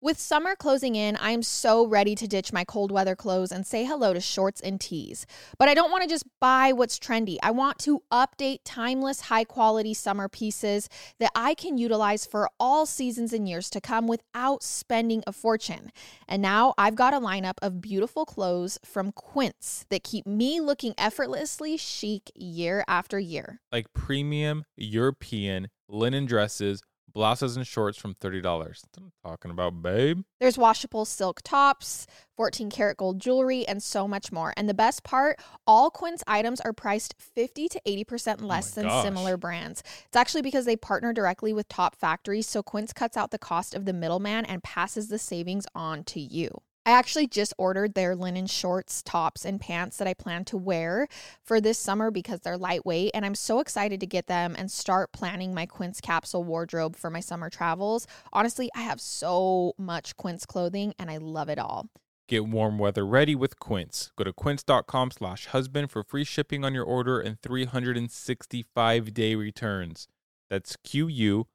With 0.00 0.20
summer 0.20 0.54
closing 0.54 0.94
in, 0.94 1.16
I 1.16 1.32
am 1.32 1.42
so 1.42 1.84
ready 1.84 2.14
to 2.14 2.28
ditch 2.28 2.52
my 2.52 2.62
cold 2.62 2.92
weather 2.92 3.16
clothes 3.16 3.50
and 3.50 3.66
say 3.66 3.84
hello 3.84 4.14
to 4.14 4.20
shorts 4.20 4.60
and 4.60 4.80
tees. 4.80 5.26
But 5.58 5.68
I 5.68 5.74
don't 5.74 5.90
want 5.90 6.04
to 6.04 6.08
just 6.08 6.24
buy 6.40 6.70
what's 6.70 7.00
trendy. 7.00 7.36
I 7.42 7.50
want 7.50 7.80
to 7.80 8.04
update 8.12 8.60
timeless, 8.64 9.22
high 9.22 9.42
quality 9.42 9.94
summer 9.94 10.28
pieces 10.28 10.88
that 11.18 11.32
I 11.34 11.54
can 11.54 11.78
utilize 11.78 12.24
for 12.24 12.48
all 12.60 12.86
seasons 12.86 13.32
and 13.32 13.48
years 13.48 13.68
to 13.70 13.80
come 13.80 14.06
without 14.06 14.62
spending 14.62 15.24
a 15.26 15.32
fortune. 15.32 15.90
And 16.28 16.40
now 16.40 16.74
I've 16.78 16.94
got 16.94 17.12
a 17.12 17.18
lineup 17.18 17.56
of 17.60 17.80
beautiful 17.80 18.24
clothes 18.24 18.78
from 18.84 19.10
Quince 19.10 19.84
that 19.90 20.04
keep 20.04 20.28
me 20.28 20.60
looking 20.60 20.94
effortlessly 20.96 21.76
chic 21.76 22.30
year 22.36 22.84
after 22.86 23.18
year. 23.18 23.62
Like 23.72 23.92
premium 23.94 24.62
European 24.76 25.70
linen 25.88 26.26
dresses 26.26 26.82
blouses 27.12 27.56
and 27.56 27.66
shorts 27.66 27.98
from 27.98 28.14
$30. 28.14 28.42
That's 28.42 28.82
what 28.96 29.04
I'm 29.04 29.12
talking 29.24 29.50
about, 29.50 29.82
babe. 29.82 30.22
There's 30.40 30.58
washable 30.58 31.04
silk 31.04 31.40
tops, 31.42 32.06
14 32.36 32.70
karat 32.70 32.96
gold 32.96 33.20
jewelry, 33.20 33.66
and 33.66 33.82
so 33.82 34.06
much 34.06 34.30
more. 34.30 34.52
And 34.56 34.68
the 34.68 34.74
best 34.74 35.02
part, 35.02 35.40
all 35.66 35.90
Quince 35.90 36.22
items 36.26 36.60
are 36.60 36.72
priced 36.72 37.14
50 37.18 37.68
to 37.68 37.80
80% 37.86 38.42
less 38.42 38.72
Oh 38.72 38.80
than 38.80 38.88
gosh. 38.88 39.04
similar 39.04 39.36
brands. 39.36 39.82
It's 40.06 40.16
actually 40.16 40.42
because 40.42 40.64
they 40.64 40.76
partner 40.76 41.12
directly 41.12 41.52
with 41.52 41.68
top 41.68 41.96
factories, 41.96 42.48
so 42.48 42.62
Quince 42.62 42.92
cuts 42.92 43.16
out 43.16 43.30
the 43.30 43.38
cost 43.38 43.74
of 43.74 43.84
the 43.84 43.92
middleman 43.92 44.44
and 44.44 44.62
passes 44.62 45.08
the 45.08 45.18
savings 45.18 45.66
on 45.74 46.04
to 46.04 46.20
you. 46.20 46.50
I 46.88 46.92
actually 46.92 47.26
just 47.26 47.52
ordered 47.58 47.92
their 47.92 48.16
linen 48.16 48.46
shorts, 48.46 49.02
tops, 49.02 49.44
and 49.44 49.60
pants 49.60 49.98
that 49.98 50.08
I 50.08 50.14
plan 50.14 50.46
to 50.46 50.56
wear 50.56 51.06
for 51.42 51.60
this 51.60 51.76
summer 51.76 52.10
because 52.10 52.40
they're 52.40 52.56
lightweight. 52.56 53.10
And 53.12 53.26
I'm 53.26 53.34
so 53.34 53.60
excited 53.60 54.00
to 54.00 54.06
get 54.06 54.26
them 54.26 54.56
and 54.56 54.70
start 54.70 55.12
planning 55.12 55.52
my 55.52 55.66
Quince 55.66 56.00
capsule 56.00 56.44
wardrobe 56.44 56.96
for 56.96 57.10
my 57.10 57.20
summer 57.20 57.50
travels. 57.50 58.06
Honestly, 58.32 58.70
I 58.74 58.80
have 58.80 59.02
so 59.02 59.74
much 59.76 60.16
Quince 60.16 60.46
clothing 60.46 60.94
and 60.98 61.10
I 61.10 61.18
love 61.18 61.50
it 61.50 61.58
all. 61.58 61.90
Get 62.26 62.46
warm 62.46 62.78
weather 62.78 63.04
ready 63.04 63.34
with 63.34 63.58
Quince. 63.58 64.10
Go 64.16 64.24
to 64.24 64.32
quince.com 64.32 65.10
slash 65.10 65.44
husband 65.44 65.90
for 65.90 66.02
free 66.02 66.24
shipping 66.24 66.64
on 66.64 66.72
your 66.72 66.84
order 66.84 67.20
and 67.20 67.38
365 67.42 69.12
day 69.12 69.34
returns. 69.34 70.08
That's 70.48 70.74
Q-U-I-N-C-E 70.84 71.48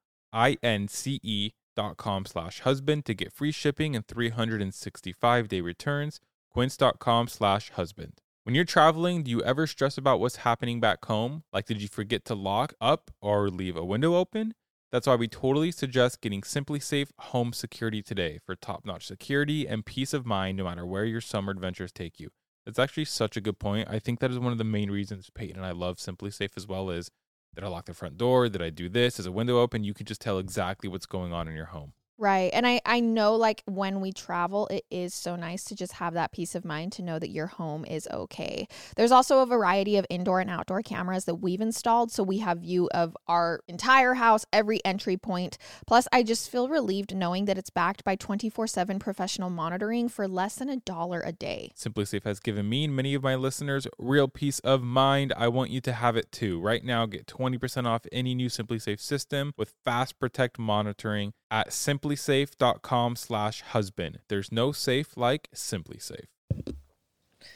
dot 1.50 1.63
com 1.98 2.26
slash 2.26 2.62
husband 2.62 3.06
to 3.06 3.14
get 3.14 3.34
free 3.34 3.52
shipping 3.52 3.96
and 3.96 4.08
365 4.08 5.48
day 5.48 5.62
returns. 5.62 6.20
Quince.com 6.52 7.28
slash 7.28 7.72
husband. 7.72 8.22
When 8.44 8.56
you're 8.56 8.66
traveling, 8.66 9.24
do 9.24 9.32
you 9.32 9.42
ever 9.42 9.66
stress 9.66 9.98
about 9.98 10.20
what's 10.20 10.38
happening 10.38 10.80
back 10.80 11.06
home? 11.06 11.44
Like, 11.54 11.66
did 11.66 11.82
you 11.82 11.88
forget 11.88 12.26
to 12.26 12.36
lock 12.36 12.74
up 12.82 13.10
or 13.22 13.50
leave 13.50 13.78
a 13.78 13.86
window 13.86 14.16
open? 14.16 14.54
That's 14.92 15.08
why 15.08 15.16
we 15.16 15.28
totally 15.28 15.72
suggest 15.72 16.22
getting 16.22 16.42
SimpliSafe 16.42 17.08
Home 17.18 17.54
Security 17.54 18.04
today 18.04 18.40
for 18.46 18.56
top 18.56 18.86
notch 18.86 19.08
security 19.08 19.66
and 19.66 19.86
peace 19.86 20.14
of 20.14 20.26
mind 20.26 20.58
no 20.58 20.66
matter 20.66 20.86
where 20.86 21.06
your 21.06 21.22
summer 21.22 21.52
adventures 21.52 21.92
take 21.92 22.20
you. 22.20 22.30
That's 22.66 22.78
actually 22.78 23.06
such 23.06 23.36
a 23.36 23.42
good 23.42 23.58
point. 23.58 23.88
I 23.90 23.98
think 23.98 24.20
that 24.20 24.30
is 24.30 24.38
one 24.38 24.52
of 24.52 24.58
the 24.58 24.64
main 24.64 24.92
reasons 24.92 25.32
Peyton 25.34 25.58
and 25.58 25.66
I 25.66 25.72
love 25.72 25.98
SimpliSafe 25.98 26.56
as 26.56 26.68
well 26.68 26.90
is 26.90 27.10
did 27.56 27.64
I 27.64 27.68
lock 27.68 27.86
the 27.86 27.94
front 27.94 28.18
door? 28.18 28.50
Did 28.50 28.62
I 28.62 28.70
do 28.70 28.90
this? 28.90 29.20
Is 29.20 29.26
a 29.26 29.32
window 29.32 29.60
open? 29.60 29.84
You 29.84 29.94
can 29.94 30.06
just 30.06 30.22
tell 30.22 30.40
exactly 30.40 30.90
what's 30.90 31.06
going 31.06 31.34
on 31.34 31.48
in 31.48 31.56
your 31.56 31.68
home. 31.68 31.94
Right. 32.18 32.52
And 32.54 32.68
I, 32.68 32.80
I 32.86 33.00
know 33.00 33.36
like 33.36 33.64
when 33.66 34.00
we 34.00 34.12
travel, 34.12 34.68
it 34.68 34.86
is 34.92 35.14
so 35.14 35.36
nice 35.36 35.64
to 35.66 35.76
just 35.76 35.94
have 35.94 36.14
that 36.14 36.32
peace 36.32 36.54
of 36.54 36.64
mind 36.64 36.92
to 36.94 37.02
know 37.02 37.18
that 37.18 37.30
your 37.30 37.48
home 37.48 37.86
is 37.86 38.08
okay. 38.12 38.68
There's 38.96 39.12
also 39.12 39.40
a 39.40 39.46
variety 39.48 39.98
of 39.98 40.06
indoor 40.10 40.40
and 40.40 40.50
outdoor 40.50 40.84
cameras 40.84 41.26
that 41.26 41.36
we've 41.36 41.60
installed. 41.60 42.12
So 42.12 42.22
we 42.22 42.38
have 42.40 42.60
view 42.60 42.88
of 42.94 43.18
our 43.28 43.62
entire 43.68 44.14
house, 44.14 44.46
every 44.54 44.80
entry 44.86 45.18
point. 45.18 45.58
Plus, 45.88 46.08
I 46.12 46.22
just 46.22 46.52
feel 46.52 46.70
relieved 46.70 47.16
knowing 47.16 47.46
that 47.46 47.58
it's 47.58 47.72
backed 47.72 48.04
by 48.04 48.16
24 48.16 48.68
7 48.68 49.00
professional 49.00 49.50
monitoring 49.50 50.08
for 50.08 50.28
less 50.28 50.56
than 50.56 50.70
a 50.70 50.78
dollar 50.78 51.22
a 51.26 51.32
day. 51.32 51.72
SimpliSafe 51.76 52.24
has 52.24 52.40
given 52.40 52.70
me 52.70 52.84
and 52.84 52.96
many 52.96 53.16
of 53.16 53.24
my 53.24 53.36
listeners 53.36 53.88
real 53.98 54.28
peace 54.28 54.60
of 54.60 54.84
mind. 54.84 55.34
I 55.36 55.48
want 55.48 55.72
you 55.72 55.82
to 55.82 55.94
have 55.94 56.16
it 56.16 56.32
too. 56.32 56.62
Right 56.62 56.84
now, 56.84 57.08
get 57.08 57.26
20% 57.26 57.88
off 57.88 58.06
any 58.12 58.36
new 58.36 58.50
SimpliSafe 58.50 59.00
system 59.00 59.54
with 59.58 59.74
Fast 59.84 60.20
Protect 60.20 60.60
monitoring 60.60 61.34
at 61.50 61.72
simplisafe.com 62.04 63.16
slash 63.16 63.62
husband. 63.62 64.20
There's 64.28 64.52
no 64.52 64.72
safe 64.72 65.16
like 65.18 65.50
SimpliSafe. 65.56 66.28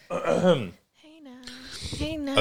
Hey 0.09 1.19
now. 1.21 1.41
Hey 1.89 2.17
now. 2.17 2.35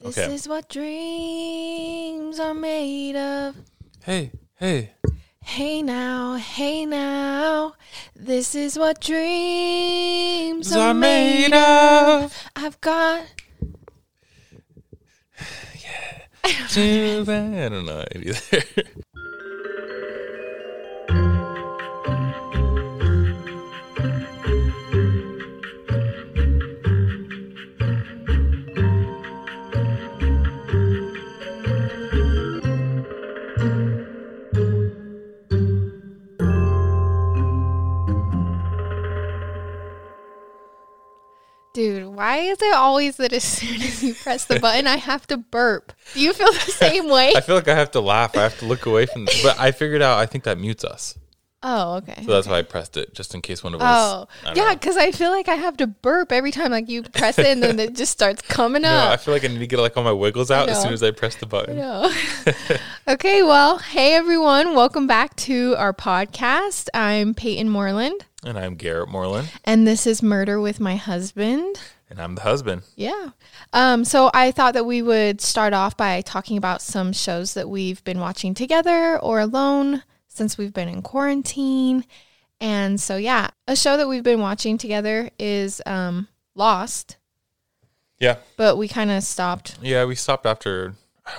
This 0.00 0.16
is 0.16 0.48
what 0.48 0.68
dreams 0.68 2.38
are 2.38 2.54
made 2.54 3.16
of. 3.16 3.56
Hey, 4.04 4.32
hey. 4.56 4.92
Hey 5.42 5.82
now, 5.82 6.34
hey 6.34 6.84
now, 6.84 7.72
this 8.14 8.54
is 8.54 8.78
what 8.78 9.00
dreams 9.00 10.76
Are 10.76 10.88
are 10.88 10.94
made 10.94 11.50
made 11.50 11.56
of. 11.56 12.34
I've 12.54 12.78
got. 12.82 13.24
Too 16.68 17.24
bad. 17.24 17.54
I 17.54 17.68
don't 17.70 17.86
know 17.86 18.04
either. 18.14 18.62
Dude, 41.78 42.06
why 42.06 42.38
is 42.38 42.60
it 42.60 42.74
always 42.74 43.18
that 43.18 43.32
as 43.32 43.44
soon 43.58 43.80
as 43.80 44.02
you 44.02 44.12
press 44.12 44.46
the 44.46 44.58
button, 44.58 44.88
I 44.88 44.96
have 44.96 45.28
to 45.28 45.36
burp? 45.36 45.92
Do 46.12 46.20
you 46.20 46.32
feel 46.32 46.50
the 46.50 46.58
same 46.72 47.08
way? 47.08 47.34
I 47.36 47.40
feel 47.40 47.54
like 47.54 47.68
I 47.68 47.76
have 47.76 47.92
to 47.92 48.00
laugh. 48.00 48.36
I 48.36 48.42
have 48.42 48.58
to 48.58 48.64
look 48.64 48.86
away 48.86 49.06
from 49.06 49.26
But 49.44 49.60
I 49.60 49.70
figured 49.70 50.02
out 50.02 50.18
I 50.18 50.26
think 50.26 50.42
that 50.42 50.58
mutes 50.58 50.82
us. 50.82 51.16
Oh, 51.62 51.98
okay. 51.98 52.20
So 52.24 52.32
that's 52.32 52.48
why 52.48 52.58
I 52.58 52.62
pressed 52.62 52.96
it, 52.96 53.14
just 53.14 53.32
in 53.32 53.42
case 53.42 53.62
one 53.62 53.74
of 53.74 53.80
us. 53.80 54.26
Oh, 54.44 54.52
yeah, 54.56 54.74
because 54.74 54.96
I 54.96 55.12
feel 55.12 55.30
like 55.30 55.46
I 55.46 55.54
have 55.54 55.76
to 55.76 55.86
burp 55.86 56.32
every 56.32 56.50
time, 56.50 56.72
like 56.72 56.88
you 56.88 57.04
press 57.04 57.38
it 57.38 57.46
and 57.46 57.62
then 57.62 57.78
it 57.78 57.94
just 57.94 58.10
starts 58.10 58.42
coming 58.42 58.82
No, 58.82 59.08
I 59.08 59.16
feel 59.16 59.32
like 59.32 59.44
I 59.44 59.48
need 59.48 59.60
to 59.60 59.66
get 59.68 59.78
like 59.78 59.96
all 59.96 60.02
my 60.02 60.10
wiggles 60.10 60.50
out 60.50 60.68
as 60.68 60.82
soon 60.82 60.92
as 60.92 61.04
I 61.04 61.12
press 61.12 61.36
the 61.36 61.46
button. 61.46 61.76
No. 61.76 62.12
okay, 63.08 63.44
well, 63.44 63.78
hey 63.78 64.14
everyone, 64.14 64.74
welcome 64.74 65.06
back 65.06 65.36
to 65.36 65.76
our 65.78 65.92
podcast. 65.92 66.88
I'm 66.92 67.34
Peyton 67.34 67.68
Moreland, 67.68 68.24
And 68.48 68.58
I'm 68.58 68.76
Garrett 68.76 69.10
Moreland, 69.10 69.50
and 69.66 69.86
this 69.86 70.06
is 70.06 70.22
Murder 70.22 70.58
with 70.58 70.80
My 70.80 70.96
Husband. 70.96 71.78
and 72.08 72.18
I'm 72.18 72.34
the 72.34 72.40
husband. 72.40 72.80
Yeah. 72.96 73.32
Um, 73.74 74.06
so 74.06 74.30
I 74.32 74.52
thought 74.52 74.72
that 74.72 74.86
we 74.86 75.02
would 75.02 75.42
start 75.42 75.74
off 75.74 75.98
by 75.98 76.22
talking 76.22 76.56
about 76.56 76.80
some 76.80 77.12
shows 77.12 77.52
that 77.52 77.68
we've 77.68 78.02
been 78.04 78.18
watching 78.20 78.54
together 78.54 79.18
or 79.18 79.38
alone 79.40 80.02
since 80.28 80.56
we've 80.56 80.72
been 80.72 80.88
in 80.88 81.02
quarantine. 81.02 82.06
And 82.58 82.98
so, 82.98 83.18
yeah, 83.18 83.48
a 83.66 83.76
show 83.76 83.98
that 83.98 84.08
we've 84.08 84.22
been 84.22 84.40
watching 84.40 84.78
together 84.78 85.28
is 85.38 85.82
um, 85.84 86.26
Lost, 86.54 87.18
Yeah. 88.18 88.36
but 88.56 88.78
we 88.78 88.88
kind 88.88 89.10
of 89.10 89.22
stopped. 89.24 89.76
Yeah, 89.82 90.06
we 90.06 90.14
stopped 90.14 90.46
after. 90.46 90.94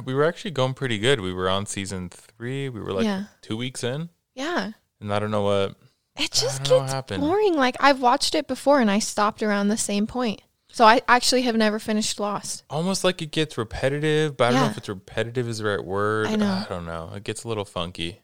We 0.05 0.13
were 0.13 0.25
actually 0.25 0.51
going 0.51 0.75
pretty 0.75 0.99
good. 0.99 1.21
We 1.21 1.33
were 1.33 1.49
on 1.49 1.65
season 1.65 2.09
three. 2.09 2.69
We 2.69 2.79
were 2.81 2.93
like 2.93 3.05
Yeah. 3.05 3.23
two 3.41 3.57
weeks 3.57 3.83
in. 3.83 4.09
Yeah. 4.35 4.73
And 5.01 5.11
I 5.11 5.17
don't 5.17 5.31
know 5.31 5.41
what. 5.41 5.75
It 6.19 6.31
just 6.31 6.63
don't 6.63 6.87
know 6.87 6.93
what 6.95 7.07
gets 7.07 7.19
boring. 7.21 7.55
Like, 7.55 7.75
I've 7.79 8.01
watched 8.01 8.35
it 8.35 8.47
before 8.47 8.79
and 8.81 8.91
I 8.91 8.99
stopped 8.99 9.41
around 9.41 9.69
the 9.69 9.77
same 9.77 10.05
point. 10.07 10.41
So 10.71 10.85
I 10.85 11.01
actually 11.07 11.41
have 11.43 11.55
never 11.55 11.79
finished 11.79 12.19
Lost. 12.19 12.63
Almost 12.69 13.03
like 13.03 13.21
it 13.21 13.31
gets 13.31 13.57
repetitive, 13.57 14.37
but 14.37 14.45
I 14.45 14.51
don't 14.51 14.61
know 14.61 14.67
if 14.69 14.77
it's 14.77 14.87
repetitive 14.89 15.47
is 15.49 15.57
the 15.57 15.65
right 15.65 15.83
word. 15.83 16.27
I 16.27 16.35
know. 16.35 16.45
I 16.45 16.65
don't 16.69 16.85
know. 16.85 17.11
It 17.15 17.23
gets 17.23 17.43
a 17.43 17.47
little 17.47 17.65
funky. 17.65 18.19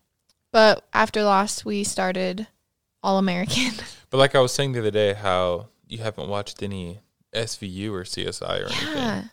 But 0.52 0.86
after 0.94 1.24
Lost, 1.24 1.66
we 1.66 1.84
started 1.84 2.48
All 3.02 3.18
American. 3.18 3.72
But 4.12 4.18
like 4.20 4.36
I 4.36 4.40
was 4.40 4.54
saying 4.54 4.72
the 4.74 4.80
other 4.80 4.92
day, 4.92 5.14
how 5.14 5.68
you 5.88 5.98
haven't 5.98 6.30
watched 6.30 6.62
any 6.64 7.00
SVU 7.34 7.92
or 7.92 8.04
CSI 8.04 8.62
or 8.62 8.66
anything. 8.68 8.88
yeah. 8.96 9.24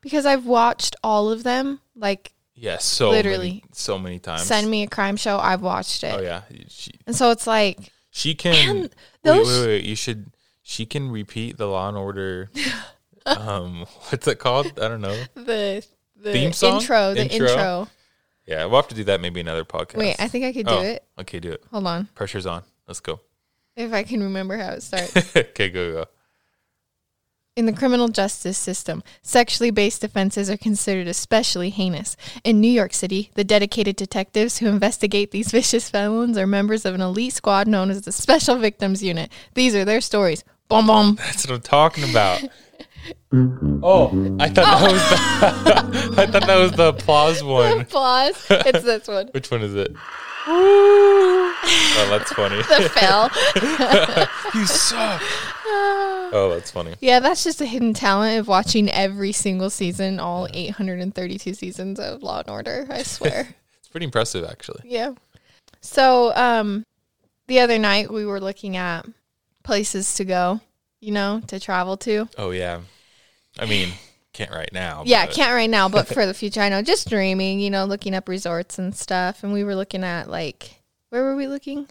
Because 0.00 0.26
I've 0.26 0.46
watched 0.46 0.96
all 1.04 1.30
of 1.30 1.44
them. 1.44 1.80
Like, 1.94 2.32
Yeah, 2.54 2.78
so 2.78 3.10
Literally. 3.10 3.48
many, 3.50 3.62
so 3.72 3.98
many 3.98 4.18
times. 4.18 4.42
send 4.42 4.68
me 4.68 4.82
a 4.82 4.88
crime 4.88 5.16
show, 5.16 5.38
I've 5.38 5.62
watched 5.62 6.02
it. 6.02 6.14
Oh 6.18 6.20
yeah, 6.22 6.42
she, 6.68 6.92
And 7.06 7.14
so 7.14 7.30
it's 7.30 7.46
like, 7.46 7.92
she 8.14 8.34
can. 8.34 8.52
Man, 8.66 8.82
wait, 8.82 8.92
those- 9.22 9.46
wait, 9.46 9.66
wait. 9.66 9.84
You 9.84 9.96
should. 9.96 10.30
She 10.62 10.86
can 10.86 11.10
repeat 11.10 11.58
the 11.58 11.66
Law 11.66 11.88
and 11.88 11.96
Order. 11.96 12.50
um, 13.26 13.84
what's 14.08 14.26
it 14.28 14.38
called? 14.38 14.66
I 14.78 14.88
don't 14.88 15.00
know. 15.00 15.20
the 15.34 15.84
the 16.16 16.32
Theme 16.32 16.52
song? 16.52 16.80
intro, 16.80 17.12
the 17.12 17.22
Intro? 17.30 17.48
intro. 17.48 17.88
Yeah, 18.46 18.64
we'll 18.66 18.76
have 18.76 18.88
to 18.88 18.94
do 18.94 19.04
that 19.04 19.20
maybe 19.20 19.40
another 19.40 19.64
podcast. 19.64 19.96
Wait, 19.96 20.16
I 20.18 20.28
think 20.28 20.44
I 20.44 20.52
could 20.52 20.66
do 20.66 20.74
Oh, 20.74 20.82
it. 20.82 21.02
Okay, 21.20 21.40
do 21.40 21.52
it. 21.52 21.64
Hold 21.70 21.86
on. 21.86 22.08
Pressure's 22.14 22.46
on. 22.46 22.62
Let's 22.86 23.00
go. 23.00 23.20
If 23.76 23.92
I 23.92 24.02
can 24.04 24.22
remember 24.22 24.56
how 24.56 24.70
it 24.72 24.82
starts. 24.82 25.16
okay, 25.36 25.68
go 25.70 25.92
go. 25.92 26.04
In 27.56 27.66
the 27.66 27.72
criminal 27.72 28.08
justice 28.08 28.58
system, 28.58 29.04
sexually 29.22 29.70
based 29.70 30.02
offenses 30.02 30.50
are 30.50 30.56
considered 30.56 31.06
especially 31.06 31.70
heinous. 31.70 32.16
In 32.42 32.60
New 32.60 32.66
York 32.66 32.92
City, 32.92 33.30
the 33.34 33.44
dedicated 33.44 33.94
detectives 33.94 34.58
who 34.58 34.66
investigate 34.66 35.30
these 35.30 35.50
vicious 35.52 35.88
felons 35.88 36.36
are 36.36 36.48
members 36.48 36.84
of 36.84 36.96
an 36.96 37.00
elite 37.00 37.32
squad 37.32 37.68
known 37.68 37.90
as 37.90 38.02
the 38.02 38.10
Special 38.10 38.56
Victims 38.56 39.04
Unit. 39.04 39.30
These 39.54 39.76
are 39.76 39.84
their 39.84 40.00
stories. 40.00 40.42
Boom, 40.68 40.88
boom. 40.88 41.14
That's 41.18 41.46
what 41.46 41.54
I'm 41.54 41.60
talking 41.60 42.10
about. 42.10 42.42
oh, 43.84 44.36
I 44.40 44.48
thought 44.48 44.80
that 44.80 44.90
was 44.90 45.02
the 45.10 46.20
I 46.20 46.26
thought 46.26 46.46
that 46.48 46.58
was 46.58 46.72
the 46.72 46.88
applause 46.88 47.40
one. 47.44 47.82
Applause. 47.82 48.46
It's 48.50 48.82
this 48.82 49.06
one. 49.06 49.28
Which 49.28 49.52
one 49.52 49.62
is 49.62 49.76
it? 49.76 49.94
Oh, 51.96 52.08
that's 52.10 52.32
funny. 52.32 52.56
The 52.56 52.90
fell. 52.90 53.30
you 54.54 54.66
suck. 54.66 55.22
Oh, 56.36 56.50
that's 56.52 56.70
funny. 56.72 56.94
Yeah, 57.00 57.20
that's 57.20 57.44
just 57.44 57.60
a 57.60 57.66
hidden 57.66 57.94
talent 57.94 58.38
of 58.40 58.48
watching 58.48 58.90
every 58.90 59.30
single 59.32 59.70
season, 59.70 60.18
all 60.18 60.48
832 60.52 61.54
seasons 61.54 62.00
of 62.00 62.22
Law 62.22 62.40
and 62.40 62.50
Order, 62.50 62.86
I 62.90 63.02
swear. 63.04 63.48
It's 63.78 63.88
pretty 63.88 64.04
impressive, 64.04 64.44
actually. 64.44 64.82
yeah. 64.84 65.14
So, 65.80 66.34
um 66.34 66.84
the 67.46 67.60
other 67.60 67.78
night 67.78 68.10
we 68.12 68.24
were 68.26 68.40
looking 68.40 68.76
at 68.76 69.06
places 69.62 70.14
to 70.16 70.24
go, 70.24 70.60
you 71.00 71.12
know, 71.12 71.40
to 71.46 71.60
travel 71.60 71.96
to. 71.98 72.28
Oh 72.36 72.50
yeah. 72.50 72.80
I 73.58 73.66
mean, 73.66 73.90
can't 74.32 74.50
right 74.50 74.70
now. 74.72 75.02
Yeah, 75.06 75.26
but- 75.26 75.34
can't 75.34 75.52
right 75.54 75.70
now, 75.70 75.88
but 75.88 76.08
for 76.08 76.26
the 76.26 76.34
future, 76.34 76.60
I 76.60 76.68
know. 76.68 76.82
Just 76.82 77.08
dreaming, 77.08 77.60
you 77.60 77.70
know, 77.70 77.84
looking 77.84 78.14
up 78.14 78.28
resorts 78.28 78.78
and 78.78 78.94
stuff. 78.94 79.44
And 79.44 79.52
we 79.52 79.62
were 79.62 79.76
looking 79.76 80.02
at 80.04 80.28
like, 80.28 80.80
where 81.14 81.22
were 81.22 81.36
we 81.36 81.46
looking? 81.46 81.86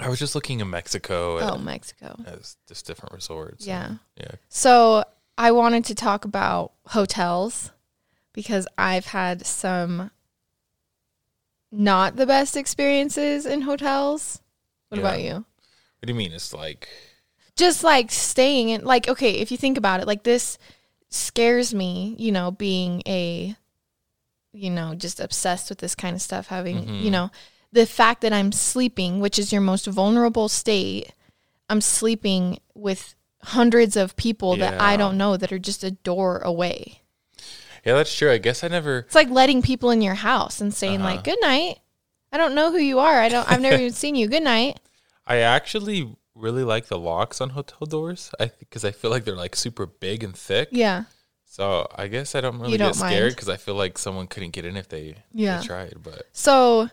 I 0.00 0.08
was 0.08 0.18
just 0.18 0.34
looking 0.34 0.58
in 0.58 0.68
Mexico 0.68 1.38
Oh, 1.38 1.54
at, 1.54 1.60
Mexico. 1.60 2.16
as 2.26 2.56
just 2.66 2.84
different 2.84 3.14
resorts. 3.14 3.64
Yeah. 3.64 3.86
and- 3.86 3.98
yeah. 4.16 4.32
So 4.48 5.04
I 5.38 5.52
wanted 5.52 5.84
to 5.84 5.94
talk 5.94 6.24
about 6.24 6.72
hotels 6.86 7.70
because 8.32 8.66
I've 8.76 9.06
had 9.06 9.46
some 9.46 10.10
not 11.70 12.16
the 12.16 12.26
best 12.26 12.56
experiences 12.56 13.46
in 13.46 13.60
hotels. 13.62 14.40
What 14.88 14.98
Yeah. 14.98 15.06
about 15.06 15.20
you? 15.22 15.34
What 15.34 16.06
do 16.06 16.08
you 16.12 16.18
mean? 16.18 16.32
It's 16.32 16.52
like 16.52 16.88
Just 17.54 17.82
like 17.84 18.10
staying 18.10 18.68
in, 18.68 18.84
like, 18.84 19.08
okay, 19.08 19.30
if 19.36 19.50
you 19.50 19.56
think 19.56 19.78
about 19.78 20.00
it, 20.00 20.06
like 20.06 20.24
this 20.24 20.58
scares 21.08 21.72
me, 21.72 22.14
you 22.18 22.30
know, 22.30 22.50
being 22.50 23.02
a, 23.06 23.56
you 24.52 24.68
know, 24.70 24.94
just 24.94 25.20
obsessed 25.20 25.70
with 25.70 25.78
this 25.78 25.94
kind 25.94 26.14
of 26.14 26.20
stuff, 26.20 26.48
having, 26.48 26.86
you 26.86 27.08
Mhm. 27.08 27.12
know, 27.12 27.30
the 27.72 27.86
fact 27.86 28.20
that 28.22 28.32
I'm 28.32 28.52
sleeping, 28.52 29.20
which 29.20 29.38
is 29.38 29.52
your 29.52 29.60
most 29.60 29.86
vulnerable 29.86 30.48
state, 30.48 31.12
I'm 31.68 31.80
sleeping 31.80 32.58
with 32.74 33.14
hundreds 33.42 33.96
of 33.96 34.16
people 34.16 34.56
that 34.56 34.80
I 34.80 34.96
don't 34.96 35.16
know 35.18 35.36
that 35.36 35.52
are 35.52 35.58
just 35.58 35.84
a 35.84 35.90
door 35.90 36.38
away. 36.38 37.02
Yeah, 37.84 37.94
that's 37.94 38.14
true. 38.16 38.30
I 38.32 38.38
guess 38.38 38.64
I 38.64 38.68
never 38.68 38.98
It's 39.00 39.14
like 39.14 39.30
letting 39.30 39.62
people 39.62 39.90
in 39.90 40.02
your 40.02 40.14
house 40.14 40.60
and 40.60 40.74
saying 40.74 41.00
Uh-huh. 41.00 41.14
like, 41.16 41.24
"Good 41.24 41.38
night." 41.40 41.78
I 42.32 42.38
don't 42.38 42.54
know 42.56 42.72
who 42.72 42.78
you 42.78 42.98
are. 42.98 43.20
I 43.20 43.28
don't. 43.28 43.48
I've 43.50 43.60
never 43.60 43.76
even 43.80 43.92
seen 43.92 44.16
you. 44.16 44.26
Good 44.28 44.42
night. 44.42 44.80
I 45.26 45.38
actually 45.38 46.16
really 46.34 46.64
like 46.64 46.86
the 46.86 46.98
locks 46.98 47.40
on 47.40 47.50
hotel 47.50 47.86
doors. 47.86 48.32
I 48.40 48.50
because 48.58 48.84
I 48.84 48.90
feel 48.90 49.10
like 49.10 49.24
they're 49.24 49.36
like 49.36 49.54
super 49.54 49.86
big 49.86 50.24
and 50.24 50.34
thick. 50.36 50.68
Yeah. 50.72 51.04
So 51.44 51.86
I 51.94 52.08
guess 52.08 52.34
I 52.34 52.40
don't 52.40 52.58
really 52.58 52.72
get 52.76 52.84
don't 52.84 52.94
scared 52.94 53.32
because 53.34 53.48
I 53.48 53.56
feel 53.56 53.76
like 53.76 53.96
someone 53.98 54.26
couldn't 54.26 54.50
get 54.50 54.64
in 54.66 54.76
if 54.76 54.88
they, 54.88 55.14
Yeah. 55.32 55.60
they 55.60 55.66
tried. 55.66 55.94
But 56.02 56.26
So 56.32 56.90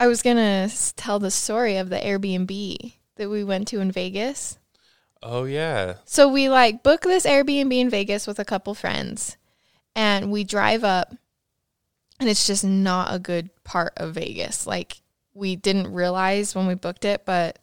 I 0.00 0.06
was 0.06 0.22
gonna 0.22 0.68
tell 0.96 1.18
the 1.18 1.30
story 1.30 1.76
of 1.76 1.88
the 1.88 1.98
Airbnb 1.98 2.94
that 3.16 3.30
we 3.30 3.44
went 3.44 3.68
to 3.68 3.80
in 3.80 3.92
Vegas. 3.92 4.58
oh 5.22 5.44
yeah, 5.44 5.94
So 6.04 6.28
we 6.28 6.48
like 6.48 6.82
book 6.82 7.02
this 7.02 7.26
Airbnb 7.26 7.72
in 7.72 7.90
Vegas 7.90 8.26
with 8.26 8.38
a 8.38 8.44
couple 8.44 8.74
friends, 8.74 9.36
and 9.94 10.30
we 10.30 10.44
drive 10.44 10.84
up, 10.84 11.14
and 12.20 12.28
it's 12.28 12.46
just 12.46 12.64
not 12.64 13.14
a 13.14 13.18
good 13.18 13.50
part 13.64 13.92
of 13.96 14.14
Vegas. 14.14 14.66
Like 14.66 15.00
we 15.32 15.56
didn't 15.56 15.92
realize 15.92 16.54
when 16.54 16.66
we 16.66 16.74
booked 16.74 17.04
it, 17.04 17.24
but 17.24 17.58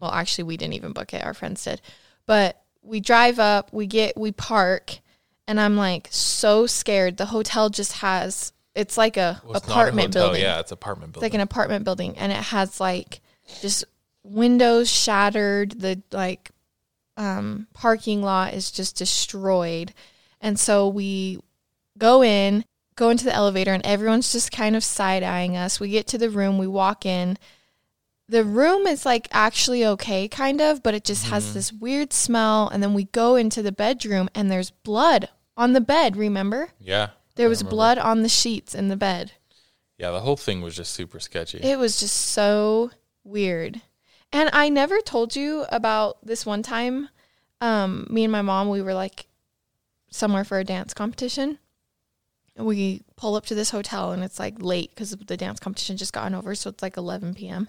well, 0.00 0.12
actually, 0.12 0.44
we 0.44 0.56
didn't 0.56 0.74
even 0.74 0.92
book 0.92 1.12
it. 1.12 1.24
Our 1.24 1.34
friends 1.34 1.64
did, 1.64 1.80
but 2.26 2.60
we 2.82 3.00
drive 3.00 3.38
up, 3.38 3.72
we 3.72 3.86
get, 3.86 4.16
we 4.16 4.32
park, 4.32 4.98
and 5.46 5.60
I'm 5.60 5.76
like 5.76 6.08
so 6.10 6.66
scared. 6.66 7.16
The 7.16 7.26
hotel 7.26 7.70
just 7.70 7.94
has 7.94 8.52
it's 8.78 8.96
like 8.96 9.16
a 9.16 9.40
Well, 9.44 9.56
it's 9.56 9.66
not 9.68 9.76
a 9.76 9.80
apartment 9.80 10.14
hotel, 10.14 10.28
building. 10.28 10.42
Yeah, 10.42 10.60
it's 10.60 10.72
apartment 10.72 11.10
It's 11.10 11.14
building. 11.14 11.26
like 11.30 11.34
an 11.34 11.40
apartment 11.40 11.84
building, 11.84 12.16
and 12.18 12.32
it 12.32 12.36
has 12.36 12.80
like 12.80 13.20
just 13.60 13.84
windows 14.22 14.90
shattered. 14.90 15.80
The 15.80 16.02
like 16.12 16.50
um, 17.16 17.66
parking 17.74 18.22
lot 18.22 18.54
is 18.54 18.70
just 18.70 18.96
destroyed, 18.96 19.92
and 20.40 20.58
so 20.58 20.88
we 20.88 21.38
go 21.98 22.22
in, 22.22 22.64
go 22.94 23.10
into 23.10 23.24
the 23.24 23.34
elevator, 23.34 23.72
and 23.72 23.84
everyone's 23.84 24.30
just 24.32 24.52
kind 24.52 24.76
of 24.76 24.84
side 24.84 25.22
eyeing 25.22 25.56
us. 25.56 25.80
We 25.80 25.88
get 25.90 26.06
to 26.08 26.18
the 26.18 26.30
room, 26.30 26.58
we 26.58 26.66
walk 26.68 27.04
in. 27.04 27.36
The 28.28 28.44
room 28.44 28.86
is 28.86 29.04
like 29.06 29.26
actually 29.32 29.84
okay, 29.84 30.28
kind 30.28 30.60
of, 30.60 30.82
but 30.82 30.94
it 30.94 31.02
just 31.02 31.26
has 31.28 31.46
Mhm. 31.46 31.52
this 31.54 31.72
weird 31.72 32.12
smell. 32.12 32.68
And 32.68 32.82
then 32.82 32.92
we 32.94 33.04
go 33.04 33.36
into 33.36 33.62
the 33.62 33.72
bedroom, 33.72 34.28
and 34.34 34.50
there's 34.50 34.70
blood 34.70 35.30
on 35.56 35.72
the 35.72 35.80
bed. 35.80 36.16
Remember? 36.16 36.68
yeah, 36.78 37.08
There 37.38 37.48
was 37.48 37.62
blood 37.62 37.98
on 37.98 38.22
the 38.22 38.28
sheets 38.28 38.74
in 38.74 38.88
the 38.88 38.96
bed. 38.96 39.32
yeah. 39.96 40.10
The 40.10 40.20
whole 40.20 40.36
thing 40.36 40.60
was 40.60 40.76
just 40.76 40.92
super 40.92 41.18
sketchy. 41.20 41.58
It 41.58 41.78
was 41.78 41.98
just 41.98 42.16
so 42.16 42.90
weird. 43.24 43.80
And 44.32 44.50
I 44.52 44.68
never 44.68 45.00
told 45.00 45.34
you 45.34 45.64
about 45.70 46.18
this 46.24 46.44
one 46.44 46.62
time. 46.62 47.08
Um, 47.60 48.06
me 48.10 48.24
and 48.24 48.32
my 48.32 48.42
mom, 48.42 48.68
we 48.68 48.82
were 48.82 48.94
like 48.94 49.26
somewhere 50.10 50.44
for 50.44 50.58
a 50.58 50.64
dance 50.64 50.92
competition. 50.92 51.58
And 52.56 52.66
we 52.66 53.02
pull 53.16 53.36
up 53.36 53.46
to 53.46 53.54
this 53.54 53.70
hotel 53.70 54.12
and 54.12 54.22
it's 54.22 54.38
like 54.38 54.56
late 54.58 54.90
because 54.90 55.12
the 55.12 55.36
dance 55.36 55.60
competition 55.60 55.96
just 55.96 56.12
gotten 56.12 56.34
over. 56.34 56.54
So 56.54 56.70
it's 56.70 56.82
like 56.82 56.96
11 56.96 57.34
p.m. 57.34 57.68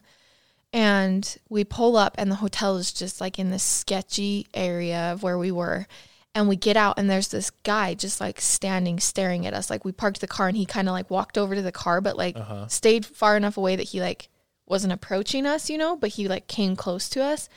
And 0.73 1.37
we 1.47 1.63
pull 1.63 1.95
up 1.95 2.15
and 2.17 2.29
the 2.29 2.35
hotel 2.35 2.77
is 2.77 2.91
just 2.91 3.21
like 3.21 3.39
in 3.39 3.51
this 3.51 3.63
sketchy 3.63 4.47
area 4.53 5.13
of 5.13 5.23
where 5.23 5.37
we 5.37 5.51
were. 5.51 5.87
And 6.35 6.47
we 6.47 6.55
get 6.55 6.77
out 6.77 6.99
and 6.99 7.09
there's 7.09 7.29
this 7.29 7.49
guy 7.63 7.95
just 7.95 8.21
like 8.21 8.39
standing 8.39 8.99
staring 8.99 9.45
at 9.47 9.53
us. 9.53 9.69
Like 9.69 9.83
we 9.83 9.91
parked 9.91 10.21
the 10.21 10.27
car 10.27 10.47
and 10.47 10.55
he 10.55 10.65
kind 10.65 10.87
of 10.87 10.93
like 10.93 11.09
walked 11.09 11.37
over 11.37 11.55
to 11.55 11.61
the 11.61 11.71
car, 11.71 12.01
but 12.01 12.15
like 12.17 12.35
Uh-huh. 12.37 12.67
stayed 12.67 13.05
far 13.05 13.35
enough 13.35 13.57
away 13.57 13.75
that 13.75 13.89
he 13.89 13.99
like 13.99 14.29
wasn't 14.67 14.93
approaching 14.93 15.45
us, 15.47 15.69
you 15.69 15.77
know, 15.77 15.95
but 15.95 16.11
he 16.11 16.27
like 16.27 16.47
came 16.47 16.75
close 16.75 17.09
to 17.09 17.23
us. 17.23 17.49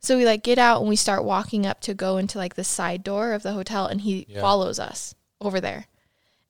So 0.00 0.16
we 0.16 0.26
like 0.26 0.42
get 0.42 0.58
out 0.58 0.80
and 0.80 0.88
we 0.88 0.94
start 0.96 1.24
walking 1.24 1.66
up 1.66 1.80
to 1.80 1.94
go 1.94 2.18
into 2.18 2.38
like 2.38 2.54
the 2.54 2.64
side 2.64 3.02
door 3.02 3.32
of 3.32 3.42
the 3.42 3.52
hotel 3.52 3.86
and 3.86 4.02
he 4.02 4.26
Yeah. 4.28 4.40
follows 4.42 4.78
us 4.78 5.14
over 5.40 5.60
there. 5.60 5.86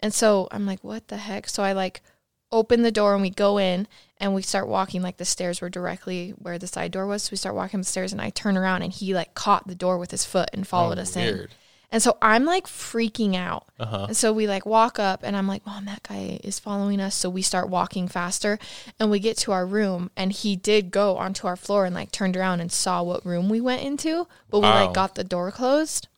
And 0.01 0.13
so 0.13 0.49
I'm 0.51 0.67
like, 0.67 0.83
what 0.85 1.09
the 1.09 1.17
heck? 1.17 1.49
So 1.49 1.63
I 1.63 1.73
like 1.73 2.03
open 2.51 2.83
the 2.83 2.91
door 2.91 3.15
and 3.15 3.23
we 3.23 3.31
go 3.31 3.59
in 3.59 3.87
and 4.19 4.35
we 4.35 4.43
start 4.43 4.67
walking 4.69 5.01
like 5.03 5.17
the 5.19 5.25
stairs 5.25 5.61
were 5.61 5.71
directly 5.71 6.31
where 6.31 6.59
the 6.59 6.67
side 6.67 6.91
door 6.91 7.07
was. 7.07 7.23
So 7.23 7.31
we 7.33 7.37
start 7.37 7.55
walking 7.55 7.79
up 7.81 7.85
the 7.85 7.91
stairs 7.91 8.13
and 8.13 8.21
I 8.21 8.31
turn 8.31 8.57
around 8.57 8.83
and 8.83 8.93
he 8.93 9.15
like 9.15 9.35
caught 9.35 9.67
the 9.69 9.75
door 9.77 9.97
with 9.97 10.11
his 10.11 10.25
foot 10.25 10.51
and 10.53 10.67
followed 10.67 10.99
Oh, 10.99 11.03
us 11.03 11.15
in. 11.17 11.49
And 11.91 12.03
so 12.03 12.19
I'm 12.21 12.45
like 12.45 12.67
freaking 12.67 13.35
out. 13.35 13.67
Uh 13.81 13.87
huh. 13.87 14.05
And 14.09 14.17
so 14.17 14.31
we 14.33 14.47
like 14.47 14.67
walk 14.67 14.99
up 14.99 15.21
and 15.23 15.35
I'm 15.35 15.49
like, 15.49 15.65
Mom, 15.65 15.87
that 15.87 16.03
guy 16.03 16.39
is 16.45 16.59
following 16.59 17.01
us. 17.01 17.15
So 17.15 17.31
we 17.31 17.41
start 17.41 17.71
walking 17.71 18.09
faster 18.09 18.59
and 19.01 19.11
we 19.11 19.19
get 19.19 19.39
to 19.39 19.53
our 19.53 19.65
room 19.65 20.11
and 20.17 20.31
he 20.31 20.55
did 20.55 20.91
go 20.91 21.17
onto 21.17 21.47
our 21.47 21.57
floor 21.57 21.87
and 21.87 21.95
like 21.95 22.13
turned 22.13 22.37
around 22.37 22.61
and 22.61 22.71
saw 22.71 23.03
what 23.03 23.25
room 23.25 23.49
we 23.49 23.61
went 23.63 23.83
into, 23.83 24.27
but 24.51 24.59
we 24.61 24.67
Wow. 24.67 24.75
like 24.87 24.93
got 24.93 25.15
the 25.15 25.25
door 25.25 25.51
closed. 25.51 26.09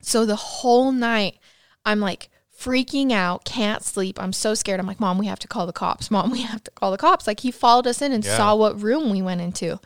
So 0.00 0.24
the 0.24 0.36
whole 0.36 0.92
night 0.92 1.38
I'm 1.84 1.98
like 2.00 2.28
freaking 2.56 3.12
out, 3.12 3.44
can't 3.44 3.82
sleep. 3.84 4.20
I'm 4.20 4.32
so 4.32 4.54
scared. 4.54 4.78
I'm 4.80 4.86
like, 4.86 5.00
Mom, 5.00 5.18
we 5.18 5.26
have 5.26 5.38
to 5.40 5.48
call 5.48 5.66
the 5.66 5.72
cops. 5.72 6.10
Mom, 6.12 6.30
we 6.30 6.42
have 6.42 6.62
to 6.64 6.70
call 6.72 6.90
the 6.92 6.98
cops. 6.98 7.26
Like 7.26 7.40
he 7.40 7.50
followed 7.50 7.86
us 7.88 8.00
in 8.02 8.12
and 8.12 8.24
Yeah. 8.24 8.36
saw 8.36 8.54
what 8.54 8.80
room 8.80 9.10
we 9.10 9.22
went 9.22 9.40
into. 9.40 9.80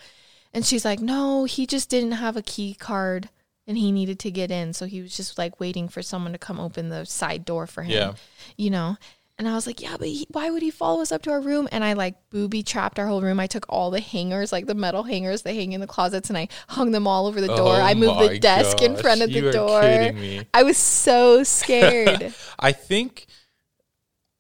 And 0.52 0.66
she's 0.66 0.84
like, 0.84 1.00
No, 1.00 1.44
he 1.44 1.66
just 1.66 1.88
didn't 1.88 2.12
have 2.12 2.36
a 2.36 2.42
key 2.42 2.74
card 2.74 3.30
and 3.66 3.78
he 3.78 3.92
needed 3.92 4.18
to 4.20 4.30
get 4.30 4.50
in. 4.50 4.72
So 4.72 4.86
he 4.86 5.00
was 5.02 5.16
just 5.16 5.38
like 5.38 5.60
waiting 5.60 5.88
for 5.88 6.02
someone 6.02 6.32
to 6.32 6.38
come 6.38 6.58
open 6.60 6.88
the 6.88 7.04
side 7.06 7.44
door 7.44 7.66
for 7.66 7.82
him, 7.82 7.90
Yeah. 7.92 8.12
you 8.56 8.70
know? 8.70 8.96
And 9.38 9.48
I 9.48 9.54
was 9.54 9.66
like, 9.66 9.80
yeah, 9.80 9.96
but 9.98 10.06
he, 10.06 10.26
why 10.30 10.50
would 10.50 10.62
he 10.62 10.70
follow 10.70 11.00
us 11.00 11.10
up 11.10 11.22
to 11.22 11.30
our 11.30 11.40
room? 11.40 11.66
And 11.72 11.82
I 11.82 11.94
like 11.94 12.14
booby 12.30 12.62
trapped 12.62 12.98
our 12.98 13.06
whole 13.06 13.22
room. 13.22 13.40
I 13.40 13.46
took 13.46 13.64
all 13.68 13.90
the 13.90 13.98
hangers, 13.98 14.52
like 14.52 14.66
the 14.66 14.74
metal 14.74 15.02
hangers 15.02 15.42
that 15.42 15.54
hang 15.54 15.72
in 15.72 15.80
the 15.80 15.86
closets, 15.86 16.28
and 16.28 16.36
I 16.36 16.48
hung 16.68 16.92
them 16.92 17.06
all 17.08 17.26
over 17.26 17.40
the 17.40 17.50
oh 17.50 17.56
door. 17.56 17.74
I 17.74 17.94
moved 17.94 18.12
Oh 18.20 18.28
the 18.28 18.38
desk 18.38 18.82
in 18.82 18.94
front 18.94 19.22
of 19.22 19.30
gosh, 19.32 19.42
the 19.42 19.52
door. 19.52 19.78
Are 19.78 19.82
kidding 19.82 20.20
me. 20.20 20.46
I 20.52 20.62
was 20.62 20.76
so 20.76 21.42
scared. 21.42 22.34
I 22.58 22.72
think 22.72 23.26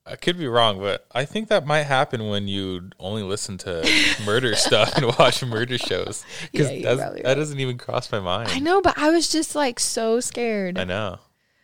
I 0.04 0.16
could 0.16 0.36
be 0.36 0.48
wrong, 0.48 0.80
but 0.80 1.06
I 1.12 1.24
think 1.24 1.48
that 1.48 1.64
might 1.64 1.84
happen 1.84 2.28
when 2.28 2.48
you 2.48 2.90
only 2.98 3.22
listen 3.22 3.56
to 3.58 3.88
murder 4.26 4.56
stuff 4.56 4.96
and 4.96 5.06
watch 5.18 5.44
murder 5.44 5.78
shows. 5.78 6.24
Because 6.50 6.70
Yeah, 6.72 6.94
you're 6.96 7.22
that 7.22 7.34
doesn't 7.34 7.60
even 7.60 7.78
cross 7.78 8.10
my 8.10 8.18
mind. 8.20 8.48
I 8.50 8.58
know, 8.58 8.80
but 8.80 8.98
I 8.98 9.10
was 9.10 9.28
just 9.30 9.54
like 9.54 9.78
so 9.78 10.18
scared. 10.18 10.76
I 10.78 10.84
know. 10.84 11.18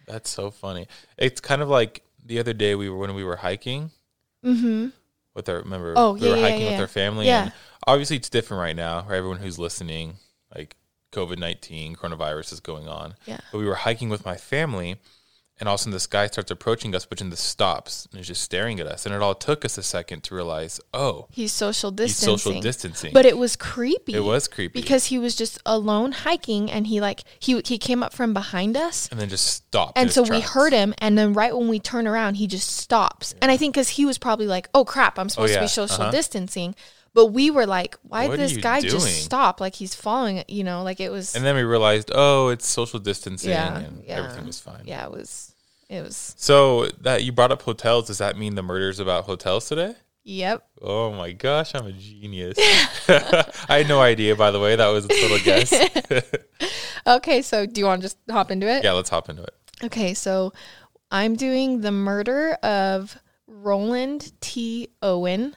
That's 0.06 0.30
so 0.30 0.50
funny. 0.52 0.86
It's 1.16 1.40
kind 1.40 1.62
of 1.62 1.68
like 1.68 2.02
the 2.24 2.38
other 2.38 2.52
day 2.54 2.74
we 2.76 2.88
were 2.88 2.96
when 2.96 3.14
we 3.14 3.24
were 3.24 3.36
hiking 3.36 3.90
Mm-hmm. 4.44 4.90
with 5.34 5.48
our 5.48 5.56
remember 5.58 5.94
Oh, 5.96 6.12
we 6.12 6.20
yeah, 6.28 6.34
were 6.36 6.40
hiking 6.40 6.62
yeah. 6.62 6.70
with 6.72 6.80
our 6.80 6.86
family 6.86 7.26
Yeah. 7.26 7.42
and 7.44 7.52
obviously 7.88 8.16
it's 8.16 8.28
different 8.28 8.60
right 8.60 8.76
now 8.76 9.02
for 9.02 9.14
everyone 9.14 9.38
who's 9.38 9.58
listening. 9.58 10.14
Like 10.54 10.76
COVID 11.12 11.38
nineteen 11.38 11.96
coronavirus 11.96 12.52
is 12.52 12.60
going 12.60 12.86
on. 12.86 13.14
Yeah. 13.26 13.38
But 13.50 13.58
we 13.58 13.64
were 13.66 13.74
hiking 13.74 14.08
with 14.10 14.24
my 14.24 14.36
family, 14.36 14.96
and 15.60 15.68
all 15.68 15.74
of 15.74 15.80
a 15.80 15.82
sudden 15.82 15.92
this 15.92 16.06
guy 16.06 16.26
starts 16.28 16.50
approaching 16.50 16.94
us, 16.94 17.04
but 17.06 17.18
then 17.18 17.30
the 17.30 17.36
stops 17.36 18.06
and 18.12 18.20
is 18.20 18.26
just 18.28 18.42
staring 18.42 18.78
at 18.80 18.86
us. 18.86 19.06
And 19.06 19.14
it 19.14 19.20
all 19.22 19.34
took 19.34 19.64
us 19.64 19.76
a 19.78 19.82
second 19.82 20.22
to 20.24 20.34
realize, 20.34 20.80
oh, 20.94 21.26
He's 21.30 21.52
social 21.52 21.90
distancing. 21.90 22.32
he's 22.32 22.42
social 22.42 22.60
distancing. 22.60 23.12
But 23.12 23.26
it 23.26 23.36
was 23.38 23.56
creepy. 23.56 24.14
it 24.14 24.20
was 24.20 24.48
creepy 24.48 24.80
because 24.80 25.06
he 25.06 25.18
was 25.18 25.34
just 25.34 25.58
alone 25.66 26.12
hiking 26.12 26.70
and 26.70 26.86
he 26.86 27.00
like 27.00 27.22
he 27.38 27.60
he 27.64 27.78
came 27.78 28.02
up 28.02 28.12
from 28.12 28.32
behind 28.32 28.76
us 28.76 29.08
and 29.10 29.20
then 29.20 29.28
just 29.28 29.46
stopped. 29.46 29.98
and 29.98 30.10
so 30.10 30.22
we 30.22 30.40
heard 30.40 30.72
him 30.72 30.94
and 30.98 31.16
then 31.18 31.32
right 31.32 31.56
when 31.56 31.68
we 31.68 31.78
turn 31.80 32.06
around 32.06 32.34
he 32.36 32.46
just 32.46 32.68
stops 32.76 33.34
and 33.42 33.50
i 33.50 33.56
think 33.56 33.74
because 33.74 33.88
he 33.90 34.04
was 34.06 34.18
probably 34.18 34.46
like 34.46 34.68
oh 34.74 34.84
crap 34.84 35.18
i'm 35.18 35.28
supposed 35.28 35.52
to 35.52 35.58
yeah, 35.58 35.64
be 35.64 35.68
social 35.68 36.02
uh-huh. 36.02 36.10
distancing 36.10 36.74
but 37.14 37.26
we 37.26 37.50
were 37.50 37.66
like 37.66 37.96
why 38.02 38.28
did 38.28 38.38
this 38.38 38.56
guy 38.56 38.80
doing? 38.80 38.92
just 38.92 39.24
stop 39.24 39.60
like 39.60 39.74
he's 39.74 39.94
following 39.94 40.42
you 40.48 40.62
know 40.64 40.82
like 40.82 41.00
it 41.00 41.10
was 41.10 41.34
And 41.34 41.44
then 41.44 41.54
we 41.56 41.62
realized, 41.62 42.10
oh, 42.14 42.48
it's 42.48 42.66
social 42.66 42.98
distancing, 43.00 43.50
Yeah, 43.50 43.78
and 43.78 44.04
yeah. 44.04 44.18
everything 44.18 44.46
was 44.46 44.60
fine. 44.60 44.82
yeah 44.84 45.04
it 45.04 45.10
was 45.12 45.47
it 45.88 46.02
was 46.02 46.34
So 46.36 46.86
that 47.00 47.24
you 47.24 47.32
brought 47.32 47.50
up 47.52 47.62
hotels, 47.62 48.06
does 48.08 48.18
that 48.18 48.36
mean 48.36 48.54
the 48.54 48.62
murders 48.62 49.00
about 49.00 49.24
hotels 49.24 49.68
today? 49.68 49.94
yep 50.24 50.66
Oh 50.82 51.12
my 51.12 51.32
gosh, 51.32 51.74
I'm 51.74 51.86
a 51.86 51.92
genius. 51.92 52.56
I 53.08 53.78
had 53.78 53.88
no 53.88 54.00
idea, 54.00 54.36
by 54.36 54.50
the 54.50 54.60
way. 54.60 54.76
That 54.76 54.88
was 54.88 55.04
a 55.06 55.08
total 55.08 55.38
guess. 55.38 55.72
okay 57.06 57.40
so 57.42 57.64
do 57.66 57.80
you 57.80 57.86
want 57.86 58.02
to 58.02 58.04
just 58.06 58.18
hop 58.30 58.50
into 58.50 58.66
it 58.68 58.84
yeah, 58.84 58.92
let's 58.92 59.08
hop 59.10 59.28
into 59.30 59.42
it. 59.42 59.54
Okay, 59.84 60.12
so 60.14 60.52
I'm 61.10 61.36
doing 61.36 61.80
the 61.80 61.92
murder 61.92 62.52
of 62.62 63.16
Roland 63.46 64.32
T. 64.40 64.88
Owen 65.02 65.56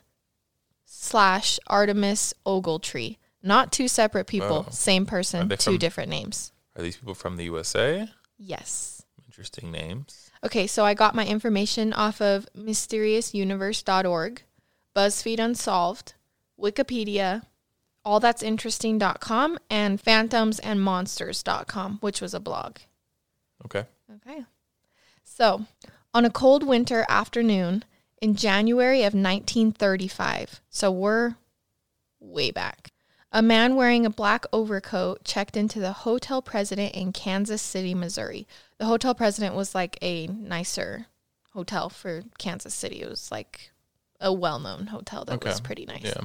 slash 0.86 1.60
Artemis 1.68 2.34
Ogletree. 2.46 3.18
Not 3.44 3.72
two 3.72 3.88
separate 3.88 4.28
people, 4.28 4.66
Oh. 4.68 4.72
same 4.72 5.06
person, 5.06 5.50
two 5.50 5.56
from- 5.58 5.78
different 5.78 6.10
names. 6.10 6.52
Are 6.76 6.84
these 6.84 6.96
people 6.98 7.16
from 7.16 7.38
the 7.38 7.44
USA? 7.46 8.08
Yes. 8.38 9.01
Interesting 9.42 9.72
names. 9.72 10.30
Okay, 10.44 10.68
so 10.68 10.86
I 10.86 10.94
got 10.94 11.16
my 11.16 11.26
information 11.26 11.94
off 11.94 12.22
of 12.22 12.48
mysteriousuniverse.org, 12.56 14.44
BuzzFeed 14.96 15.40
Unsolved, 15.40 16.14
Wikipedia, 16.62 17.42
allthat'sinteresting.com, 18.06 19.58
and 19.68 20.00
phantomsandmonsters.com, 20.00 21.98
which 22.02 22.22
was 22.22 22.36
a 22.36 22.40
blog. 22.40 22.78
Okay. 23.66 23.86
Okay. 24.16 24.46
So, 25.24 25.66
on 26.14 26.24
a 26.24 26.30
cold 26.30 26.62
winter 26.62 27.04
afternoon 27.10 27.84
in 28.22 28.36
January 28.36 29.00
of 29.00 29.16
1935, 29.16 30.62
so 30.70 30.92
we're 30.92 31.34
way 32.20 32.52
back, 32.52 32.91
a 33.32 33.42
man 33.42 33.76
wearing 33.76 34.06
a 34.06 34.10
black 34.10 34.46
overcoat 34.52 35.24
checked 35.24 35.56
into 35.56 35.80
the 35.80 35.94
Hotel 35.94 36.42
President 36.42 36.94
in 36.96 37.14
Kansas 37.14 37.62
City, 37.62 37.94
Missouri. 37.94 38.48
The 38.78 38.86
Hotel 38.86 39.14
President 39.16 39.56
was 39.56 39.74
like 39.76 39.98
a 40.02 40.28
nicer 40.28 41.06
hotel 41.54 41.90
for 41.90 42.24
Kansas 42.38 42.74
City. 42.74 43.02
It 43.02 43.10
was 43.10 43.32
like 43.32 43.72
a 44.20 44.32
well 44.34 44.60
known 44.60 44.88
hotel 44.88 45.24
that 45.26 45.44
was 45.44 45.62
pretty 45.62 45.86
nice. 45.86 46.04
Yeah. 46.04 46.24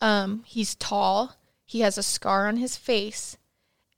Um, 0.00 0.42
he's 0.46 0.74
tall. 0.76 1.34
He 1.64 1.80
has 1.80 1.98
a 1.98 2.02
scar 2.02 2.48
on 2.48 2.56
his 2.56 2.76
face, 2.76 3.36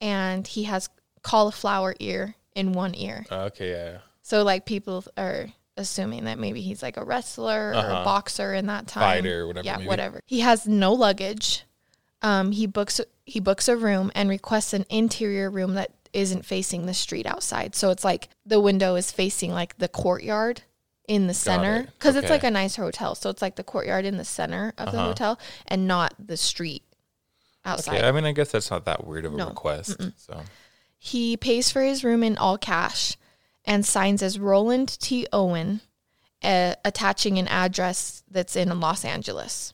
and 0.01 0.47
he 0.47 0.65
has 0.65 0.89
cauliflower 1.23 1.95
ear 2.01 2.35
in 2.55 2.73
one 2.73 2.95
ear. 2.97 3.27
Okay, 3.31 3.71
yeah. 3.71 3.99
So 4.23 4.43
like 4.43 4.67
people 4.67 5.05
are 5.17 5.47
assuming 5.77 6.25
that 6.25 6.39
maybe 6.39 6.61
he's 6.63 6.83
like 6.83 6.97
a 6.97 7.05
wrestler 7.05 7.69
or 7.71 7.73
a 7.73 7.77
Uh-huh. 7.77 8.05
boxer 8.05 8.55
in 8.55 8.67
that 8.67 8.87
time. 8.89 9.03
Fighter, 9.23 9.47
whatever. 9.47 9.65
yeah, 9.67 9.77
maybe. 9.77 9.89
whatever. 9.89 10.21
He 10.27 10.41
has 10.41 10.67
no 10.67 10.93
luggage. 10.93 11.65
Um, 12.23 12.53
he 12.53 12.67
books 12.67 13.01
he 13.25 13.41
books 13.41 13.69
a 13.69 13.77
room 13.77 14.11
and 14.15 14.29
requests 14.29 14.73
an 14.75 14.85
interior 14.91 15.51
room 15.51 15.75
that 15.75 15.91
isn't 16.13 16.45
facing 16.45 16.87
the 16.87 16.95
street 16.95 17.25
outside. 17.27 17.75
So 17.75 17.91
it's 17.91 18.05
like 18.05 18.29
the 18.45 18.61
window 18.61 18.97
is 18.97 19.13
facing 19.13 19.53
like 19.53 19.79
the 19.79 19.89
courtyard 19.89 20.63
in 21.07 21.27
the 21.29 21.35
center 21.35 21.83
it. 21.83 21.91
because 21.99 22.17
it's 22.17 22.29
like 22.31 22.45
a 22.45 22.51
nice 22.51 22.77
hotel. 22.77 23.15
So 23.15 23.31
it's 23.31 23.41
like 23.43 23.57
the 23.57 23.63
courtyard 23.65 24.05
in 24.05 24.17
the 24.17 24.25
center 24.25 24.73
of 24.77 24.91
the 24.93 24.99
Uh-huh. 24.99 25.07
hotel 25.09 25.39
and 25.67 25.87
not 25.87 26.15
the 26.19 26.37
street 26.37 26.83
outside. 27.65 27.99
Okay, 27.99 28.07
I 28.09 28.13
mean, 28.13 28.25
I 28.25 28.33
guess 28.33 28.51
that's 28.53 28.71
not 28.71 28.85
that 28.87 29.07
weird 29.07 29.25
of 29.25 29.35
a 29.35 29.37
No. 29.37 29.49
request. 29.49 29.97
So, 30.17 30.43
He 30.99 31.37
pays 31.37 31.71
for 31.71 31.83
his 31.83 32.05
room 32.05 32.23
in 32.23 32.37
all 32.37 32.59
cash 32.59 33.17
and 33.65 33.87
signs 33.87 34.23
as 34.23 34.39
Roland 34.39 34.99
T. 35.01 35.27
Owen, 35.33 35.81
uh, 36.43 36.75
attaching 36.85 37.39
an 37.39 37.49
address 37.49 38.23
that's 38.31 38.55
in 38.57 38.81
Los 38.81 39.05
Angeles. 39.05 39.73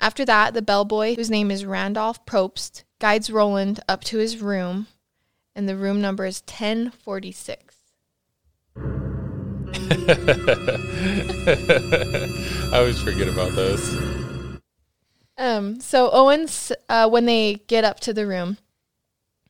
After 0.00 0.24
that, 0.24 0.54
the 0.54 0.62
bellboy, 0.62 1.16
whose 1.16 1.30
name 1.30 1.50
is 1.50 1.64
Randolph 1.64 2.24
Probst, 2.24 2.84
guides 3.00 3.30
Roland 3.30 3.80
up 3.88 4.04
to 4.04 4.18
his 4.18 4.40
room, 4.40 4.86
and 5.56 5.68
the 5.68 5.76
room 5.76 6.00
number 6.00 6.24
is 6.24 6.40
1046. 6.40 7.74
I 12.72 12.78
always 12.78 13.02
forget 13.02 13.28
about 13.28 13.52
those. 13.52 13.96
Um, 15.36 15.80
so 15.80 16.10
Owens, 16.10 16.72
uh, 16.88 17.08
when 17.08 17.26
they 17.26 17.54
get 17.66 17.84
up 17.84 18.00
to 18.00 18.12
the 18.12 18.26
room, 18.26 18.58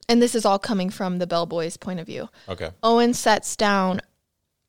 and 0.09 0.23
this 0.23 0.35
is 0.35 0.47
all 0.47 0.59
coming 0.59 0.89
from 0.89 1.19
the 1.19 1.27
bellboy's 1.27 1.77
point 1.77 2.01
of 2.01 2.07
view, 2.07 2.31
Okay. 2.49 2.71
Owen 2.83 3.13
sets 3.13 3.55
down 3.55 4.01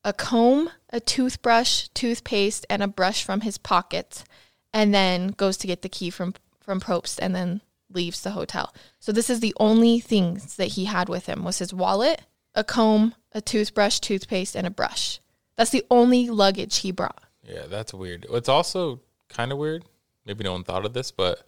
a 0.04 0.12
comb, 0.12 0.70
a 0.90 1.00
toothbrush, 1.00 1.88
toothpaste, 1.94 2.66
and 2.68 2.82
a 2.82 2.88
brush 2.88 3.24
from 3.24 3.40
his 3.42 3.58
pockets, 3.58 4.24
and 4.72 4.94
then 4.94 5.28
goes 5.28 5.56
to 5.58 5.66
get 5.66 5.82
the 5.82 5.88
key 5.88 6.10
from 6.10 6.34
from 6.60 6.80
Probst, 6.80 7.18
and 7.20 7.34
then 7.34 7.62
leaves 7.92 8.20
the 8.20 8.30
hotel. 8.30 8.72
So 8.98 9.12
this 9.12 9.30
is 9.30 9.40
the 9.40 9.54
only 9.58 9.98
things 9.98 10.56
that 10.56 10.68
he 10.68 10.84
had 10.84 11.08
with 11.08 11.26
him 11.26 11.42
was 11.42 11.58
his 11.58 11.74
wallet, 11.74 12.22
a 12.54 12.62
comb, 12.62 13.14
a 13.32 13.40
toothbrush, 13.40 13.98
toothpaste, 13.98 14.54
and 14.54 14.66
a 14.66 14.70
brush. 14.70 15.20
That's 15.56 15.70
the 15.70 15.84
only 15.90 16.30
luggage 16.30 16.78
he 16.78 16.92
brought. 16.92 17.22
Yeah, 17.42 17.66
that's 17.68 17.92
weird. 17.92 18.26
It's 18.30 18.48
also 18.48 19.00
kind 19.28 19.52
of 19.52 19.58
weird. 19.58 19.84
Maybe 20.24 20.44
no 20.44 20.52
one 20.52 20.64
thought 20.64 20.84
of 20.84 20.92
this, 20.92 21.10
but 21.10 21.42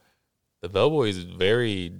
the 0.60 0.68
bellboy 0.68 1.08
is 1.08 1.22
very 1.22 1.92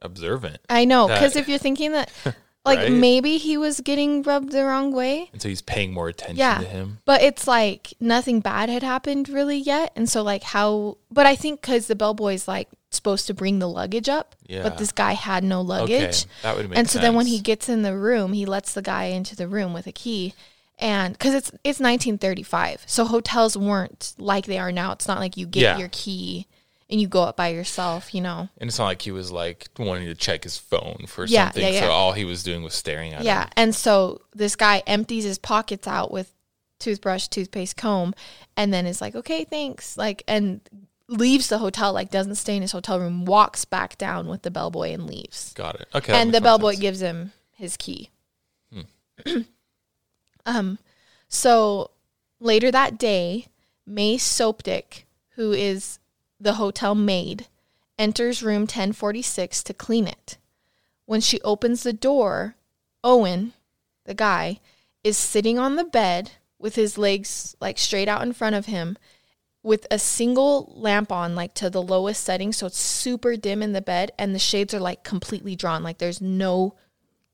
observant. 0.00 0.58
I 0.68 0.84
know, 0.84 1.08
because 1.08 1.36
if 1.36 1.48
you're 1.48 1.58
thinking 1.58 1.92
that, 1.92 2.10
like 2.64 2.78
Right? 2.80 2.92
maybe 2.92 3.38
he 3.38 3.56
was 3.56 3.80
getting 3.80 4.22
rubbed 4.22 4.52
the 4.52 4.64
wrong 4.64 4.92
way, 4.92 5.30
And 5.32 5.40
so 5.40 5.48
he's 5.48 5.62
paying 5.62 5.92
more 5.92 6.08
attention 6.08 6.36
Yeah. 6.38 6.58
to 6.58 6.64
him. 6.66 6.98
But 7.04 7.22
it's 7.22 7.46
like 7.46 7.94
nothing 8.00 8.40
bad 8.40 8.68
had 8.68 8.82
happened 8.82 9.28
really 9.28 9.56
yet. 9.58 9.92
And 9.96 10.08
so, 10.08 10.22
like, 10.22 10.42
how, 10.42 10.98
but 11.10 11.24
I 11.26 11.34
think 11.36 11.60
because 11.62 11.86
the 11.86 11.94
bellboy's 11.94 12.46
like 12.48 12.68
supposed 12.90 13.26
to 13.28 13.34
bring 13.34 13.58
the 13.58 13.68
luggage 13.68 14.08
up, 14.08 14.34
Yeah. 14.46 14.62
but 14.62 14.76
this 14.78 14.92
guy 14.92 15.12
had 15.12 15.44
no 15.44 15.60
luggage. 15.62 16.02
Okay, 16.22 16.30
that 16.42 16.56
would 16.56 16.68
make 16.68 16.78
and 16.78 16.88
so 16.90 16.98
then 16.98 17.14
when 17.14 17.26
he 17.26 17.38
gets 17.40 17.68
in 17.68 17.82
the 17.82 17.96
room, 17.96 18.32
he 18.32 18.44
lets 18.44 18.74
the 18.74 18.82
guy 18.82 19.04
into 19.04 19.36
the 19.36 19.46
room 19.48 19.72
with 19.72 19.86
a 19.86 19.92
key. 19.92 20.34
And 20.80 21.12
because 21.14 21.34
it's 21.34 21.50
it's 21.64 21.80
1935, 21.80 22.82
so 22.86 23.04
hotels 23.04 23.56
weren't 23.56 24.14
like 24.18 24.46
they 24.46 24.58
are 24.58 24.72
now. 24.72 24.92
It's 24.92 25.08
not 25.08 25.18
like 25.20 25.36
you 25.36 25.46
get 25.46 25.60
Yeah. 25.62 25.78
your 25.78 25.88
key 25.90 26.46
and 26.90 27.00
you 27.00 27.06
go 27.08 27.22
up 27.22 27.36
by 27.36 27.48
yourself, 27.48 28.14
you 28.14 28.20
know. 28.20 28.48
And 28.58 28.68
it's 28.68 28.78
not 28.78 28.86
like 28.86 29.02
he 29.02 29.10
was 29.10 29.30
like 29.30 29.68
wanting 29.78 30.06
to 30.06 30.14
check 30.14 30.44
his 30.44 30.56
phone 30.56 31.04
for 31.06 31.26
Yeah, 31.26 31.46
something. 31.46 31.62
yeah, 31.62 31.68
yeah. 31.70 31.80
So 31.80 31.90
all 31.90 32.12
he 32.12 32.24
was 32.24 32.42
doing 32.42 32.62
was 32.62 32.74
staring 32.74 33.12
at 33.12 33.20
it. 33.20 33.24
Yeah. 33.26 33.44
him. 33.44 33.50
And 33.56 33.74
so 33.74 34.22
this 34.34 34.56
guy 34.56 34.82
empties 34.86 35.24
his 35.24 35.38
pockets 35.38 35.86
out 35.86 36.10
with 36.10 36.32
toothbrush, 36.78 37.28
toothpaste, 37.28 37.76
comb, 37.76 38.14
and 38.56 38.72
then 38.72 38.86
is 38.86 39.00
like, 39.00 39.14
okay, 39.14 39.44
thanks. 39.44 39.96
Like, 39.96 40.22
and 40.28 40.60
leaves 41.08 41.48
the 41.48 41.58
hotel, 41.58 41.92
like, 41.92 42.10
doesn't 42.10 42.36
stay 42.36 42.54
in 42.56 42.62
his 42.62 42.72
hotel 42.72 43.00
room, 43.00 43.24
walks 43.24 43.64
back 43.64 43.98
down 43.98 44.28
with 44.28 44.42
the 44.42 44.50
bellboy 44.50 44.90
and 44.92 45.06
leaves. 45.06 45.52
Got 45.54 45.80
it. 45.80 45.88
Okay. 45.94 46.12
and 46.12 46.32
the 46.32 46.40
bellboy 46.40 46.70
sense. 46.72 46.80
gives 46.80 47.00
him 47.02 47.32
his 47.50 47.76
key. 47.76 48.10
Hmm. 48.72 48.82
um, 50.46 50.78
so 51.28 51.90
later 52.40 52.70
that 52.70 52.98
day, 52.98 53.46
May 53.86 54.16
Soptic, 54.16 55.04
who 55.34 55.52
is 55.52 55.98
the 56.40 56.54
hotel 56.54 56.94
maid, 56.94 57.46
enters 57.98 58.42
room 58.42 58.62
1046 58.62 59.62
to 59.64 59.74
clean 59.74 60.06
it. 60.06 60.38
When 61.06 61.20
she 61.20 61.40
opens 61.42 61.82
the 61.82 61.92
door, 61.92 62.54
Owen, 63.02 63.52
the 64.04 64.14
guy, 64.14 64.60
is 65.04 65.16
sitting 65.16 65.58
on 65.58 65.76
the 65.76 65.84
bed 65.84 66.32
with 66.58 66.74
his 66.74 66.98
legs 66.98 67.56
like 67.60 67.78
straight 67.78 68.08
out 68.08 68.22
in 68.22 68.32
front 68.32 68.56
of 68.56 68.66
him 68.66 68.98
with 69.62 69.86
a 69.90 69.98
single 69.98 70.72
lamp 70.76 71.10
on 71.12 71.34
like 71.34 71.54
to 71.54 71.68
the 71.70 71.82
lowest 71.82 72.22
setting 72.24 72.52
so 72.52 72.66
it's 72.66 72.78
super 72.78 73.36
dim 73.36 73.62
in 73.62 73.72
the 73.72 73.80
bed 73.80 74.10
and 74.18 74.34
the 74.34 74.38
shades 74.38 74.72
are 74.74 74.80
like 74.80 75.02
completely 75.04 75.54
drawn 75.56 75.82
like 75.82 75.98
there's 75.98 76.20
no 76.20 76.74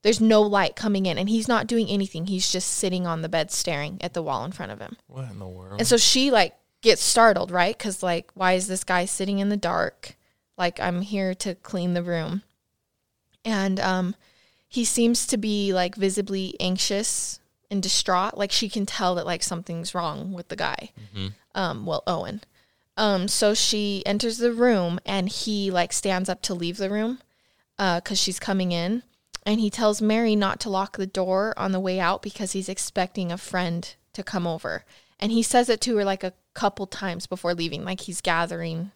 there's 0.03 0.21
no 0.21 0.41
light 0.41 0.75
coming 0.75 1.05
in 1.05 1.17
and 1.17 1.29
he's 1.29 1.47
not 1.47 1.65
doing 1.67 1.87
anything 1.87 2.25
he's 2.27 2.51
just 2.51 2.69
sitting 2.69 3.05
on 3.07 3.21
the 3.21 3.29
bed 3.29 3.51
staring 3.51 3.97
at 4.01 4.13
the 4.13 4.21
wall 4.23 4.43
in 4.45 4.51
front 4.51 4.71
of 4.71 4.79
him 4.79 4.95
What 5.07 5.29
in 5.31 5.39
the 5.39 5.47
world? 5.47 5.79
and 5.79 5.87
so 5.87 5.97
she 5.97 6.29
like 6.31 6.55
gets 6.85 7.03
startled 7.03 7.51
right 7.51 7.77
because 7.77 8.01
like 8.01 8.31
why 8.33 8.53
is 8.53 8.67
this 8.67 8.83
guy 8.83 9.05
sitting 9.05 9.39
in 9.39 9.49
the 9.49 9.57
dark 9.57 10.15
like 10.57 10.79
i'm 10.79 11.01
here 11.01 11.33
to 11.33 11.55
clean 11.55 11.93
the 11.93 12.03
room 12.03 12.41
and 13.43 13.79
um 13.79 14.15
he 14.67 14.85
seems 14.85 15.27
to 15.27 15.37
be 15.37 15.73
like 15.73 15.95
visibly 15.95 16.55
anxious 16.59 17.39
and 17.69 17.81
distraught 17.83 18.37
like 18.37 18.51
she 18.51 18.69
can 18.69 18.85
tell 18.85 19.15
that 19.15 19.25
like 19.25 19.43
something's 19.43 19.93
wrong 19.93 20.31
with 20.31 20.47
the 20.47 20.55
guy 20.55 20.91
Mm-hmm. 21.15 21.27
um 21.53 21.85
well 21.85 22.03
owen 22.07 22.41
um 22.97 23.27
so 23.27 23.53
she 23.53 24.03
enters 24.05 24.37
the 24.37 24.53
room 24.53 24.99
and 25.05 25.29
he 25.29 25.71
like 25.71 25.91
stands 25.91 26.29
up 26.29 26.41
to 26.43 26.53
leave 26.53 26.77
the 26.77 26.89
room 26.89 27.19
because 27.77 28.19
she's 28.19 28.39
coming 28.39 28.71
in. 28.71 29.03
And 29.45 29.59
he 29.59 29.69
tells 29.69 30.01
Mary 30.01 30.35
not 30.35 30.59
to 30.61 30.69
lock 30.69 30.97
the 30.97 31.05
door 31.05 31.53
on 31.55 31.71
the 31.71 31.79
way 31.79 31.99
out 31.99 32.23
because 32.23 32.53
he's 32.53 32.69
expecting 32.69 33.31
a 33.31 33.37
friend 33.37 33.93
to 34.13 34.23
come 34.23 34.47
over. 34.47 34.85
And 35.19 35.31
he 35.31 35.43
says 35.43 35.69
it 35.69 35.81
to 35.81 35.97
her 35.97 36.05
like 36.05 36.23
a 36.23 36.33
couple 36.53 36.87
times 36.87 37.27
before 37.27 37.53
leaving, 37.53 37.83
like 37.83 38.01
he's 38.01 38.21
gathering 38.21 38.91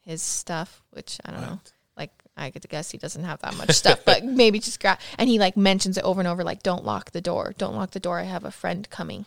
his 0.00 0.22
stuff, 0.22 0.82
which 0.90 1.18
I 1.24 1.30
don't 1.30 1.40
know. 1.40 1.60
Like 1.96 2.12
I 2.36 2.50
get 2.50 2.62
to 2.62 2.68
guess 2.68 2.90
he 2.90 2.98
doesn't 2.98 3.24
have 3.24 3.40
that 3.40 3.56
much 3.56 3.70
stuff, 3.72 4.04
but 4.04 4.24
maybe 4.24 4.58
just 4.58 4.80
grab. 4.80 4.98
And 5.18 5.28
he 5.28 5.38
like 5.38 5.56
mentions 5.56 5.96
it 5.96 6.04
over 6.04 6.20
and 6.20 6.28
over, 6.28 6.44
like 6.44 6.62
"Don't 6.62 6.84
lock 6.84 7.12
the 7.12 7.20
door, 7.20 7.54
don't 7.58 7.74
lock 7.74 7.92
the 7.92 8.00
door. 8.00 8.18
I 8.18 8.24
have 8.24 8.44
a 8.44 8.50
friend 8.50 8.88
coming." 8.90 9.26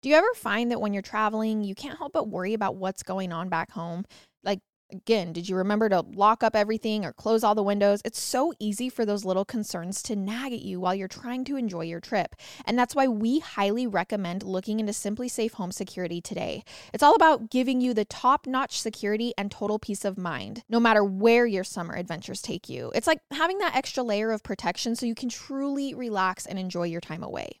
Do 0.00 0.08
you 0.08 0.14
ever 0.14 0.32
find 0.36 0.70
that 0.70 0.80
when 0.80 0.92
you're 0.92 1.02
traveling, 1.02 1.64
you 1.64 1.74
can't 1.74 1.98
help 1.98 2.12
but 2.12 2.28
worry 2.28 2.54
about 2.54 2.76
what's 2.76 3.02
going 3.02 3.32
on 3.32 3.48
back 3.48 3.72
home? 3.72 4.04
Like, 4.44 4.60
again, 4.92 5.32
did 5.32 5.48
you 5.48 5.56
remember 5.56 5.88
to 5.88 6.02
lock 6.14 6.44
up 6.44 6.54
everything 6.54 7.04
or 7.04 7.12
close 7.12 7.42
all 7.42 7.56
the 7.56 7.64
windows? 7.64 8.00
It's 8.04 8.20
so 8.20 8.52
easy 8.60 8.88
for 8.90 9.04
those 9.04 9.24
little 9.24 9.44
concerns 9.44 10.00
to 10.04 10.14
nag 10.14 10.52
at 10.52 10.62
you 10.62 10.78
while 10.78 10.94
you're 10.94 11.08
trying 11.08 11.44
to 11.46 11.56
enjoy 11.56 11.80
your 11.80 11.98
trip. 11.98 12.36
And 12.64 12.78
that's 12.78 12.94
why 12.94 13.08
we 13.08 13.40
highly 13.40 13.88
recommend 13.88 14.44
looking 14.44 14.78
into 14.78 14.92
SimpliSafe 14.92 15.54
Home 15.54 15.72
Security 15.72 16.20
today. 16.20 16.62
It's 16.94 17.02
all 17.02 17.16
about 17.16 17.50
giving 17.50 17.80
you 17.80 17.92
the 17.92 18.04
top 18.04 18.46
notch 18.46 18.80
security 18.80 19.34
and 19.36 19.50
total 19.50 19.80
peace 19.80 20.04
of 20.04 20.16
mind, 20.16 20.62
no 20.68 20.78
matter 20.78 21.02
where 21.02 21.44
your 21.44 21.64
summer 21.64 21.96
adventures 21.96 22.40
take 22.40 22.68
you. 22.68 22.92
It's 22.94 23.08
like 23.08 23.18
having 23.32 23.58
that 23.58 23.74
extra 23.74 24.04
layer 24.04 24.30
of 24.30 24.44
protection 24.44 24.94
so 24.94 25.06
you 25.06 25.16
can 25.16 25.28
truly 25.28 25.92
relax 25.92 26.46
and 26.46 26.56
enjoy 26.56 26.84
your 26.84 27.00
time 27.00 27.24
away. 27.24 27.60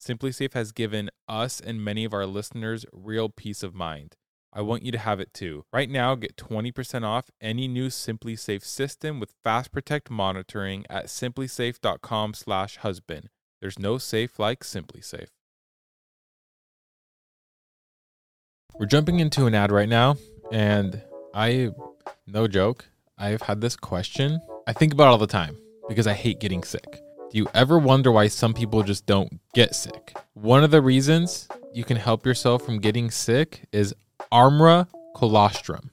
SimpliSafe 0.00 0.54
has 0.54 0.72
given 0.72 1.10
us 1.28 1.60
and 1.60 1.84
many 1.84 2.04
of 2.04 2.14
our 2.14 2.26
listeners 2.26 2.86
real 2.92 3.28
peace 3.28 3.62
of 3.62 3.74
mind. 3.74 4.16
I 4.52 4.62
want 4.62 4.82
you 4.82 4.90
to 4.92 4.98
have 4.98 5.20
it 5.20 5.32
too. 5.32 5.64
Right 5.72 5.88
now, 5.88 6.16
get 6.16 6.36
20% 6.36 7.04
off 7.04 7.30
any 7.40 7.68
new 7.68 7.86
SimpliSafe 7.88 8.64
system 8.64 9.20
with 9.20 9.36
Fast 9.44 9.70
Protect 9.70 10.10
monitoring 10.10 10.84
at 10.90 11.06
simplisafe.com/husband. 11.06 13.28
There's 13.60 13.78
no 13.78 13.98
safe 13.98 14.36
like 14.38 14.64
SimpliSafe. 14.64 15.28
We're 18.78 18.86
jumping 18.86 19.20
into 19.20 19.46
an 19.46 19.54
ad 19.54 19.70
right 19.70 19.88
now, 19.88 20.16
and 20.50 21.02
I, 21.34 21.70
no 22.26 22.48
joke, 22.48 22.86
I've 23.18 23.42
had 23.42 23.60
this 23.60 23.76
question. 23.76 24.40
I 24.66 24.72
think 24.72 24.94
about 24.94 25.08
all 25.08 25.18
the 25.18 25.26
time 25.26 25.58
because 25.88 26.06
I 26.06 26.14
hate 26.14 26.40
getting 26.40 26.64
sick. 26.64 27.02
Do 27.30 27.38
you 27.38 27.46
ever 27.54 27.78
wonder 27.78 28.10
why 28.10 28.26
some 28.26 28.52
people 28.52 28.82
just 28.82 29.06
don't 29.06 29.38
get 29.54 29.76
sick? 29.76 30.16
One 30.34 30.64
of 30.64 30.72
the 30.72 30.82
reasons 30.82 31.46
you 31.72 31.84
can 31.84 31.96
help 31.96 32.26
yourself 32.26 32.66
from 32.66 32.80
getting 32.80 33.08
sick 33.08 33.68
is 33.70 33.94
Armra 34.32 34.88
colostrum. 35.14 35.92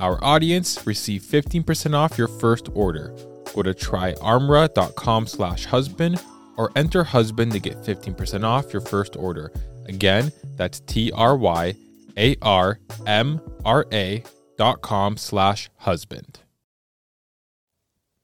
our 0.00 0.22
audience, 0.24 0.86
receive 0.86 1.22
15% 1.22 1.94
off 1.94 2.18
your 2.18 2.28
first 2.28 2.68
order. 2.74 3.14
Go 3.54 3.62
to 3.62 3.74
tryarmra.com 3.74 5.26
slash 5.26 5.66
husband 5.66 6.22
or 6.56 6.72
enter 6.76 7.04
husband 7.04 7.52
to 7.52 7.58
get 7.58 7.76
15% 7.82 8.44
off 8.44 8.72
your 8.72 8.82
first 8.82 9.16
order. 9.16 9.52
Again, 9.86 10.32
that's 10.56 10.80
T-R-Y-A-R-M-R-A 10.80 11.74
dot 14.56 14.82
com 14.82 15.16
slash 15.16 15.70
husband. 15.76 16.40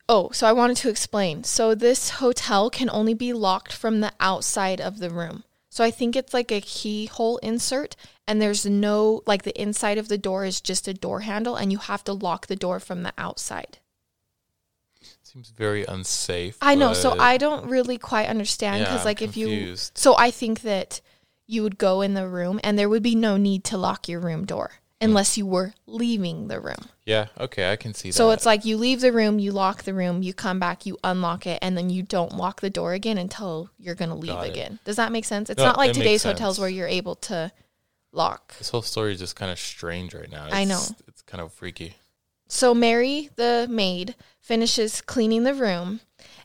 Oh, 0.09 0.31
so 0.31 0.47
I 0.47 0.53
wanted 0.53 0.77
to 0.79 0.89
explain. 0.89 1.43
So 1.45 1.75
this 1.75 2.11
hotel 2.11 2.71
can 2.71 2.89
only 2.91 3.15
be 3.15 3.33
locked 3.33 3.73
from 3.73 4.01
the 4.01 4.13
outside 4.21 4.81
of 4.81 4.99
the 4.99 5.11
room. 5.11 5.43
So 5.77 5.85
I 5.85 5.91
think 5.91 6.17
it's 6.17 6.33
like 6.33 6.51
a 6.51 6.63
keyhole 6.63 7.37
insert, 7.43 7.97
and 8.27 8.41
there's 8.41 8.65
no, 8.65 9.21
like, 9.27 9.43
the 9.43 9.61
inside 9.61 9.99
of 9.99 10.09
the 10.09 10.17
door 10.17 10.47
is 10.47 10.63
just 10.63 10.89
a 10.89 10.95
door 10.95 11.21
handle, 11.21 11.55
and 11.55 11.71
you 11.71 11.77
have 11.77 12.03
to 12.05 12.15
lock 12.15 12.47
the 12.47 12.57
door 12.57 12.81
from 12.81 13.03
the 13.03 13.13
outside. 13.19 13.77
Seems 15.23 15.51
very 15.51 15.85
unsafe. 15.85 16.57
I 16.63 16.77
know. 16.77 16.95
So 16.95 17.15
I 17.19 17.37
don't 17.37 17.69
really 17.69 17.99
quite 17.99 18.27
understand 18.31 18.85
because, 18.85 19.01
Yeah, 19.01 19.05
like, 19.05 19.21
I'm 19.21 19.29
if 19.29 19.37
you, 19.37 19.77
so 19.77 20.17
I 20.17 20.31
think 20.31 20.63
that 20.63 21.03
you 21.47 21.63
would 21.63 21.77
go 21.77 22.01
in 22.01 22.15
the 22.15 22.27
room 22.27 22.59
and 22.65 22.79
there 22.79 22.89
would 22.89 23.03
be 23.03 23.15
no 23.15 23.37
need 23.37 23.63
to 23.65 23.77
lock 23.77 24.09
your 24.09 24.21
room 24.21 24.47
door 24.47 24.81
unless 25.01 25.37
you 25.37 25.47
were 25.47 25.75
leaving 25.87 26.49
the 26.49 26.59
room. 26.61 26.89
Yeah. 27.05 27.27
Okay. 27.39 27.71
I 27.71 27.77
can 27.77 27.93
see 27.95 28.09
that. 28.11 28.15
So 28.15 28.31
it's 28.31 28.47
like 28.47 28.65
you 28.65 28.77
leave 28.77 29.01
the 29.01 29.13
room, 29.13 29.39
you 29.39 29.53
lock 29.53 29.83
the 29.83 29.95
room, 29.95 30.23
you 30.23 30.33
come 30.33 30.59
back, 30.59 30.87
you 30.87 30.97
unlock 31.05 31.47
it, 31.47 31.59
and 31.63 31.77
then 31.77 31.91
you 31.91 32.03
don't 32.03 32.35
lock 32.37 32.61
the 32.61 32.71
door 32.71 32.93
again 32.95 33.19
until 33.19 33.71
you're 33.79 33.95
going 33.95 34.09
to 34.09 34.15
leave 34.17 34.31
Got 34.33 34.47
it. 34.47 34.51
again. 34.53 34.79
Does 34.85 34.97
that 34.97 35.13
make 35.13 35.25
sense? 35.25 35.51
It's 35.51 35.59
No, 35.59 35.67
not 35.67 35.77
like 35.79 35.93
today's 35.93 36.23
hotels 36.23 36.59
where 36.59 36.69
you're 36.69 36.89
able 36.89 37.15
to 37.17 37.53
lock. 38.13 38.57
this 38.59 38.71
whole 38.71 38.83
story 38.83 39.13
is 39.13 39.19
just 39.19 39.37
kind 39.37 39.53
of 39.53 39.59
strange 39.59 40.15
right 40.15 40.31
now. 40.31 40.49
I 40.51 40.65
know. 40.65 40.77
It's- 40.77 40.95
It's 41.09 41.23
kind 41.23 41.43
of 41.43 41.53
freaky. 41.53 41.97
So 42.49 42.73
Mary, 42.75 43.29
the 43.37 43.67
maid, 43.69 44.15
finishes 44.41 45.01
cleaning 45.01 45.43
the 45.43 45.55
room 45.55 46.01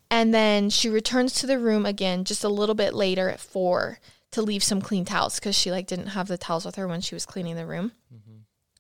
and 0.10 0.34
then 0.34 0.70
she 0.70 0.90
returns 0.90 1.34
to 1.36 1.48
the 1.48 1.60
room 1.60 1.86
again 1.86 2.26
just 2.26 2.44
a 2.44 2.50
little 2.50 2.76
bit 2.76 2.94
later 2.94 3.30
at 3.30 3.40
4 3.40 4.00
to 4.32 4.42
leave 4.42 4.64
some 4.64 4.82
clean 4.82 5.06
towels 5.06 5.40
cuz 5.40 5.56
she 5.56 5.72
like 5.72 5.86
didn't 5.88 6.08
have 6.08 6.28
the 6.28 6.38
towels 6.38 6.66
with 6.66 6.76
her 6.76 6.88
when 6.88 7.02
she 7.02 7.14
was 7.16 7.26
cleaning 7.26 7.56
the 7.56 7.66
room. 7.68 7.92
Mm-hmm. 8.14 8.31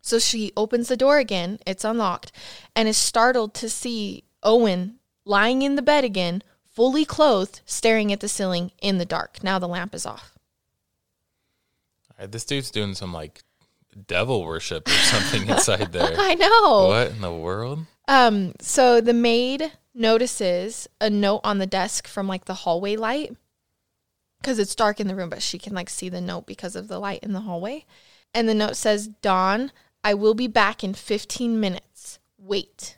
So 0.02 0.20
she 0.20 0.52
opens 0.58 0.88
the 0.88 0.98
door 0.98 1.20
again, 1.20 1.60
it's 1.66 1.86
unlocked, 1.86 2.32
and 2.76 2.90
is 2.90 2.98
startled 2.98 3.54
to 3.56 3.70
see 3.70 4.24
Owen 4.44 4.96
lying 5.26 5.62
in 5.62 5.76
the 5.76 5.82
bed 5.82 6.04
again, 6.04 6.42
fully 6.66 7.06
clothed, 7.06 7.62
staring 7.66 8.12
at 8.12 8.20
the 8.20 8.28
ceiling 8.28 8.72
in 8.82 8.98
the 8.98 9.06
dark. 9.06 9.44
Now 9.44 9.60
the 9.60 9.68
lamp 9.68 9.94
is 9.94 10.06
off. 10.06 10.34
Right, 12.20 12.32
this 12.32 12.46
dude's 12.46 12.72
doing 12.72 12.96
some 12.96 13.14
like 13.14 13.44
devil 14.08 14.44
worship 14.44 14.88
or 14.88 14.92
something 14.92 15.48
inside 15.48 15.92
there. 15.92 16.16
I 16.18 16.34
know. 16.36 16.88
What 16.88 17.12
in 17.12 17.22
the 17.22 17.34
world? 17.34 17.86
Um, 18.08 18.54
so 18.60 19.02
the 19.02 19.14
maid 19.14 19.72
notices 19.94 20.88
a 21.00 21.10
note 21.10 21.42
on 21.44 21.60
the 21.60 21.68
desk 21.68 22.08
from 22.08 22.28
like 22.28 22.46
the 22.46 22.54
hallway 22.54 22.96
light 22.96 23.36
because 24.40 24.58
it's 24.58 24.76
dark 24.76 25.00
in 25.00 25.08
the 25.08 25.16
room, 25.16 25.30
but 25.30 25.42
she 25.42 25.60
can 25.60 25.74
like 25.74 25.90
see 25.90 26.10
the 26.10 26.22
note 26.22 26.48
because 26.48 26.76
of 26.76 26.88
the 26.88 27.00
light 27.00 27.20
in 27.24 27.34
the 27.34 27.42
hallway. 27.42 27.86
And 28.34 28.48
the 28.48 28.54
note 28.54 28.76
says, 28.76 29.08
Dawn, 29.08 29.72
I 30.04 30.14
will 30.14 30.34
be 30.34 30.48
back 30.48 30.84
in 30.84 30.94
15 30.94 31.60
minutes. 31.60 32.20
Wait. 32.38 32.98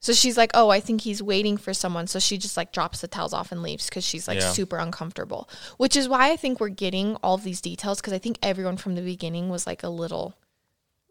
So 0.00 0.12
she's 0.12 0.36
like, 0.36 0.50
oh, 0.54 0.68
I 0.68 0.80
think 0.80 1.02
he's 1.02 1.22
waiting 1.22 1.56
for 1.56 1.72
someone. 1.72 2.08
So 2.08 2.18
she 2.18 2.36
just 2.36 2.56
like 2.56 2.72
drops 2.72 3.00
the 3.00 3.08
towels 3.08 3.32
off 3.32 3.52
and 3.52 3.62
leaves 3.62 3.88
because 3.88 4.04
she's 4.04 4.26
like 4.26 4.40
Yeah. 4.40 4.50
super 4.50 4.76
uncomfortable, 4.76 5.48
which 5.76 5.96
is 5.96 6.08
why 6.08 6.32
I 6.32 6.36
think 6.36 6.58
we're 6.58 6.68
getting 6.70 7.16
all 7.22 7.36
these 7.38 7.60
details 7.60 8.00
because 8.00 8.12
I 8.12 8.18
think 8.18 8.38
everyone 8.42 8.76
from 8.76 8.96
the 8.96 9.02
beginning 9.02 9.48
was 9.48 9.66
like 9.66 9.82
a 9.84 9.88
little 9.88 10.34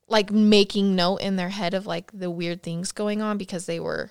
like 0.09 0.29
making 0.29 0.93
note 0.93 1.17
in 1.21 1.37
their 1.37 1.49
head 1.49 1.73
of 1.73 1.85
like 1.87 2.11
the 2.13 2.29
weird 2.29 2.61
things 2.63 2.91
going 2.91 3.21
on 3.21 3.37
because 3.37 3.65
they 3.65 3.79
were 3.79 4.09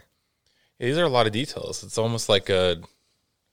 These 0.78 0.96
are 0.96 1.04
a 1.04 1.08
lot 1.10 1.26
of 1.26 1.32
details. 1.34 1.84
It's 1.84 1.98
almost 1.98 2.28
like 2.30 2.48
a. 2.48 2.80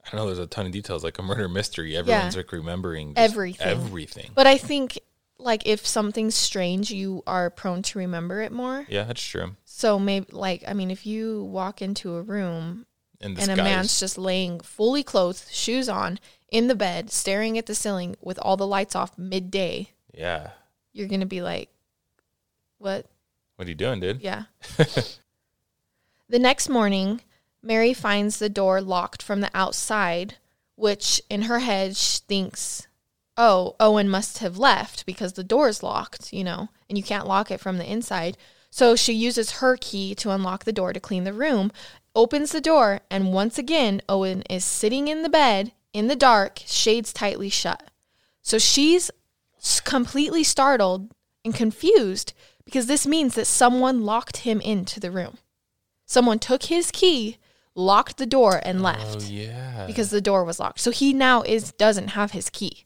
I 0.06 0.10
don't 0.12 0.22
know 0.22 0.26
there's 0.28 0.40
a 0.40 0.48
ton 0.48 0.66
of 0.66 0.72
details, 0.72 1.04
like 1.04 1.20
a 1.20 1.22
murder 1.24 1.50
mystery. 1.50 1.98
Everyone's 1.98 2.38
like 2.38 2.54
remembering 2.54 3.12
Everything. 3.18 3.68
Everything. 3.68 4.32
but 4.34 4.48
I 4.48 4.58
think 4.58 4.98
like 5.39 5.65
if 5.65 5.86
something's 5.86 6.36
strange 6.36 6.91
you 6.91 7.23
are 7.28 7.50
prone 7.50 7.82
to 7.84 8.00
remember 8.00 8.41
it 8.41 8.52
more. 8.52 8.86
Yeah, 8.89 9.04
that's 9.04 9.23
true. 9.23 9.56
So 9.65 10.00
maybe 10.00 10.28
like 10.32 10.63
I 10.67 10.73
mean 10.73 10.91
if 10.91 11.06
you 11.06 11.43
walk 11.43 11.82
into 11.82 12.15
a 12.15 12.21
room 12.21 12.86
And 13.21 13.38
and 13.39 13.52
a 13.52 13.56
man's 13.56 14.00
just 14.00 14.17
laying 14.17 14.60
fully 14.60 15.04
clothed, 15.04 15.45
shoes 15.52 15.89
on, 15.89 16.19
in 16.50 16.67
the 16.67 16.76
bed, 16.76 17.12
staring 17.12 17.58
at 17.58 17.65
the 17.65 17.76
ceiling 17.76 18.15
with 18.21 18.39
all 18.41 18.58
the 18.58 18.67
lights 18.67 18.95
off 18.95 19.17
midday, 19.17 19.89
yeah. 20.13 20.52
you're 20.93 21.08
going 21.08 21.19
to 21.19 21.26
be 21.26 21.41
like 21.41 21.69
what? 22.78 23.06
What 23.56 23.67
are 23.67 23.69
you 23.69 23.76
doing, 23.76 24.00
dude? 24.00 24.21
Yeah. 24.21 24.43
the 26.30 26.39
next 26.39 26.69
morning, 26.69 27.21
Mary 27.62 27.93
finds 27.93 28.39
the 28.39 28.50
door 28.50 28.82
locked 28.82 29.23
from 29.23 29.41
the 29.41 29.50
outside, 29.54 30.36
which 30.76 31.21
in 31.30 31.43
her 31.43 31.60
head 31.60 31.95
she 31.95 32.19
thinks, 32.28 32.87
oh, 33.38 33.76
Owen 33.80 34.10
must 34.10 34.39
have 34.39 34.58
left 34.58 35.06
because 35.06 35.34
the 35.34 35.43
door's 35.43 35.84
locked, 35.84 36.34
you 36.34 36.43
know, 36.43 36.69
and 36.89 36.97
you 36.97 37.04
can't 37.04 37.28
lock 37.28 37.52
it 37.52 37.60
from 37.60 37.78
the 37.78 37.89
inside. 37.89 38.38
So 38.69 38.95
she 38.95 39.13
uses 39.13 39.52
her 39.52 39.78
key 39.80 40.15
to 40.15 40.32
unlock 40.32 40.63
the 40.63 40.73
door 40.73 40.93
to 40.93 41.00
clean 41.00 41.23
the 41.23 41.34
room, 41.34 41.71
opens 42.15 42.52
the 42.52 42.62
door, 42.62 43.00
and 43.10 43.34
once 43.34 43.58
again, 43.58 44.02
Owen 44.10 44.41
is 44.50 44.65
sitting 44.65 45.08
in 45.08 45.21
the 45.23 45.30
bed 45.30 45.71
in 45.93 46.08
the 46.08 46.15
dark, 46.15 46.62
shades 46.65 47.13
tightly 47.13 47.50
shut. 47.50 47.89
So 48.41 48.58
she's 48.58 49.12
completely 49.84 50.43
startled 50.43 51.12
and 51.43 51.54
confused 51.54 52.34
because 52.65 52.88
this 52.88 53.08
means 53.08 53.36
that 53.36 53.45
someone 53.47 54.04
locked 54.04 54.38
him 54.38 54.60
into 54.62 55.00
the 55.00 55.12
room. 55.12 55.38
Someone 56.06 56.39
took 56.39 56.63
his 56.63 56.91
key, 56.91 57.38
locked 57.76 58.17
the 58.17 58.26
door, 58.26 58.62
and 58.63 58.80
oh, 58.80 58.84
left 58.84 59.26
Oh 59.28 59.30
yeah. 59.30 59.86
because 59.88 60.10
the 60.10 60.21
door 60.21 60.43
was 60.43 60.60
locked. 60.60 60.80
So 60.80 60.91
he 60.91 61.13
now 61.13 61.41
is 61.43 61.71
doesn't 61.73 62.10
have 62.10 62.32
his 62.32 62.50
key. 62.50 62.86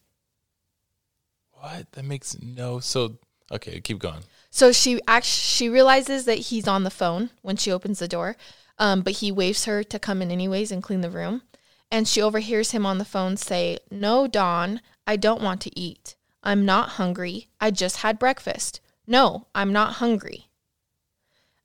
What? 1.62 1.92
That 1.92 2.06
makes 2.06 2.38
no. 2.42 2.80
So 2.80 3.18
okay, 3.52 3.80
keep 3.80 4.00
going. 4.00 4.24
So 4.50 4.72
she 4.72 5.00
actually 5.08 5.42
she 5.42 5.70
realizes 5.70 6.26
that 6.26 6.40
he's 6.50 6.68
on 6.68 6.84
the 6.84 6.90
phone 6.90 7.30
when 7.42 7.56
she 7.58 7.72
opens 7.72 8.00
the 8.00 8.08
door, 8.08 8.36
um, 8.80 9.02
but 9.02 9.14
he 9.14 9.32
waves 9.32 9.66
her 9.66 9.84
to 9.84 10.00
come 10.00 10.22
in 10.22 10.32
anyways 10.32 10.72
and 10.72 10.84
clean 10.84 11.02
the 11.02 11.10
room. 11.10 11.44
And 11.92 12.08
she 12.08 12.22
overhears 12.22 12.72
him 12.72 12.86
on 12.86 12.98
the 12.98 13.06
phone 13.06 13.38
say, 13.38 13.78
"No, 13.90 14.28
Dawn, 14.28 14.82
I 15.06 15.16
don't 15.16 15.42
want 15.42 15.62
to 15.62 15.80
eat. 15.80 16.16
I'm 16.44 16.66
not 16.66 16.90
hungry. 16.90 17.48
I 17.60 17.72
just 17.72 17.98
had 17.98 18.18
breakfast. 18.18 18.82
No, 19.06 19.48
I'm 19.54 19.72
not 19.72 19.96
hungry." 19.96 20.48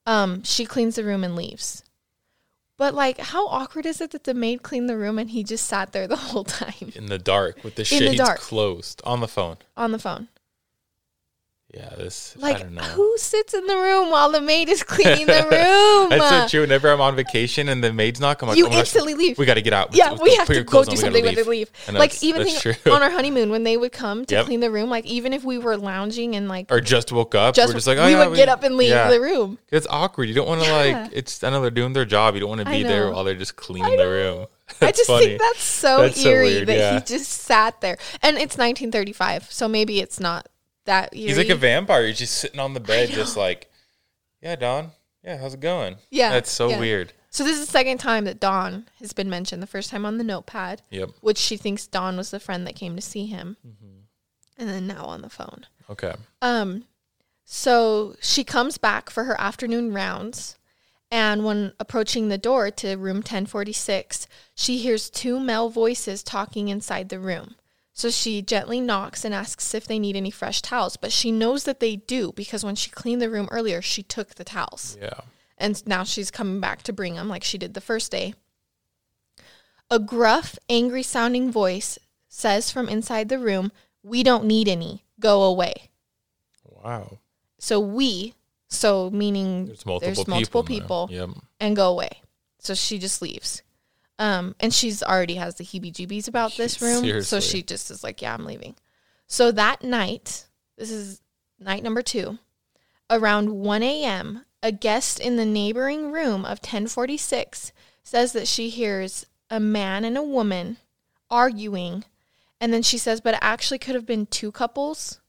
Um, 0.05 0.45
she 0.45 0.67
cleans 0.67 0.97
the 0.97 1.05
room 1.05 1.25
and 1.25 1.35
leaves. 1.35 1.83
But 2.79 2.95
like, 2.95 3.19
how 3.19 3.47
awkward 3.49 3.87
is 3.87 4.01
it 4.01 4.11
that 4.11 4.25
the 4.25 4.35
maid 4.35 4.63
cleaned 4.63 4.89
the 4.89 4.97
room 4.99 5.19
and 5.19 5.31
he 5.31 5.43
just 5.43 5.67
sat 5.67 5.93
there 5.93 6.07
the 6.07 6.17
whole 6.31 6.45
time 6.45 6.93
In 6.95 7.07
the 7.07 7.19
dark 7.19 7.63
with 7.65 7.77
the 7.77 7.83
In 7.91 8.01
the 8.05 8.07
shades 8.11 8.19
dark. 8.19 8.39
closed 8.41 9.01
on 9.05 9.21
the 9.21 9.29
phone. 9.29 9.57
on 9.77 9.93
the 9.93 9.99
phone? 9.99 10.29
Yeah, 11.75 11.91
this. 11.97 12.35
I 12.39 12.41
Like, 12.43 12.59
don't 12.61 12.75
know. 12.75 12.83
who 12.83 13.19
sits 13.19 13.53
in 13.53 13.67
the 13.67 13.77
room 13.77 14.11
while 14.11 14.31
the 14.31 14.41
maid 14.41 14.69
is 14.69 14.83
cleaning 14.85 15.27
the 15.27 15.33
room? 15.51 16.09
That's 16.11 16.29
so 16.31 16.49
true. 16.49 16.61
Whenever 16.61 16.91
I'm 16.91 17.01
on 17.01 17.17
vacation 17.17 17.69
and 17.69 17.83
the 17.83 17.93
maid's 17.93 18.21
not 18.21 18.41
I'm 18.41 18.49
like, 18.49 18.57
you 18.57 18.67
oh 18.67 18.69
my 18.69 18.75
gosh, 18.77 18.81
instantly 18.83 19.15
leave. 19.15 19.37
we 19.37 19.47
got 19.47 19.55
to 19.55 19.63
get 19.63 19.73
out. 19.73 19.95
yeah, 19.95 20.15
we 20.15 20.35
have 20.37 20.47
to 20.47 20.63
go 20.63 20.85
do 20.85 20.91
on, 20.91 20.95
we 20.95 20.97
something 20.97 21.25
when 21.25 21.35
they 21.35 21.43
leave. 21.43 21.71
I 21.89 21.93
Like 21.93 22.23
even 22.23 22.47
on 22.87 23.03
our 23.03 23.11
honeymoon 23.11 23.51
when 23.51 23.65
they 23.65 23.77
would 23.77 23.93
come 23.93 24.25
to 24.27 24.35
Yep. 24.37 24.47
clean 24.47 24.61
the 24.61 24.71
room, 24.71 24.89
like 24.89 25.05
even 25.07 25.33
if 25.33 25.43
we 25.45 25.59
were 25.59 25.77
lounging 25.77 26.37
and 26.37 26.49
like 26.49 26.71
or 26.71 26.81
just 26.81 27.11
woke 27.11 27.35
up, 27.35 27.55
just, 27.55 27.69
we're 27.69 27.75
just 27.75 27.87
like, 27.89 27.99
oh 27.99 28.07
we 28.07 28.13
yeah, 28.13 28.27
would 28.27 28.37
get 28.37 28.49
up 28.49 28.63
and 28.63 28.77
leave 28.77 28.91
yeah. 28.91 29.11
the 29.11 29.21
room. 29.21 29.59
It's 29.71 29.87
awkward. 29.91 30.29
You 30.29 30.35
don't 30.35 30.49
want 30.49 30.63
to 30.63 30.69
Yeah. 30.69 31.03
like. 31.03 31.13
It's 31.13 31.43
I 31.43 31.51
know 31.51 31.61
they're 31.61 31.71
doing 31.71 31.93
their 31.95 32.05
job. 32.05 32.35
You 32.35 32.41
don't 32.41 32.51
want 32.51 32.61
to 32.63 32.71
be 32.71 32.85
there 32.85 33.11
while 33.11 33.25
they're 33.25 33.35
just 33.35 33.57
cleaning 33.57 33.97
the 33.97 34.09
room. 34.09 34.47
I 34.69 34.73
That's 34.81 34.99
just 34.99 35.09
funny. 35.11 35.27
think 35.27 35.41
that's 35.41 35.63
so 35.63 35.99
That's 36.03 36.21
so 36.23 36.29
eerie 36.29 36.47
weird, 36.47 36.69
that 36.69 36.95
he 37.09 37.17
just 37.17 37.31
sat 37.31 37.81
there. 37.81 37.99
And 38.23 38.37
it's 38.37 38.57
1935, 38.59 39.51
so 39.53 39.69
maybe 39.69 40.01
it's 40.01 40.19
not 40.19 40.49
that 40.87 41.15
eerie. 41.15 41.29
He's 41.29 41.39
like 41.39 41.49
a 41.49 41.55
vampire. 41.57 42.07
He's 42.07 42.19
just 42.19 42.39
sitting 42.39 42.59
on 42.61 42.75
the 42.75 42.81
bed, 42.81 43.11
just 43.11 43.37
like, 43.37 43.71
yeah, 44.43 44.57
Don. 44.57 44.91
Yeah, 45.23 45.37
how's 45.39 45.55
it 45.55 45.61
going? 45.61 45.97
Yeah, 46.11 46.31
that's 46.31 46.51
so 46.51 46.69
yeah. 46.71 46.79
weird. 46.81 47.13
So 47.31 47.45
this 47.45 47.59
is 47.59 47.67
the 47.67 47.73
second 47.73 47.99
time 47.99 48.25
that 48.25 48.41
Dawn 48.41 48.87
has 49.01 49.13
been 49.13 49.29
mentioned. 49.29 49.61
The 49.63 49.67
first 49.67 49.91
time 49.91 50.07
on 50.07 50.17
the 50.19 50.25
notepad, 50.25 50.83
Yep. 50.91 51.11
which 51.21 51.37
she 51.39 51.57
thinks 51.57 51.87
Dawn 51.87 52.17
was 52.17 52.31
the 52.31 52.41
friend 52.41 52.67
that 52.67 52.77
came 52.77 52.97
to 52.97 53.03
see 53.03 53.27
him, 53.27 53.57
Mm-hmm. 53.67 53.99
and 54.59 54.69
then 54.69 54.87
now 54.87 55.05
on 55.05 55.21
the 55.23 55.29
phone. 55.29 55.67
Okay. 55.91 56.15
Um, 56.41 56.85
so 57.45 58.17
she 58.21 58.43
comes 58.45 58.79
back 58.79 59.11
for 59.11 59.25
her 59.25 59.39
afternoon 59.41 59.93
rounds, 59.93 60.57
and 61.11 61.45
when 61.45 61.73
approaching 61.79 62.29
the 62.29 62.39
door 62.39 62.71
to 62.71 62.97
room 62.97 63.19
1046, 63.19 64.27
she 64.55 64.79
hears 64.79 65.11
two 65.11 65.39
male 65.39 65.69
voices 65.69 66.23
talking 66.23 66.69
inside 66.69 67.09
the 67.09 67.21
room. 67.21 67.57
So 67.97 68.11
she 68.11 68.43
gently 68.43 68.79
knocks 68.79 69.25
and 69.25 69.35
asks 69.35 69.73
if 69.73 69.87
they 69.87 69.99
need 69.99 70.17
any 70.17 70.31
fresh 70.31 70.61
towels, 70.61 70.99
but 70.99 71.13
she 71.13 71.33
knows 71.33 71.65
that 71.65 71.81
they 71.81 71.97
do 71.97 72.31
because 72.37 72.63
when 72.63 72.75
she 72.75 72.91
cleaned 72.91 73.23
the 73.23 73.31
room 73.31 73.49
earlier, 73.51 73.81
she 73.81 74.03
took 74.03 74.35
the 74.35 74.45
towels. 74.45 74.99
Yeah. 75.01 75.21
And 75.57 75.83
now 75.87 76.05
she's 76.05 76.31
coming 76.31 76.61
back 76.61 76.83
to 76.83 76.93
bring 76.93 77.15
them 77.15 77.31
like 77.31 77.43
she 77.43 77.57
did 77.57 77.73
the 77.73 77.81
first 77.81 78.13
day. 78.13 78.35
A 79.91 79.99
gruff, 79.99 80.59
angry 80.69 81.03
sounding 81.03 81.51
voice 81.51 81.99
says 82.29 82.71
from 82.71 82.87
inside 82.91 83.31
the 83.31 83.39
room, 83.39 83.73
We 84.03 84.23
don't 84.23 84.45
need 84.45 84.69
any. 84.69 85.03
Go 85.19 85.45
away. 85.45 85.89
Wow. 86.65 87.17
So 87.59 87.81
we, 87.81 88.35
so 88.69 89.09
meaning 89.09 89.65
There's 89.65 89.87
multiple 89.87 90.15
there's 90.15 90.29
multiple 90.29 90.63
people. 90.65 91.09
people. 91.09 91.29
Yep. 91.35 91.43
and 91.61 91.75
go 91.75 91.89
away. 91.93 92.21
So 92.59 92.75
she 92.75 92.99
just 92.99 93.23
leaves. 93.23 93.63
Um, 94.19 94.55
and 94.61 94.73
she's 94.73 95.03
already 95.03 95.35
has 95.35 95.57
the 95.57 95.65
heebie 95.65 95.93
jeebies 95.93 96.27
about 96.29 96.57
this 96.57 96.81
room. 96.81 97.05
So 97.23 97.41
she 97.41 97.63
just 97.63 97.91
is 97.91 98.03
like, 98.03 98.23
Yeah, 98.23 98.35
I'm 98.35 98.45
leaving. 98.45 98.75
So 99.27 99.53
that 99.53 99.83
night, 99.83 100.47
this 100.79 100.91
is 100.91 101.21
night 101.59 101.83
number 101.83 102.03
two, 102.03 102.39
around 103.11 103.51
1 103.51 103.83
a.m., 103.83 104.45
a 104.63 104.73
guest 104.73 105.21
in 105.21 105.37
the 105.37 105.45
neighboring 105.45 106.11
room 106.13 106.45
of 106.45 106.59
1046 106.59 107.73
says 108.03 108.33
that 108.33 108.49
she 108.49 108.69
hears 108.69 109.27
a 109.51 109.61
man 109.61 110.05
and 110.05 110.17
a 110.17 110.23
woman 110.23 110.79
arguing. 111.31 112.05
And 112.61 112.73
then 112.73 112.83
she 112.83 112.99
says, 112.99 113.21
but 113.21 113.35
it 113.35 113.41
actually 113.43 113.79
could 113.79 113.95
have 113.95 114.07
been 114.07 114.27
two 114.27 114.51
couples, 114.51 115.21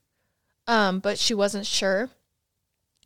um, 0.66 1.00
but 1.00 1.18
she 1.18 1.34
wasn't 1.34 1.66
sure. 1.66 2.10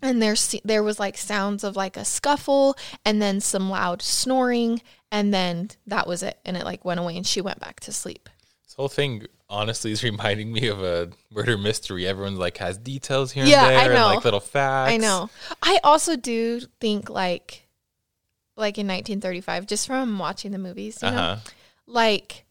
And 0.00 0.22
there, 0.22 0.34
there 0.64 0.82
was 0.82 0.98
like 0.98 1.16
sounds 1.16 1.64
of 1.64 1.76
like 1.76 1.96
a 1.96 2.04
scuffle 2.04 2.76
and 3.04 3.20
then 3.20 3.40
some 3.40 3.70
loud 3.70 4.02
snoring. 4.02 4.82
And 5.12 5.32
then 5.32 5.70
that 5.86 6.06
was 6.08 6.22
it. 6.24 6.38
And 6.44 6.56
it 6.56 6.64
like 6.64 6.84
went 6.84 6.98
away 6.98 7.16
and 7.16 7.24
she 7.26 7.40
went 7.40 7.60
back 7.60 7.78
to 7.80 7.92
sleep. 7.92 8.28
This 8.64 8.74
whole 8.74 8.88
thing 8.88 9.26
honestly 9.50 9.92
is 9.92 10.02
reminding 10.02 10.50
me 10.50 10.66
of 10.68 10.82
a 10.82 11.10
murder 11.30 11.58
mystery. 11.58 12.06
Everyone 12.06 12.36
like 12.36 12.56
has 12.56 12.78
details 12.78 13.30
here 13.30 13.44
Yeah, 13.44 13.66
and 13.68 13.76
there, 13.76 13.78
I 13.78 13.94
know. 13.94 14.06
and 14.06 14.14
like 14.16 14.24
little 14.24 14.40
facts. 14.40 14.90
I 14.92 14.96
know. 14.96 15.28
I 15.62 15.78
also 15.84 16.16
do 16.16 16.60
think 16.80 17.10
like 17.10 17.68
like 18.56 18.78
in 18.78 18.86
1935 18.86 19.66
just 19.66 19.86
from 19.86 20.18
watching 20.18 20.50
the 20.52 20.58
movies, 20.58 20.98
you 21.02 21.08
Uh 21.08 21.10
know, 21.12 21.38
like 21.86 22.44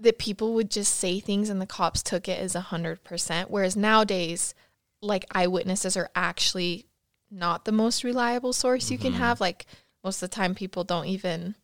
that 0.00 0.18
people 0.18 0.54
would 0.54 0.70
just 0.72 0.96
say 0.96 1.20
things 1.20 1.48
and 1.48 1.60
the 1.60 1.66
cops 1.66 2.02
took 2.02 2.28
it 2.28 2.40
as 2.40 2.56
a 2.56 2.60
hundred 2.60 3.04
percent. 3.04 3.50
Whereas 3.50 3.76
nowadays, 3.76 4.54
like 5.00 5.24
eyewitnesses 5.32 5.96
are 5.96 6.10
actually 6.16 6.86
not 7.30 7.64
the 7.64 7.72
most 7.72 8.02
reliable 8.02 8.52
source 8.52 8.90
you 8.90 8.98
can 8.98 9.12
Mhm. 9.12 9.18
have. 9.18 9.40
Like 9.40 9.66
most 10.02 10.20
of 10.22 10.30
the 10.30 10.34
time, 10.34 10.56
people 10.56 10.82
don't 10.82 11.06
even 11.06 11.54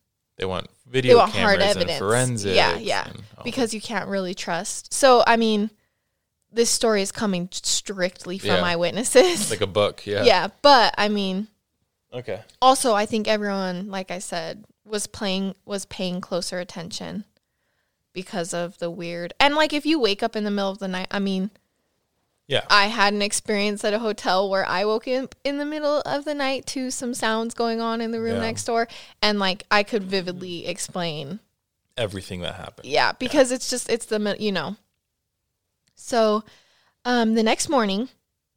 They 0.41 0.47
want 0.47 0.69
video 0.87 1.19
want 1.19 1.33
cameras 1.33 1.45
hard 1.59 1.61
and 1.61 1.71
evidence. 1.77 1.99
forensics. 1.99 2.57
Yeah, 2.57 2.79
yeah. 2.79 3.07
because 3.45 3.75
you 3.75 3.81
can't 3.81 4.09
really 4.09 4.35
trust. 4.35 4.93
So 4.93 5.23
I 5.27 5.37
mean, 5.37 5.71
this 6.51 6.71
story 6.71 7.03
is 7.03 7.13
coming 7.13 7.51
strictly 7.53 8.39
from 8.39 8.49
Yeah. 8.49 8.63
eyewitnesses. 8.65 9.51
like 9.51 9.61
a 9.61 9.67
book. 9.67 10.07
Yeah. 10.07 10.25
yeah, 10.33 10.49
but 10.63 10.95
I 10.97 11.09
mean, 11.09 11.49
Okay. 12.15 12.41
also 12.63 12.95
I 12.95 13.05
think 13.05 13.29
everyone, 13.29 13.91
like 13.91 14.11
I 14.11 14.19
said, 14.19 14.65
was 14.87 15.07
playing 15.07 15.55
was 15.67 15.85
paying 15.85 16.23
closer 16.23 16.59
attention 16.59 17.25
because 18.15 18.55
of 18.55 18.79
the 18.79 18.91
weird. 18.91 19.35
And 19.39 19.55
like 19.55 19.75
if 19.75 19.85
you 19.85 20.01
wake 20.01 20.23
up 20.23 20.35
in 20.37 20.45
the 20.45 20.51
middle 20.51 20.71
of 20.71 20.79
the 20.79 20.89
night, 20.89 21.09
I 21.11 21.19
mean, 21.19 21.51
Yeah. 22.51 22.65
I 22.69 22.87
had 22.89 23.15
an 23.15 23.23
experience 23.23 23.85
at 23.85 23.95
a 23.95 24.01
hotel 24.01 24.51
where 24.51 24.67
I 24.67 24.85
woke 24.85 25.07
up 25.07 25.37
in 25.45 25.59
the 25.59 25.65
middle 25.65 26.01
of 26.05 26.25
the 26.25 26.35
night 26.35 26.67
to 26.67 26.91
some 26.91 27.15
sounds 27.15 27.55
going 27.55 27.81
on 27.81 28.01
in 28.01 28.11
the 28.11 28.21
room 28.21 28.35
Yeah. 28.37 28.41
next 28.43 28.65
door 28.65 28.89
and 29.23 29.39
like 29.39 29.63
I 29.71 29.85
could 29.85 30.03
vividly 30.03 30.67
explain 30.67 31.39
Everything 31.97 32.41
that 32.41 32.57
happened. 32.57 32.89
yeah, 32.89 33.13
because 33.13 33.53
it's 33.53 33.71
just 33.71 33.89
it's 33.89 34.07
the 34.07 34.37
you 34.41 34.51
know. 34.51 34.77
So, 35.95 36.43
um, 37.05 37.35
the 37.35 37.43
next 37.43 37.69
morning 37.69 38.09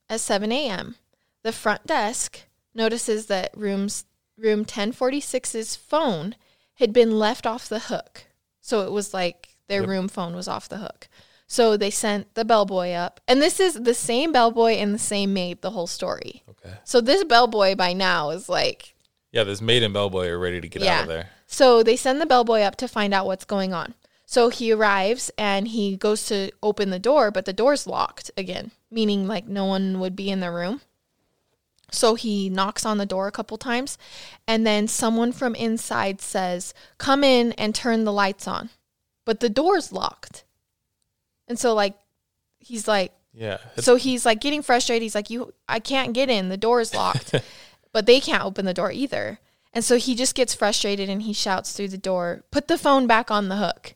at 0.10 0.22
seven 0.22 0.52
a.m., 0.52 0.96
the 1.44 1.52
front 1.52 1.86
desk 1.86 2.42
notices 2.74 3.28
that 3.28 3.52
rooms 3.56 4.06
room 4.38 4.66
ten 4.66 4.92
forty 4.92 5.20
6's 5.22 5.76
phone 5.76 6.36
had 6.76 6.94
been 6.94 7.20
left 7.20 7.46
off 7.46 7.70
the 7.70 7.80
hook. 7.80 8.26
So 8.62 8.82
it 8.82 8.92
was 8.92 9.14
like 9.14 9.50
their 9.68 9.82
Yep. 9.82 9.90
room 9.90 10.08
phone 10.08 10.36
was 10.36 10.48
off 10.48 10.68
the 10.70 10.78
hook. 10.78 11.08
So 11.54 11.78
they 11.78 11.92
sent 11.92 12.34
the 12.34 12.44
bellboy 12.44 12.94
up, 12.94 13.22
and 13.28 13.40
this 13.40 13.60
is 13.60 13.76
the 13.76 13.94
same 13.94 14.32
bellboy 14.32 14.72
and 14.72 14.92
the 14.92 14.98
same 14.98 15.36
maid 15.36 15.62
the 15.62 15.70
whole 15.70 15.86
story. 15.86 16.42
Okay. 16.50 16.74
So 16.84 17.00
this 17.00 17.24
bellboy 17.24 17.76
by 17.76 17.94
now 17.94 18.32
is 18.32 18.50
like 18.50 18.96
Yeah, 19.32 19.44
this 19.44 19.62
maid 19.62 19.84
and 19.84 19.94
bellboy 19.94 20.30
are 20.30 20.40
ready 20.40 20.60
to 20.60 20.68
get 20.68 20.82
out 20.82 21.04
of 21.04 21.08
there. 21.10 21.30
so 21.46 21.84
they 21.84 21.96
send 21.96 22.20
the 22.20 22.26
bellboy 22.26 22.62
up 22.62 22.76
to 22.78 22.88
find 22.88 23.14
out 23.14 23.28
what's 23.28 23.46
going 23.46 23.72
on. 23.72 23.94
So 24.26 24.50
he 24.50 24.72
arrives 24.72 25.30
and 25.38 25.68
he 25.68 25.96
goes 25.96 26.26
to 26.26 26.50
open 26.64 26.90
the 26.90 26.98
door, 26.98 27.30
but 27.30 27.46
the 27.46 27.54
door's 27.54 27.86
locked 27.86 28.32
again, 28.36 28.72
meaning 28.90 29.28
like 29.28 29.48
no 29.48 29.66
one 29.66 30.00
would 30.00 30.16
be 30.16 30.32
in 30.32 30.40
the 30.40 30.50
room. 30.50 30.82
So 31.92 32.16
he 32.16 32.50
knocks 32.50 32.84
on 32.84 32.98
the 32.98 33.06
door 33.06 33.28
a 33.28 33.32
couple 33.32 33.60
times, 33.60 34.00
and 34.48 34.66
then 34.66 34.88
someone 34.88 35.32
from 35.32 35.54
inside 35.54 36.20
says, 36.20 36.74
Come 36.98 37.24
in 37.24 37.52
and 37.60 37.76
turn 37.76 38.06
the 38.06 38.12
lights 38.12 38.48
on. 38.48 38.72
But 39.24 39.40
the 39.40 39.50
door's 39.50 39.92
locked. 39.92 40.46
And 41.54 41.60
so, 41.60 41.76
like, 41.76 41.94
he's 42.58 42.88
like, 42.88 43.14
Yeah. 43.32 43.60
So 43.78 43.96
he's 43.96 44.26
like 44.26 44.42
getting 44.42 44.64
frustrated. 44.64 45.04
He's 45.04 45.14
like, 45.14 45.30
"You, 45.30 45.54
I 45.70 45.80
can't 45.80 46.14
get 46.14 46.32
in. 46.32 46.50
The 46.50 46.58
door 46.58 46.82
is 46.82 46.96
locked." 46.96 47.36
but 47.94 48.08
they 48.08 48.20
can't 48.20 48.44
open 48.44 48.66
the 48.66 48.74
door 48.74 48.92
either. 48.92 49.40
And 49.72 49.86
so 49.86 49.98
he 49.98 50.16
just 50.16 50.34
gets 50.34 50.56
frustrated 50.56 51.10
and 51.10 51.22
he 51.22 51.32
shouts 51.32 51.74
through 51.74 51.90
the 51.90 51.98
door, 52.00 52.44
"Put 52.50 52.68
the 52.68 52.78
phone 52.80 53.06
back 53.06 53.30
on 53.30 53.50
the 53.50 53.58
hook." 53.58 53.94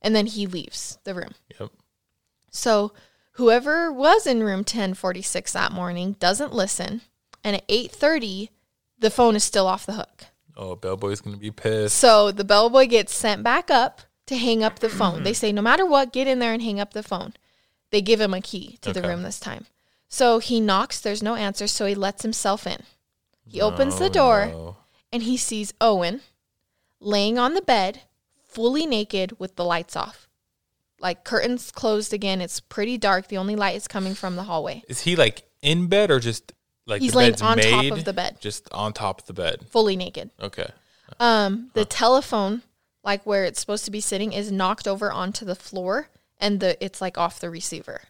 And 0.00 0.16
then 0.16 0.24
he 0.24 0.46
leaves 0.46 0.98
the 1.04 1.14
room. 1.14 1.34
yep. 1.60 1.70
So 2.50 2.92
whoever 3.32 3.92
was 3.92 4.26
in 4.26 4.42
room 4.42 4.60
1046 4.60 5.52
that 5.52 5.72
morning 5.72 6.16
doesn't 6.18 6.54
listen, 6.54 7.02
and 7.44 7.56
at 7.56 7.68
8:30 7.68 8.48
the 8.98 9.10
phone 9.10 9.36
is 9.36 9.44
still 9.44 9.66
off 9.66 9.84
the 9.84 9.92
hook. 10.00 10.24
Oh, 10.56 10.76
bellboy's 10.76 11.20
gonna 11.20 11.36
be 11.36 11.50
pissed. 11.50 11.98
So 11.98 12.32
the 12.32 12.44
bellboy 12.44 12.86
gets 12.86 13.14
sent 13.14 13.42
back 13.42 13.70
up 13.70 14.00
to 14.26 14.36
hang 14.36 14.62
up 14.64 14.78
the 14.78 14.88
phone. 14.88 15.22
they 15.22 15.32
say, 15.32 15.52
no 15.52 15.62
matter 15.62 15.86
what, 15.86 16.12
get 16.12 16.26
in 16.26 16.38
there 16.38 16.52
and 16.52 16.62
hang 16.62 16.80
up 16.80 16.92
the 16.92 17.02
phone. 17.02 17.34
They 17.90 18.02
give 18.02 18.20
him 18.20 18.34
a 18.34 18.40
key 18.40 18.78
to 18.82 18.92
the 18.92 19.02
room 19.02 19.22
this 19.22 19.40
time. 19.40 19.66
So 20.08 20.38
he 20.38 20.60
knocks, 20.60 21.00
there's 21.00 21.22
no 21.22 21.34
answer, 21.34 21.66
so 21.66 21.86
he 21.86 21.94
lets 21.94 22.22
himself 22.22 22.66
in. 22.66 22.82
He 23.46 23.60
opens 23.60 23.98
the 23.98 24.10
door 24.10 24.46
no. 24.46 24.76
and 25.12 25.22
he 25.22 25.36
sees 25.36 25.72
Owen 25.80 26.20
laying 27.00 27.38
on 27.38 27.54
the 27.54 27.62
bed, 27.62 28.02
fully 28.44 28.86
naked 28.86 29.38
with 29.38 29.56
the 29.56 29.64
lights 29.64 29.94
off. 29.94 30.28
Like 30.98 31.24
curtains 31.24 31.70
closed 31.70 32.12
again. 32.12 32.40
It's 32.40 32.58
pretty 32.58 32.98
dark. 32.98 33.28
The 33.28 33.36
only 33.36 33.54
light 33.54 33.76
is 33.76 33.86
coming 33.86 34.14
from 34.14 34.34
the 34.34 34.44
hallway. 34.44 34.82
Is 34.88 35.02
he 35.02 35.14
like 35.14 35.44
in 35.62 35.86
bed 35.88 36.10
or 36.10 36.18
just 36.18 36.52
like 36.86 37.02
He's 37.02 37.14
laying 37.14 37.40
on 37.42 37.58
top 37.58 37.92
of 37.92 38.04
the 38.04 38.12
bed, 38.12 38.38
Just 38.40 38.68
on 38.72 38.92
top 38.92 39.20
of 39.20 39.26
the 39.26 39.34
bed. 39.34 39.66
fully 39.68 39.96
naked. 39.96 40.30
Okay. 40.40 40.68
Um, 41.20 41.70
the 41.74 41.84
telephone, 41.84 42.62
like 43.06 43.24
where 43.24 43.44
it's 43.44 43.58
supposed 43.60 43.86
to 43.86 43.90
be 43.90 44.00
sitting, 44.00 44.32
is 44.34 44.52
knocked 44.52 44.86
over 44.86 45.10
onto 45.10 45.46
the 45.46 45.54
floor, 45.54 46.08
and 46.38 46.60
the 46.60 46.76
it's 46.84 47.00
like 47.00 47.16
off 47.16 47.40
the 47.40 47.48
receiver. 47.48 48.02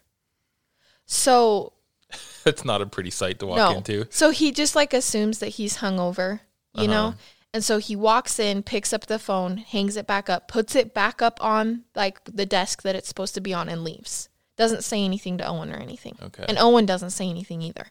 So 1.05 1.73
it's 2.45 2.65
not 2.65 2.81
a 2.81 2.85
pretty 2.85 3.11
sight 3.11 3.39
to 3.39 3.45
walk 3.45 3.57
no, 3.57 3.77
into. 3.77 4.07
so 4.09 4.31
he 4.31 4.51
just 4.51 4.75
like 4.75 4.93
assumes 4.93 5.39
that 5.39 5.49
he's 5.49 5.77
hungover, 5.77 6.41
you 6.73 6.87
know, 6.87 7.07
Uh-huh. 7.07 7.17
and 7.53 7.63
so 7.63 7.77
he 7.77 7.95
walks 7.95 8.39
in, 8.39 8.63
picks 8.63 8.91
up 8.91 9.05
the 9.05 9.19
phone, 9.19 9.57
hangs 9.57 9.95
it 9.95 10.07
back 10.07 10.29
up, 10.29 10.47
puts 10.47 10.75
it 10.75 10.93
back 10.93 11.21
up 11.21 11.37
on 11.41 11.83
like 11.95 12.19
the 12.25 12.45
desk 12.45 12.81
that 12.81 12.95
it's 12.95 13.07
supposed 13.07 13.35
to 13.35 13.41
be 13.41 13.53
on, 13.53 13.69
and 13.69 13.83
leaves. 13.83 14.29
Doesn't 14.57 14.83
say 14.83 15.03
anything 15.03 15.37
to 15.37 15.45
Owen 15.47 15.71
or 15.71 15.77
anything, 15.77 16.17
Okay. 16.21 16.45
and 16.49 16.57
Owen 16.57 16.85
doesn't 16.87 17.11
say 17.11 17.29
anything 17.29 17.61
either. 17.61 17.87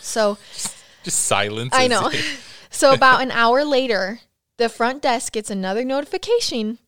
So. 0.00 0.38
Just 1.04 1.20
silence. 1.26 1.72
I 1.74 1.86
know. 1.88 2.10
so 2.70 2.92
about 2.94 3.20
an 3.20 3.30
hour 3.30 3.62
later, 3.64 4.20
the 4.58 4.68
front 4.68 5.02
desk 5.02 5.32
gets 5.32 5.50
another 5.50 5.84
notification, 5.84 6.78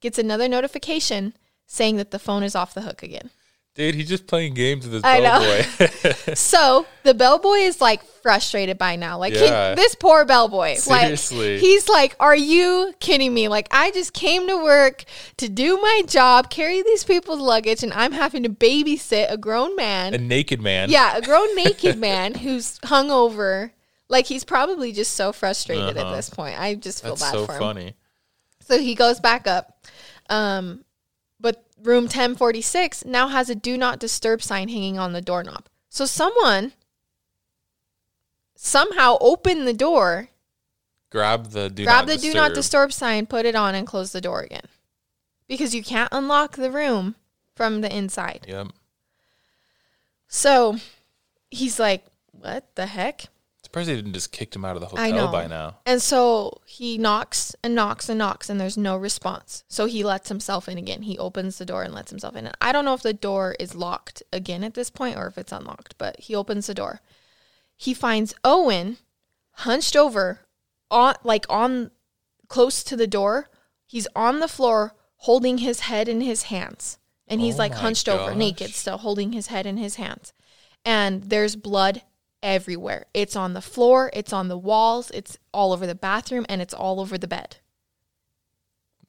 gets 0.00 0.18
another 0.18 0.48
notification 0.48 1.34
saying 1.66 1.96
that 1.96 2.10
the 2.10 2.18
phone 2.18 2.42
is 2.42 2.54
off 2.54 2.74
the 2.74 2.82
hook 2.82 3.02
again. 3.02 3.30
Dude, 3.74 3.96
he's 3.96 4.08
just 4.08 4.28
playing 4.28 4.54
games 4.54 4.84
with 4.84 4.94
his 4.94 5.02
I 5.04 5.18
know. 5.18 5.64
bellboy. 5.80 6.34
So 6.36 6.86
the 7.02 7.12
bellboy 7.12 7.56
is 7.56 7.80
like 7.80 8.04
frustrated 8.04 8.78
by 8.78 8.94
now. 8.94 9.18
Like 9.18 9.32
he- 9.32 9.40
this 9.40 9.96
poor 9.96 10.24
bellboy. 10.24 10.76
Seriously. 10.76 11.54
Like 11.54 11.60
he's 11.60 11.88
like, 11.88 12.14
Are 12.20 12.36
you 12.36 12.94
kidding 13.00 13.34
me? 13.34 13.48
Like 13.48 13.66
I 13.72 13.90
just 13.90 14.12
came 14.12 14.46
to 14.46 14.62
work 14.62 15.02
to 15.38 15.48
do 15.48 15.76
my 15.80 16.02
job, 16.06 16.50
carry 16.50 16.82
these 16.84 17.02
people's 17.02 17.40
luggage, 17.40 17.82
and 17.82 17.92
I'm 17.92 18.12
having 18.12 18.44
to 18.44 18.48
babysit 18.48 19.26
a 19.32 19.36
grown 19.36 19.74
man. 19.74 20.14
a 20.14 20.18
naked 20.18 20.60
man. 20.62 20.88
Yeah, 20.88 21.16
a 21.16 21.20
grown 21.22 21.52
naked 21.56 21.98
man 21.98 22.34
who's 22.34 22.78
hungover. 22.80 23.72
Like 24.14 24.26
he's 24.26 24.44
probably 24.44 24.92
just 24.92 25.14
so 25.14 25.32
frustrated 25.32 25.96
Uh-huh. 25.98 26.12
at 26.12 26.14
this 26.16 26.30
point. 26.30 26.58
I 26.60 26.76
just 26.76 27.02
feel 27.02 27.16
That's 27.16 27.22
bad 27.22 27.32
so 27.32 27.46
for 27.46 27.54
him. 27.54 27.58
funny. 27.58 27.94
So 28.60 28.78
he 28.78 28.94
goes 28.94 29.18
back 29.18 29.48
up. 29.48 29.84
Um, 30.30 30.84
but 31.40 31.64
room 31.82 32.04
1046 32.04 33.04
now 33.06 33.26
has 33.26 33.50
a 33.50 33.56
do 33.56 33.76
not 33.76 33.98
disturb 33.98 34.40
sign 34.40 34.68
hanging 34.68 35.00
on 35.00 35.12
the 35.14 35.20
doorknob. 35.20 35.66
So 35.88 36.06
someone 36.06 36.72
somehow 38.56 39.16
opened 39.20 39.66
the 39.66 39.72
door, 39.74 40.28
Grab 41.10 41.50
the 41.50 41.68
do 41.68 41.84
grab 41.84 42.06
not 42.06 42.06
the 42.06 42.16
do 42.18 42.32
not 42.34 42.54
disturb. 42.54 42.88
disturb 42.90 42.92
sign, 42.92 43.26
put 43.26 43.46
it 43.46 43.54
on, 43.56 43.74
and 43.74 43.84
close 43.86 44.12
the 44.12 44.20
door 44.20 44.42
again. 44.42 44.66
Because 45.48 45.74
you 45.74 45.82
can't 45.82 46.08
unlock 46.12 46.56
the 46.56 46.70
room 46.70 47.16
from 47.56 47.80
the 47.80 47.94
inside. 47.94 48.46
Yep. 48.48 48.68
So 50.28 50.76
he's 51.50 51.78
like, 51.80 52.04
What 52.32 52.74
the 52.76 52.86
heck? 52.86 53.26
Surprised 53.74 53.90
they 53.90 53.96
didn't 53.96 54.12
just 54.12 54.30
kicked 54.30 54.54
him 54.54 54.64
out 54.64 54.76
of 54.76 54.82
the 54.82 54.96
I 54.96 55.08
hotel 55.08 55.26
know. 55.26 55.32
by 55.32 55.48
now. 55.48 55.78
And 55.84 56.00
so 56.00 56.60
he 56.64 56.96
knocks 56.96 57.56
and 57.60 57.74
knocks 57.74 58.08
and 58.08 58.16
knocks, 58.16 58.48
and 58.48 58.60
there's 58.60 58.76
no 58.76 58.96
response. 58.96 59.64
So 59.66 59.86
he 59.86 60.04
lets 60.04 60.28
himself 60.28 60.68
in 60.68 60.78
again. 60.78 61.02
He 61.02 61.18
opens 61.18 61.58
the 61.58 61.66
door 61.66 61.82
and 61.82 61.92
lets 61.92 62.10
himself 62.12 62.36
in. 62.36 62.46
And 62.46 62.56
I 62.60 62.70
don't 62.70 62.84
know 62.84 62.94
if 62.94 63.02
the 63.02 63.12
door 63.12 63.56
is 63.58 63.74
locked 63.74 64.22
again 64.32 64.62
at 64.62 64.74
this 64.74 64.90
point 64.90 65.16
or 65.16 65.26
if 65.26 65.36
it's 65.36 65.50
unlocked, 65.50 65.98
but 65.98 66.20
he 66.20 66.36
opens 66.36 66.68
the 66.68 66.74
door. 66.74 67.00
He 67.76 67.94
finds 67.94 68.32
Owen 68.44 68.98
hunched 69.54 69.96
over 69.96 70.42
on 70.88 71.16
like 71.24 71.44
on 71.50 71.90
close 72.46 72.84
to 72.84 72.94
the 72.94 73.08
door. 73.08 73.50
He's 73.86 74.06
on 74.14 74.38
the 74.38 74.46
floor 74.46 74.94
holding 75.16 75.58
his 75.58 75.80
head 75.80 76.08
in 76.08 76.20
his 76.20 76.44
hands. 76.44 77.00
And 77.26 77.40
he's 77.40 77.56
Oh 77.56 77.58
like 77.58 77.72
my 77.72 77.78
hunched 77.78 78.08
over, 78.08 78.36
naked, 78.36 78.70
still 78.70 78.98
holding 78.98 79.32
his 79.32 79.48
head 79.48 79.66
in 79.66 79.78
his 79.78 79.96
hands. 79.96 80.32
And 80.84 81.24
there's 81.24 81.56
blood 81.56 82.02
everywhere. 82.44 83.06
It's 83.12 83.34
on 83.34 83.54
the 83.54 83.60
floor, 83.60 84.10
it's 84.12 84.32
on 84.32 84.46
the 84.46 84.58
walls, 84.58 85.10
it's 85.12 85.38
all 85.52 85.72
over 85.72 85.86
the 85.86 85.96
bathroom, 85.96 86.46
and 86.48 86.62
it's 86.62 86.74
all 86.74 87.00
over 87.00 87.18
the 87.18 87.26
bed. 87.26 87.56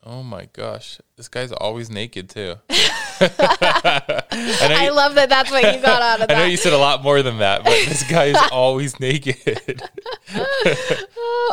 Oh 0.07 0.23
my 0.23 0.47
gosh. 0.53 0.99
This 1.17 1.27
guy's 1.27 1.51
always 1.51 1.89
naked 1.89 2.29
too. 2.29 2.55
I, 2.69 4.21
I 4.31 4.85
you, 4.85 4.93
love 4.93 5.15
that 5.15 5.29
that's 5.29 5.49
what 5.49 5.63
you 5.75 5.81
got 5.81 6.01
out 6.01 6.21
of 6.21 6.29
I 6.29 6.39
know 6.39 6.45
you 6.45 6.57
said 6.57 6.73
a 6.73 6.77
lot 6.77 7.03
more 7.03 7.23
than 7.23 7.39
that, 7.39 7.63
but 7.63 7.73
this 7.87 8.03
guy 8.03 8.25
is 8.25 8.37
always 8.51 8.99
naked. 8.99 9.81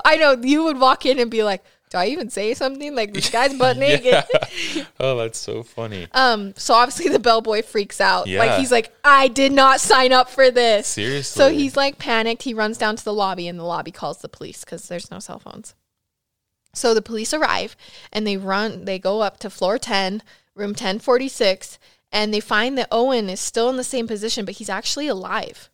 I 0.04 0.16
know 0.18 0.36
you 0.42 0.64
would 0.64 0.78
walk 0.78 1.06
in 1.06 1.18
and 1.18 1.30
be 1.30 1.42
like, 1.42 1.64
do 1.92 1.98
I 1.98 2.06
even 2.06 2.30
say 2.30 2.54
something? 2.54 2.94
Like 2.94 3.12
this 3.12 3.28
guy's 3.30 3.52
butt 3.54 3.76
naked. 3.76 4.04
Yeah. 4.06 4.24
Oh, 4.98 5.16
that's 5.16 5.38
so 5.38 5.62
funny. 5.62 6.06
Um, 6.12 6.54
so 6.56 6.74
obviously 6.74 7.08
the 7.08 7.18
bellboy 7.18 7.62
freaks 7.62 8.00
out. 8.00 8.28
Yeah. 8.28 8.38
Like 8.38 8.58
he's 8.60 8.70
like, 8.70 8.94
I 9.02 9.28
did 9.28 9.52
not 9.52 9.80
sign 9.80 10.12
up 10.12 10.30
for 10.30 10.50
this. 10.50 10.86
Seriously. 10.86 11.40
So 11.40 11.50
he's 11.50 11.76
like 11.76 11.98
panicked. 11.98 12.44
He 12.44 12.54
runs 12.54 12.78
down 12.78 12.96
to 12.96 13.04
the 13.04 13.12
lobby 13.12 13.48
and 13.48 13.58
the 13.58 13.64
lobby 13.64 13.90
calls 13.90 14.18
the 14.18 14.28
police 14.28 14.64
because 14.64 14.86
there's 14.88 15.10
no 15.10 15.18
cell 15.18 15.40
phones. 15.40 15.74
So 16.72 16.94
the 16.94 17.02
police 17.02 17.34
arrive 17.34 17.76
and 18.12 18.26
they 18.26 18.36
run, 18.36 18.84
they 18.84 18.98
go 18.98 19.20
up 19.20 19.38
to 19.40 19.50
floor 19.50 19.76
10, 19.76 20.22
room 20.54 20.70
1046, 20.70 21.78
and 22.12 22.32
they 22.32 22.40
find 22.40 22.78
that 22.78 22.88
Owen 22.92 23.28
is 23.28 23.40
still 23.40 23.68
in 23.68 23.76
the 23.76 23.84
same 23.84 24.06
position, 24.06 24.44
but 24.44 24.54
he's 24.54 24.70
actually 24.70 25.08
alive. 25.08 25.68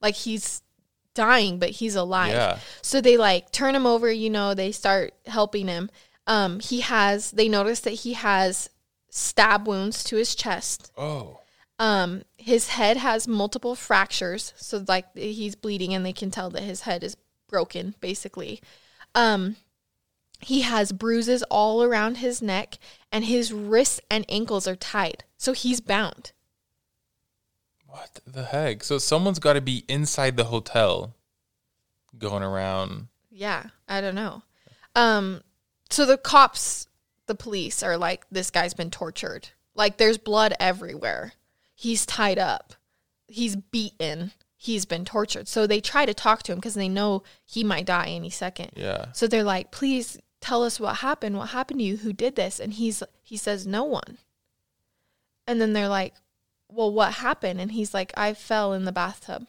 Like 0.00 0.14
he's 0.14 0.62
dying, 1.20 1.58
but 1.58 1.68
he's 1.68 1.96
alive. 1.96 2.32
Yeah. 2.32 2.58
So 2.80 3.02
they 3.02 3.18
like 3.18 3.52
turn 3.52 3.74
him 3.74 3.86
over, 3.86 4.10
you 4.10 4.30
know, 4.30 4.54
they 4.54 4.72
start 4.72 5.12
helping 5.26 5.68
him. 5.68 5.90
Um, 6.26 6.60
he 6.60 6.80
has, 6.80 7.30
they 7.30 7.46
notice 7.46 7.80
that 7.80 7.90
he 7.90 8.14
has 8.14 8.70
stab 9.10 9.68
wounds 9.68 10.02
to 10.04 10.16
his 10.16 10.34
chest. 10.34 10.90
Oh. 10.96 11.40
Um, 11.78 12.22
his 12.38 12.68
head 12.70 12.96
has 12.96 13.28
multiple 13.28 13.74
fractures, 13.74 14.54
so 14.56 14.82
like 14.88 15.14
he's 15.14 15.56
bleeding, 15.56 15.92
and 15.92 16.06
they 16.06 16.14
can 16.14 16.30
tell 16.30 16.48
that 16.50 16.62
his 16.62 16.82
head 16.82 17.04
is 17.04 17.18
broken, 17.48 17.94
basically. 18.00 18.62
Um, 19.14 19.56
he 20.40 20.62
has 20.62 20.92
bruises 20.92 21.42
all 21.50 21.82
around 21.82 22.16
his 22.16 22.40
neck, 22.40 22.78
and 23.12 23.26
his 23.26 23.52
wrists 23.52 24.00
and 24.10 24.24
ankles 24.28 24.66
are 24.66 24.76
tied, 24.76 25.24
so 25.36 25.52
he's 25.52 25.80
bound. 25.82 26.32
What 27.90 28.20
the 28.26 28.44
heck? 28.44 28.84
So 28.84 28.98
someone's 28.98 29.38
got 29.38 29.54
to 29.54 29.60
be 29.60 29.84
inside 29.88 30.36
the 30.36 30.44
hotel 30.44 31.14
going 32.16 32.42
around. 32.42 33.08
Yeah, 33.30 33.64
I 33.88 34.00
don't 34.00 34.14
know. 34.14 34.42
Um, 34.94 35.42
so 35.90 36.06
the 36.06 36.16
cops, 36.16 36.86
the 37.26 37.34
police 37.34 37.82
are 37.82 37.96
like, 37.96 38.26
this 38.30 38.50
guy's 38.50 38.74
been 38.74 38.90
tortured. 38.90 39.48
Like, 39.74 39.96
there's 39.96 40.18
blood 40.18 40.54
everywhere. 40.60 41.32
He's 41.74 42.06
tied 42.06 42.38
up. 42.38 42.74
He's 43.26 43.56
beaten. 43.56 44.32
He's 44.56 44.84
been 44.84 45.04
tortured. 45.04 45.48
So 45.48 45.66
they 45.66 45.80
try 45.80 46.04
to 46.06 46.14
talk 46.14 46.42
to 46.44 46.52
him 46.52 46.58
because 46.58 46.74
they 46.74 46.88
know 46.88 47.22
he 47.44 47.64
might 47.64 47.86
die 47.86 48.08
any 48.08 48.30
second. 48.30 48.72
Yeah. 48.76 49.06
So 49.12 49.26
they're 49.26 49.42
like, 49.42 49.70
please 49.70 50.18
tell 50.40 50.62
us 50.62 50.78
what 50.78 50.96
happened. 50.96 51.36
What 51.36 51.50
happened 51.50 51.80
to 51.80 51.84
you? 51.84 51.96
Who 51.96 52.12
did 52.12 52.36
this? 52.36 52.60
And 52.60 52.74
he's 52.74 53.02
he 53.22 53.36
says, 53.36 53.66
no 53.66 53.84
one. 53.84 54.18
And 55.46 55.60
then 55.60 55.72
they're 55.72 55.88
like, 55.88 56.14
well, 56.72 56.92
what 56.92 57.14
happened? 57.14 57.60
And 57.60 57.72
he's 57.72 57.94
like, 57.94 58.12
I 58.16 58.34
fell 58.34 58.72
in 58.72 58.84
the 58.84 58.92
bathtub. 58.92 59.46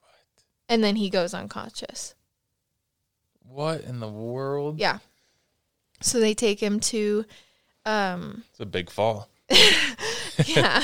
What? 0.00 0.10
And 0.68 0.84
then 0.84 0.96
he 0.96 1.10
goes 1.10 1.34
unconscious. 1.34 2.14
What 3.40 3.82
in 3.82 4.00
the 4.00 4.08
world? 4.08 4.78
Yeah. 4.78 4.98
So 6.00 6.20
they 6.20 6.34
take 6.34 6.60
him 6.60 6.80
to, 6.80 7.24
um, 7.84 8.44
It's 8.50 8.60
a 8.60 8.66
big 8.66 8.90
fall. 8.90 9.28
yeah. 10.46 10.82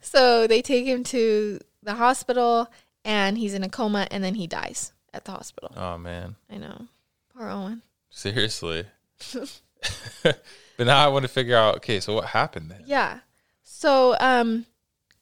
so 0.00 0.46
they 0.46 0.60
take 0.60 0.86
him 0.86 1.04
to 1.04 1.60
the 1.82 1.94
hospital 1.94 2.68
and 3.04 3.38
he's 3.38 3.54
in 3.54 3.62
a 3.62 3.68
coma 3.68 4.08
and 4.10 4.24
then 4.24 4.34
he 4.34 4.46
dies 4.46 4.92
at 5.12 5.24
the 5.24 5.32
hospital. 5.32 5.72
Oh 5.76 5.98
man. 5.98 6.36
I 6.50 6.56
know. 6.56 6.86
Poor 7.34 7.48
Owen. 7.48 7.82
Seriously. 8.10 8.84
but 10.22 10.36
now 10.78 11.04
I 11.04 11.08
want 11.08 11.24
to 11.24 11.28
figure 11.28 11.56
out. 11.56 11.76
Okay, 11.76 12.00
so 12.00 12.14
what 12.14 12.26
happened 12.26 12.70
then? 12.70 12.82
Yeah. 12.86 13.20
So, 13.64 14.14
um, 14.20 14.66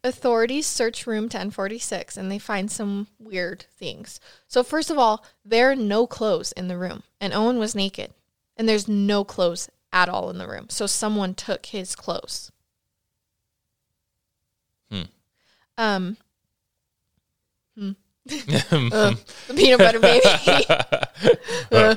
authorities 0.04 0.66
search 0.66 1.06
room 1.06 1.24
1046 1.24 2.16
and 2.16 2.30
they 2.30 2.38
find 2.38 2.70
some 2.70 3.06
weird 3.18 3.64
things. 3.78 4.20
So, 4.48 4.62
first 4.62 4.90
of 4.90 4.98
all, 4.98 5.24
there 5.44 5.70
are 5.70 5.76
no 5.76 6.06
clothes 6.06 6.52
in 6.52 6.68
the 6.68 6.76
room, 6.76 7.04
and 7.20 7.32
Owen 7.32 7.58
was 7.58 7.74
naked, 7.74 8.12
and 8.56 8.68
there's 8.68 8.88
no 8.88 9.24
clothes 9.24 9.70
at 9.92 10.08
all 10.08 10.28
in 10.28 10.38
the 10.38 10.48
room. 10.48 10.66
So, 10.68 10.86
someone 10.86 11.34
took 11.34 11.66
his 11.66 11.94
clothes. 11.94 12.50
Hmm. 14.90 15.02
Um, 15.78 16.16
hmm. 17.78 17.92
Uh, 18.72 19.14
the 19.48 19.54
peanut 19.54 19.78
butter 19.78 20.00
baby. 20.00 20.26
Uh, 21.72 21.94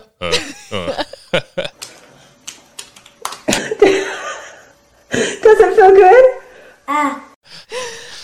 Does 5.12 5.60
it 5.60 5.76
feel 5.76 5.92
good? 5.92 6.42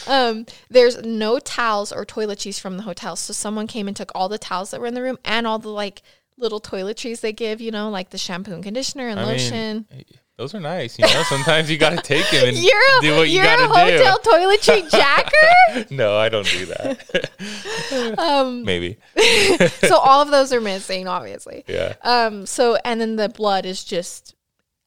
Um, 0.08 0.46
there's 0.72 1.04
no 1.04 1.38
towels 1.38 1.92
or 1.92 2.06
toiletries 2.06 2.60
from 2.60 2.78
the 2.78 2.84
hotel. 2.84 3.16
So 3.16 3.34
someone 3.34 3.68
came 3.68 3.88
and 3.88 3.96
took 3.96 4.12
all 4.16 4.30
the 4.30 4.38
towels 4.38 4.72
that 4.72 4.80
were 4.80 4.88
in 4.88 4.94
the 4.94 5.02
room 5.02 5.20
and 5.26 5.46
all 5.46 5.60
the 5.60 5.70
like 5.70 6.02
little 6.38 6.62
toiletries 6.62 7.20
they 7.20 7.34
give, 7.34 7.60
you 7.62 7.72
know, 7.72 7.90
like 7.90 8.10
the 8.10 8.18
shampoo 8.18 8.54
and 8.54 8.64
conditioner 8.64 9.10
and 9.10 9.20
I 9.20 9.26
lotion. 9.26 9.86
mean, 9.92 10.06
those 10.38 10.56
are 10.56 10.60
nice. 10.60 10.98
You 10.98 11.06
know, 11.06 11.24
sometimes 11.24 11.70
you 11.70 11.78
got 11.78 11.92
to 11.92 12.02
take 12.02 12.28
them 12.32 12.48
and 12.48 12.58
you're 12.64 12.98
a, 12.98 13.02
do 13.02 13.16
what 13.18 13.30
you 13.30 13.36
you're 13.36 13.44
a 13.44 13.58
got 13.58 13.68
to 13.68 13.92
hotel 13.92 14.20
toiletry 14.20 14.90
jacker. 15.78 15.94
No, 15.94 16.18
I 16.18 16.30
don't 16.30 16.48
do 16.48 16.66
that. 16.68 18.16
um, 18.18 18.64
Maybe. 18.64 18.98
so 19.88 19.98
all 19.98 20.22
of 20.22 20.32
those 20.32 20.54
are 20.54 20.62
missing, 20.62 21.08
obviously. 21.08 21.66
Yeah. 21.68 21.96
Um, 22.02 22.46
so 22.46 22.78
and 22.86 23.00
then 23.02 23.18
the 23.18 23.30
blood 23.30 23.66
is 23.66 23.84
just 23.84 24.36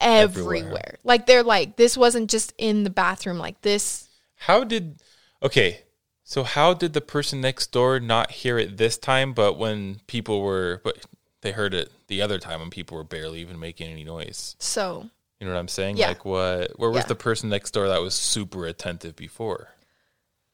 everywhere. 0.01 0.57
Everywhere. 0.57 0.97
Like 1.03 1.27
they're 1.27 1.43
like 1.43 1.77
this 1.77 1.95
wasn't 1.95 2.29
just 2.29 2.53
in 2.57 2.83
the 2.83 2.89
bathroom. 2.89 3.37
Like 3.37 3.61
this. 3.61 4.09
How 4.37 4.63
did? 4.63 4.99
Okay, 5.43 5.81
so 6.23 6.43
how 6.43 6.73
did 6.73 6.93
the 6.93 7.01
person 7.01 7.41
next 7.41 7.71
door 7.71 7.99
not 7.99 8.31
hear 8.31 8.57
it 8.57 8.77
this 8.77 8.97
time, 8.97 9.33
but 9.33 9.57
when 9.57 9.99
people 10.07 10.41
were, 10.41 10.81
but 10.83 11.05
they 11.41 11.51
heard 11.51 11.73
it 11.73 11.91
the 12.07 12.21
other 12.21 12.39
time 12.39 12.59
when 12.61 12.69
people 12.69 12.97
were 12.97 13.03
barely 13.03 13.41
even 13.41 13.59
making 13.59 13.91
any 13.91 14.03
noise? 14.03 14.55
So 14.59 15.09
You 15.39 15.47
know 15.47 15.53
what 15.53 15.59
I'm 15.59 15.67
saying? 15.67 15.97
Yeah. 15.97 16.07
Like 16.07 16.23
what? 16.25 16.79
Where 16.79 16.89
was 16.89 17.03
Yeah. 17.03 17.07
the 17.07 17.15
person 17.15 17.49
next 17.49 17.71
door 17.71 17.87
that 17.89 18.01
was 18.01 18.15
super 18.15 18.65
attentive 18.65 19.15
before? 19.15 19.69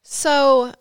So 0.04 0.74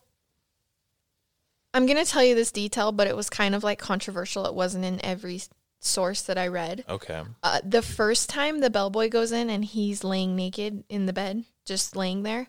I'm 1.75 1.87
going 1.87 2.03
to 2.03 2.11
tell 2.11 2.25
you 2.25 2.35
this 2.35 2.51
detail, 2.51 2.91
but 2.93 3.07
it 3.07 3.15
was 3.15 3.31
kind 3.31 3.55
of 3.55 3.63
like 3.63 3.79
controversial. 3.79 4.47
It 4.47 4.55
wasn't 4.55 4.85
in 4.87 5.05
every 5.05 5.43
source 5.81 6.23
that 6.23 6.37
I 6.39 6.49
read. 6.49 6.85
Okay. 6.89 7.23
Uh, 7.43 7.61
the 7.63 7.83
first 7.83 8.29
time 8.29 8.59
the 8.61 8.71
bellboy 8.71 9.09
goes 9.11 9.31
in 9.33 9.49
and 9.51 9.65
he's 9.65 10.03
laying 10.03 10.35
naked 10.35 10.83
in 10.89 11.07
the 11.07 11.13
bed, 11.13 11.45
just 11.65 11.95
laying 11.95 12.23
there, 12.23 12.49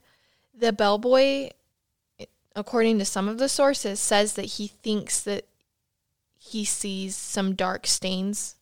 the 0.54 0.74
bellboy, 0.74 1.50
according 2.56 3.00
to 3.00 3.06
some 3.06 3.28
of 3.28 3.38
the 3.38 3.50
sources, 3.50 4.00
says 4.00 4.34
that 4.34 4.46
he 4.46 4.68
thinks 4.68 5.22
that 5.22 5.46
he 6.38 6.66
sees 6.66 7.16
some 7.16 7.56
dark 7.56 7.88
stains 7.88 8.56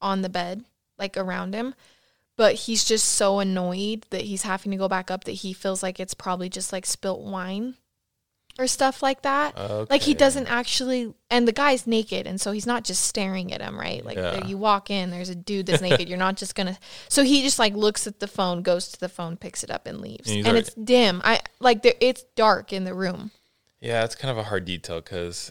on 0.00 0.22
the 0.22 0.28
bed, 0.28 0.64
like 0.98 1.16
around 1.16 1.54
him. 1.54 1.74
But 2.36 2.54
he's 2.54 2.84
just 2.84 3.06
so 3.06 3.38
annoyed 3.38 4.06
that 4.10 4.22
he's 4.22 4.42
having 4.42 4.72
to 4.72 4.78
go 4.78 4.88
back 4.88 5.10
up 5.10 5.24
that 5.24 5.32
he 5.32 5.52
feels 5.52 5.82
like 5.82 6.00
it's 6.00 6.14
probably 6.14 6.48
just 6.48 6.72
like 6.72 6.84
spilt 6.84 7.20
wine 7.20 7.76
or 8.58 8.66
stuff 8.66 9.02
like 9.02 9.22
that. 9.22 9.56
Like 9.90 10.02
he 10.02 10.14
doesn't 10.14 10.46
actually, 10.46 11.12
and 11.30 11.46
the 11.48 11.52
guy's 11.52 11.86
naked, 11.86 12.26
and 12.26 12.40
so 12.40 12.52
he's 12.52 12.66
not 12.66 12.84
just 12.84 13.04
staring 13.04 13.52
at 13.52 13.60
him, 13.60 13.78
right? 13.78 14.04
Like 14.04 14.16
Yeah. 14.16 14.46
you 14.46 14.56
walk 14.56 14.90
in, 14.90 15.10
there's 15.10 15.28
a 15.28 15.34
dude 15.34 15.66
that's 15.66 15.82
naked. 15.82 16.08
You're 16.08 16.18
not 16.18 16.36
just 16.36 16.54
gonna. 16.54 16.78
So 17.08 17.24
he 17.24 17.42
just 17.42 17.58
like 17.58 17.74
looks 17.74 18.06
at 18.06 18.20
the 18.20 18.28
phone, 18.28 18.62
goes 18.62 18.88
to 18.88 19.00
the 19.00 19.08
phone, 19.08 19.36
picks 19.36 19.64
it 19.64 19.70
up, 19.70 19.86
and 19.86 20.00
leaves. 20.00 20.30
And 20.30 20.46
And, 20.46 20.56
it's 20.56 20.72
dim. 20.74 21.20
I 21.24 21.40
like 21.60 21.82
there. 21.82 21.94
It's 22.00 22.24
dark 22.36 22.72
in 22.72 22.84
the 22.84 22.94
room. 22.94 23.30
Yeah, 23.80 24.04
it's 24.04 24.14
kind 24.14 24.30
of 24.30 24.38
a 24.38 24.44
hard 24.44 24.64
detail 24.64 25.00
because, 25.00 25.50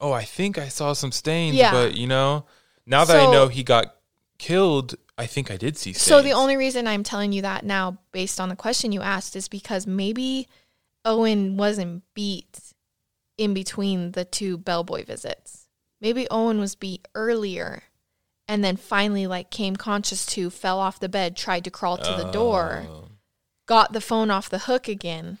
oh, 0.00 0.12
I 0.12 0.24
think 0.24 0.58
I 0.58 0.68
saw 0.68 0.92
some 0.92 1.12
stains, 1.12 1.56
Yeah. 1.56 1.70
but 1.72 1.94
you 1.96 2.06
know, 2.06 2.44
now 2.86 3.04
that 3.04 3.16
I 3.16 3.30
know 3.30 3.48
he 3.48 3.62
got 3.62 3.96
killed, 4.38 4.96
I 5.16 5.26
think 5.26 5.50
I 5.50 5.56
did 5.56 5.78
see 5.78 5.92
stains. 5.92 6.02
So 6.02 6.20
the 6.20 6.32
only 6.32 6.56
reason 6.56 6.86
I'm 6.88 7.04
telling 7.04 7.32
you 7.32 7.42
that 7.42 7.64
now, 7.64 7.98
based 8.10 8.40
on 8.40 8.48
the 8.48 8.56
question 8.56 8.90
you 8.90 9.00
asked, 9.00 9.36
is 9.36 9.46
because 9.48 9.86
maybe 9.86 10.48
Owen 11.04 11.56
wasn't 11.56 12.02
beat 12.14 12.72
in 13.38 13.54
between 13.54 14.12
the 14.12 14.24
two 14.24 14.56
bellboy 14.58 15.04
visits. 15.04 15.66
Maybe 16.00 16.26
Owen 16.30 16.58
was 16.60 16.74
beat 16.74 17.08
earlier 17.14 17.84
and 18.48 18.62
then 18.64 18.76
finally 18.76 19.26
like 19.26 19.50
came 19.50 19.76
conscious 19.76 20.26
to, 20.26 20.50
fell 20.50 20.78
off 20.78 21.00
the 21.00 21.08
bed, 21.08 21.36
tried 21.36 21.64
to 21.64 21.70
crawl 21.70 21.96
to 21.96 22.14
the 22.22 22.30
door, 22.32 22.86
Oh, 22.88 23.04
got 23.66 23.92
the 23.92 24.00
phone 24.00 24.30
off 24.30 24.48
the 24.50 24.58
hook 24.60 24.88
again, 24.88 25.38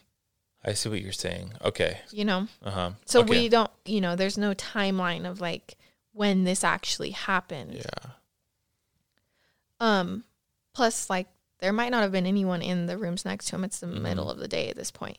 I 0.64 0.74
see 0.74 0.88
what 0.88 1.02
you're 1.02 1.10
saying. 1.12 1.52
Okay. 1.64 1.98
you 2.12 2.24
know? 2.24 2.46
Uh 2.62 2.70
huh. 2.70 2.90
So 3.04 3.20
we 3.22 3.48
don't, 3.48 3.70
you 3.84 4.00
know, 4.00 4.14
there's 4.14 4.38
no 4.38 4.54
timeline 4.54 5.28
of 5.28 5.40
like 5.40 5.74
when 6.12 6.44
this 6.44 6.62
actually 6.62 7.10
happened. 7.10 7.74
Yeah. 7.74 8.10
Um, 9.80 10.22
plus, 10.74 11.10
like, 11.10 11.26
there 11.58 11.72
might 11.72 11.90
not 11.90 12.02
have 12.02 12.12
been 12.12 12.26
anyone 12.26 12.62
in 12.62 12.86
the 12.86 12.96
rooms 12.96 13.24
next 13.24 13.46
to 13.46 13.56
him. 13.56 13.64
It's 13.64 13.80
the 13.80 13.86
Mhm. 13.88 14.00
middle 14.02 14.30
of 14.30 14.38
the 14.38 14.46
day 14.48 14.68
at 14.68 14.76
this 14.76 14.90
point. 14.92 15.18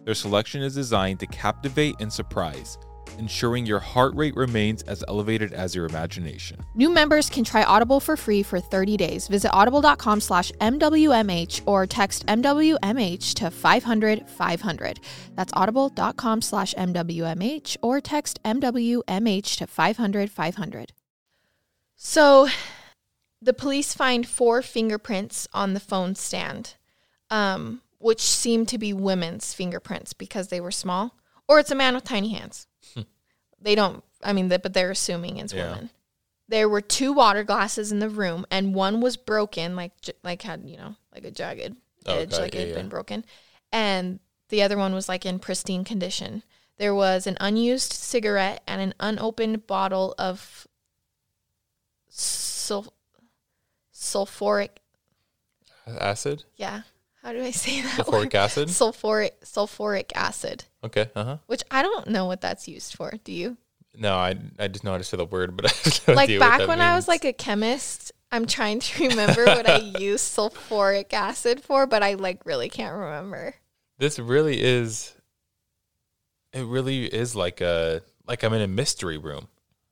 Their 0.03 0.15
selection 0.15 0.63
is 0.63 0.73
designed 0.73 1.19
to 1.19 1.27
captivate 1.27 1.95
and 1.99 2.11
surprise, 2.11 2.79
ensuring 3.19 3.67
your 3.67 3.79
heart 3.79 4.15
rate 4.15 4.35
remains 4.35 4.81
as 4.83 5.03
elevated 5.07 5.53
as 5.53 5.75
your 5.75 5.85
imagination. 5.85 6.59
New 6.73 6.89
members 6.89 7.29
can 7.29 7.43
try 7.43 7.63
Audible 7.63 7.99
for 7.99 8.17
free 8.17 8.41
for 8.41 8.59
30 8.59 8.97
days. 8.97 9.27
Visit 9.27 9.51
audible.com 9.51 10.19
slash 10.19 10.51
MWMH 10.53 11.61
or 11.67 11.85
text 11.85 12.25
MWMH 12.25 13.33
to 13.35 13.51
500 13.51 14.27
500. 14.27 14.99
That's 15.35 15.53
audible.com 15.55 16.41
slash 16.41 16.73
MWMH 16.73 17.77
or 17.83 18.01
text 18.01 18.41
MWMH 18.43 19.57
to 19.57 19.67
500 19.67 20.31
500. 20.31 20.93
So 21.95 22.47
the 23.39 23.53
police 23.53 23.93
find 23.93 24.27
four 24.27 24.63
fingerprints 24.63 25.47
on 25.53 25.73
the 25.73 25.79
phone 25.79 26.15
stand, 26.15 26.75
um, 27.29 27.81
which 28.01 28.21
seem 28.21 28.65
to 28.67 28.77
be 28.77 28.93
women's 28.93 29.53
fingerprints 29.53 30.13
because 30.13 30.47
they 30.47 30.59
were 30.61 30.71
small, 30.71 31.15
or 31.47 31.59
it's 31.59 31.71
a 31.71 31.75
man 31.75 31.95
with 31.95 32.03
tiny 32.03 32.29
hands. 32.33 32.67
Hmm. 32.93 33.01
they 33.61 33.75
don't, 33.75 34.03
I 34.23 34.33
mean, 34.33 34.47
but 34.47 34.73
they're 34.73 34.91
assuming 34.91 35.37
it's 35.37 35.53
Yeah. 35.53 35.71
women. 35.71 35.89
There 36.47 36.67
were 36.67 36.81
two 36.81 37.13
water 37.13 37.43
glasses 37.43 37.91
in 37.91 37.99
the 37.99 38.09
room, 38.09 38.45
and 38.51 38.75
one 38.75 38.99
was 39.01 39.15
broken, 39.17 39.75
like 39.75 39.93
like 40.23 40.41
had 40.41 40.63
you 40.67 40.77
know 40.77 40.95
like 41.13 41.23
a 41.25 41.31
jagged 41.31 41.75
edge, 42.05 42.33
Okay, 42.33 42.41
like 42.41 42.53
it 42.55 42.57
yeah, 42.57 42.59
had 42.61 42.69
yeah. 42.69 42.75
been 42.75 42.89
broken, 42.89 43.23
and 43.71 44.19
the 44.49 44.61
other 44.63 44.77
one 44.77 44.93
was 44.93 45.07
like 45.07 45.25
in 45.25 45.39
pristine 45.39 45.83
condition. 45.85 46.43
There 46.77 46.95
was 46.95 47.27
an 47.27 47.37
unused 47.39 47.93
cigarette 47.93 48.63
and 48.67 48.81
an 48.81 48.93
unopened 48.99 49.67
bottle 49.67 50.15
of 50.17 50.67
sul- 52.09 52.93
sulfuric. 53.93 54.69
Acid? 55.87 56.43
Yeah, 56.57 56.81
how 57.23 57.33
do 57.33 57.41
I 57.43 57.51
say 57.51 57.81
that? 57.81 58.05
Sulfuric 58.05 58.11
word? 58.11 58.35
acid? 58.35 58.67
Sulfuric 58.69 59.31
sulfuric 59.43 60.11
acid, 60.15 60.65
Okay, 60.83 61.09
uh 61.15 61.23
huh. 61.23 61.37
which 61.47 61.63
I 61.69 61.81
don't 61.81 62.07
know 62.07 62.25
what 62.25 62.41
that's 62.41 62.67
used 62.67 62.95
for. 62.95 63.13
Do 63.23 63.31
you? 63.31 63.57
No, 63.97 64.15
I, 64.15 64.35
I 64.57 64.67
just 64.69 64.83
know 64.83 64.91
how 64.91 64.97
to 64.97 65.03
say 65.03 65.17
the 65.17 65.25
word, 65.25 65.55
but 65.57 65.65
I 65.85 65.89
have 65.89 66.07
no 66.07 66.13
like 66.13 66.39
back 66.39 66.67
when 66.67 66.81
I 66.81 66.95
was 66.95 67.07
like 67.07 67.25
a 67.25 67.33
chemist, 67.33 68.11
I'm 68.31 68.45
trying 68.45 68.79
to 68.79 69.07
remember 69.09 69.45
what 69.45 69.69
I 69.69 69.77
used 69.99 70.35
sulfuric 70.35 71.13
acid 71.13 71.61
for, 71.61 71.85
but 71.85 72.01
I 72.01 72.13
like 72.13 72.45
really 72.45 72.69
can't 72.69 72.95
remember. 72.95 73.55
This 73.97 74.17
really 74.17 74.61
is. 74.61 75.13
It 76.53 76.65
really 76.65 77.05
is 77.05 77.35
like 77.35 77.61
a 77.61 78.01
like 78.27 78.43
I'm 78.43 78.53
in 78.53 78.61
a 78.61 78.67
mystery 78.67 79.17
room. 79.17 79.47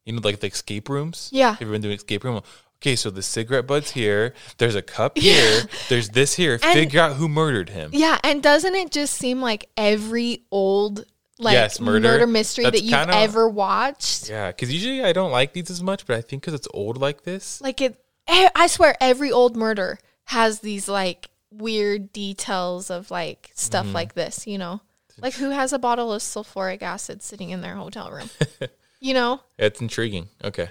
You 0.05 0.13
know, 0.13 0.21
like 0.23 0.39
the 0.39 0.47
escape 0.47 0.89
rooms. 0.89 1.30
Yeah. 1.32 1.51
Have 1.51 1.61
you 1.61 1.67
been 1.67 1.82
doing 1.82 1.95
escape 1.95 2.23
room? 2.23 2.41
Okay, 2.82 2.95
so 2.95 3.09
the 3.09 3.21
cigarette 3.21 3.67
butt's 3.67 3.91
here. 3.91 4.34
There's 4.57 4.75
a 4.75 4.82
cup 4.82 5.17
here. 5.17 5.63
There's 5.89 6.09
this 6.09 6.36
here. 6.36 6.59
And- 6.63 6.73
Figure 6.73 7.01
out 7.01 7.17
who 7.17 7.27
murdered 7.27 7.69
him. 7.69 7.89
Yeah, 7.93 8.17
and 8.23 8.41
doesn't 8.41 8.73
it 8.75 8.91
just 8.91 9.15
seem 9.15 9.41
like 9.41 9.69
every 9.75 10.43
old 10.51 11.05
like 11.39 11.53
Yes, 11.53 11.80
murder. 11.80 11.99
murder, 12.07 12.27
mystery 12.27 12.63
That's 12.65 12.80
that 12.80 12.84
you've 12.86 12.93
kinda- 12.93 13.15
ever 13.15 13.47
watched? 13.49 14.30
Yeah, 14.30 14.47
because 14.51 14.73
usually 14.73 15.03
I 15.03 15.13
don't 15.13 15.32
like 15.32 15.53
these 15.53 15.69
as 15.69 15.82
much, 15.84 16.05
but 16.05 16.15
I 16.17 16.21
think 16.21 16.41
because 16.41 16.53
it's 16.53 16.67
old 16.73 16.97
like 16.97 17.23
this. 17.23 17.59
Like 17.61 17.82
it 17.82 17.97
eh, 18.27 18.49
I 18.55 18.67
swear 18.67 18.95
every 19.01 19.32
old 19.32 19.55
murder 19.57 19.99
has 20.25 20.59
these 20.59 20.88
like 20.88 21.30
weird 21.51 22.13
details 22.13 22.89
of 22.91 23.09
like 23.11 23.51
stuff 23.55 23.86
Mm-hmm. 23.88 23.95
like 23.95 24.13
this, 24.13 24.47
you 24.47 24.57
know? 24.57 24.82
Like 25.21 25.34
who 25.34 25.49
has 25.49 25.73
a 25.73 25.80
bottle 25.80 26.13
of 26.13 26.21
sulfuric 26.21 26.82
acid 26.82 27.21
sitting 27.23 27.49
in 27.49 27.59
their 27.61 27.75
hotel 27.75 28.09
room? 28.11 28.30
you 29.01 29.13
know? 29.13 29.41
It's 29.57 29.82
intriguing. 29.82 30.30
Okay. 30.43 30.69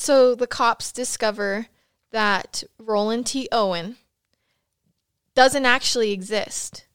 So 0.00 0.34
the 0.34 0.46
cops 0.46 0.92
discover 0.92 1.66
that 2.10 2.64
Roland 2.78 3.26
T. 3.26 3.50
Owen 3.52 3.96
doesn't 5.34 5.66
actually 5.66 6.12
exist. 6.12 6.86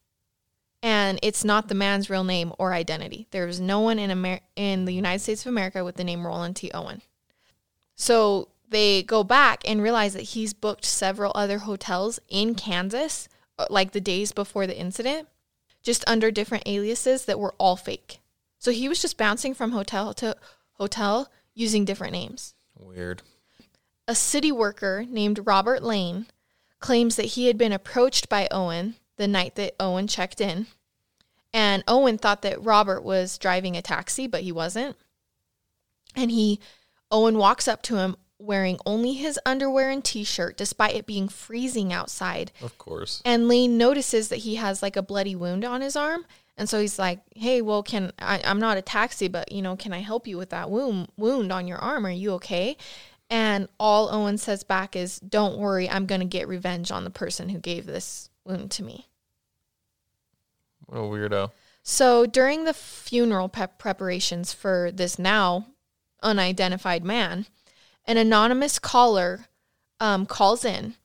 And 0.81 1.19
it's 1.21 1.43
not 1.43 1.67
the 1.67 1.75
man's 1.75 2.09
real 2.09 2.23
name 2.23 2.51
or 2.57 2.73
identity. 2.73 3.27
There 3.29 3.47
is 3.47 3.59
no 3.59 3.79
one 3.79 3.99
in 3.99 4.09
Amer- 4.09 4.39
in 4.55 4.85
the 4.85 4.91
United 4.91 5.19
States 5.19 5.45
of 5.45 5.51
America 5.51 5.85
with 5.85 5.97
the 5.97 6.03
name 6.03 6.25
Roland 6.25 6.55
T. 6.55 6.71
Owen. 6.73 7.03
So 7.93 8.47
they 8.67 9.03
go 9.03 9.23
back 9.23 9.61
and 9.69 9.83
realize 9.83 10.13
that 10.13 10.33
he's 10.33 10.55
booked 10.55 10.83
several 10.83 11.31
other 11.35 11.59
hotels 11.59 12.19
in 12.27 12.55
Kansas, 12.55 13.29
uh, 13.59 13.67
like 13.69 13.91
the 13.91 14.01
days 14.01 14.31
before 14.31 14.65
the 14.65 14.79
incident, 14.79 15.27
just 15.83 16.03
under 16.07 16.31
different 16.31 16.63
aliases 16.65 17.25
that 17.25 17.39
were 17.39 17.53
all 17.59 17.75
fake. 17.75 18.19
So 18.57 18.71
he 18.71 18.89
was 18.89 18.99
just 18.99 19.15
bouncing 19.15 19.53
from 19.53 19.73
hotel 19.73 20.11
to 20.15 20.35
hotel 20.73 21.29
using 21.53 21.85
different 21.85 22.13
names. 22.13 22.54
Weird. 22.77 23.21
A 24.07 24.15
city 24.15 24.51
worker 24.51 25.05
named 25.07 25.45
Robert 25.45 25.81
Lane 25.81 26.27
claims 26.79 27.15
that 27.15 27.25
he 27.25 27.47
had 27.47 27.57
been 27.57 27.71
approached 27.71 28.29
by 28.29 28.47
Owen 28.51 28.95
the 29.17 29.27
night 29.27 29.55
that 29.55 29.75
Owen 29.79 30.07
checked 30.07 30.41
in. 30.41 30.67
And 31.53 31.83
Owen 31.87 32.17
thought 32.17 32.41
that 32.41 32.63
Robert 32.63 33.01
was 33.01 33.37
driving 33.37 33.77
a 33.77 33.81
taxi, 33.81 34.27
but 34.27 34.41
he 34.41 34.51
wasn't. 34.51 34.97
And 36.15 36.29
he 36.29 36.59
Owen 37.11 37.37
walks 37.37 37.67
up 37.67 37.81
to 37.83 37.97
him 37.97 38.17
wearing 38.37 38.77
only 38.85 39.13
his 39.13 39.39
underwear 39.45 39.89
and 39.89 40.03
t-shirt 40.03 40.57
despite 40.57 40.95
it 40.95 41.05
being 41.05 41.29
freezing 41.29 41.93
outside. 41.93 42.51
Of 42.61 42.77
course. 42.77 43.21
And 43.23 43.47
Lane 43.47 43.77
notices 43.77 44.27
that 44.29 44.37
he 44.37 44.55
has 44.55 44.81
like 44.83 44.95
a 44.95 45.01
bloody 45.01 45.35
wound 45.35 45.63
on 45.63 45.81
his 45.81 45.95
arm. 45.95 46.25
And 46.57 46.69
so 46.69 46.79
he's 46.79 46.97
like, 46.97 47.19
"Hey, 47.35 47.61
well, 47.61 47.83
can 47.83 48.11
I, 48.19 48.41
I'm 48.43 48.59
not 48.59 48.77
a 48.77 48.81
taxi, 48.81 49.27
but 49.27 49.51
you 49.51 49.61
know, 49.61 49.75
can 49.75 49.93
I 49.93 49.99
help 49.99 50.27
you 50.27 50.37
with 50.37 50.51
that 50.51 50.69
wound 50.69 51.09
wound 51.17 51.51
on 51.51 51.67
your 51.67 51.77
arm? 51.77 52.05
Are 52.05 52.11
you 52.11 52.33
okay?" 52.33 52.77
And 53.29 53.67
all 53.79 54.13
Owen 54.13 54.37
says 54.37 54.63
back 54.63 54.95
is, 54.95 55.19
"Don't 55.19 55.57
worry, 55.57 55.89
I'm 55.89 56.05
gonna 56.05 56.25
get 56.25 56.47
revenge 56.47 56.91
on 56.91 57.03
the 57.03 57.09
person 57.09 57.49
who 57.49 57.59
gave 57.59 57.85
this 57.85 58.29
wound 58.45 58.71
to 58.71 58.83
me." 58.83 59.07
What 60.85 60.99
a 60.99 61.01
weirdo. 61.01 61.51
So 61.83 62.25
during 62.25 62.63
the 62.63 62.73
funeral 62.73 63.49
pep 63.49 63.77
preparations 63.77 64.53
for 64.53 64.91
this 64.91 65.19
now 65.19 65.67
unidentified 66.23 67.03
man, 67.03 67.45
an 68.05 68.17
anonymous 68.17 68.79
caller 68.79 69.45
um, 69.99 70.25
calls 70.25 70.65
in 70.65 70.95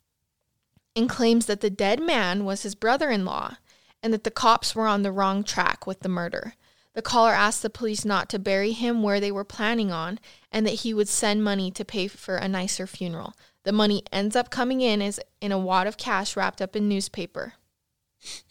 and 0.97 1.09
claims 1.09 1.47
that 1.47 1.61
the 1.61 1.71
dead 1.71 2.01
man 2.01 2.45
was 2.45 2.63
his 2.63 2.75
brother 2.75 3.11
in 3.11 3.25
law 3.25 3.57
and 4.03 4.13
that 4.13 4.25
the 4.25 4.31
cops 4.31 4.75
were 4.75 4.87
on 4.87 5.03
the 5.03 5.13
wrong 5.13 5.45
track 5.45 5.87
with 5.87 6.01
the 6.01 6.09
murder. 6.09 6.55
The 6.95 7.03
caller 7.03 7.33
asked 7.33 7.63
the 7.63 7.71
police 7.71 8.05
not 8.05 8.29
to 8.31 8.39
bury 8.39 8.73
him 8.73 9.03
where 9.03 9.21
they 9.21 9.31
were 9.31 9.45
planning 9.45 9.93
on 9.93 10.19
and 10.51 10.67
that 10.67 10.81
he 10.81 10.93
would 10.93 11.09
send 11.09 11.45
money 11.45 11.71
to 11.71 11.85
pay 11.85 12.09
for 12.09 12.37
a 12.37 12.49
nicer 12.49 12.87
funeral. 12.87 13.35
The 13.63 13.73
money 13.73 14.03
ends 14.13 14.35
up 14.35 14.51
coming 14.51 14.81
in 14.81 15.01
as 15.01 15.21
in 15.41 15.53
a 15.53 15.59
wad 15.59 15.87
of 15.87 15.97
cash 15.97 16.37
wrapped 16.37 16.61
up 16.61 16.75
in 16.75 16.89
newspaper. 16.89 17.55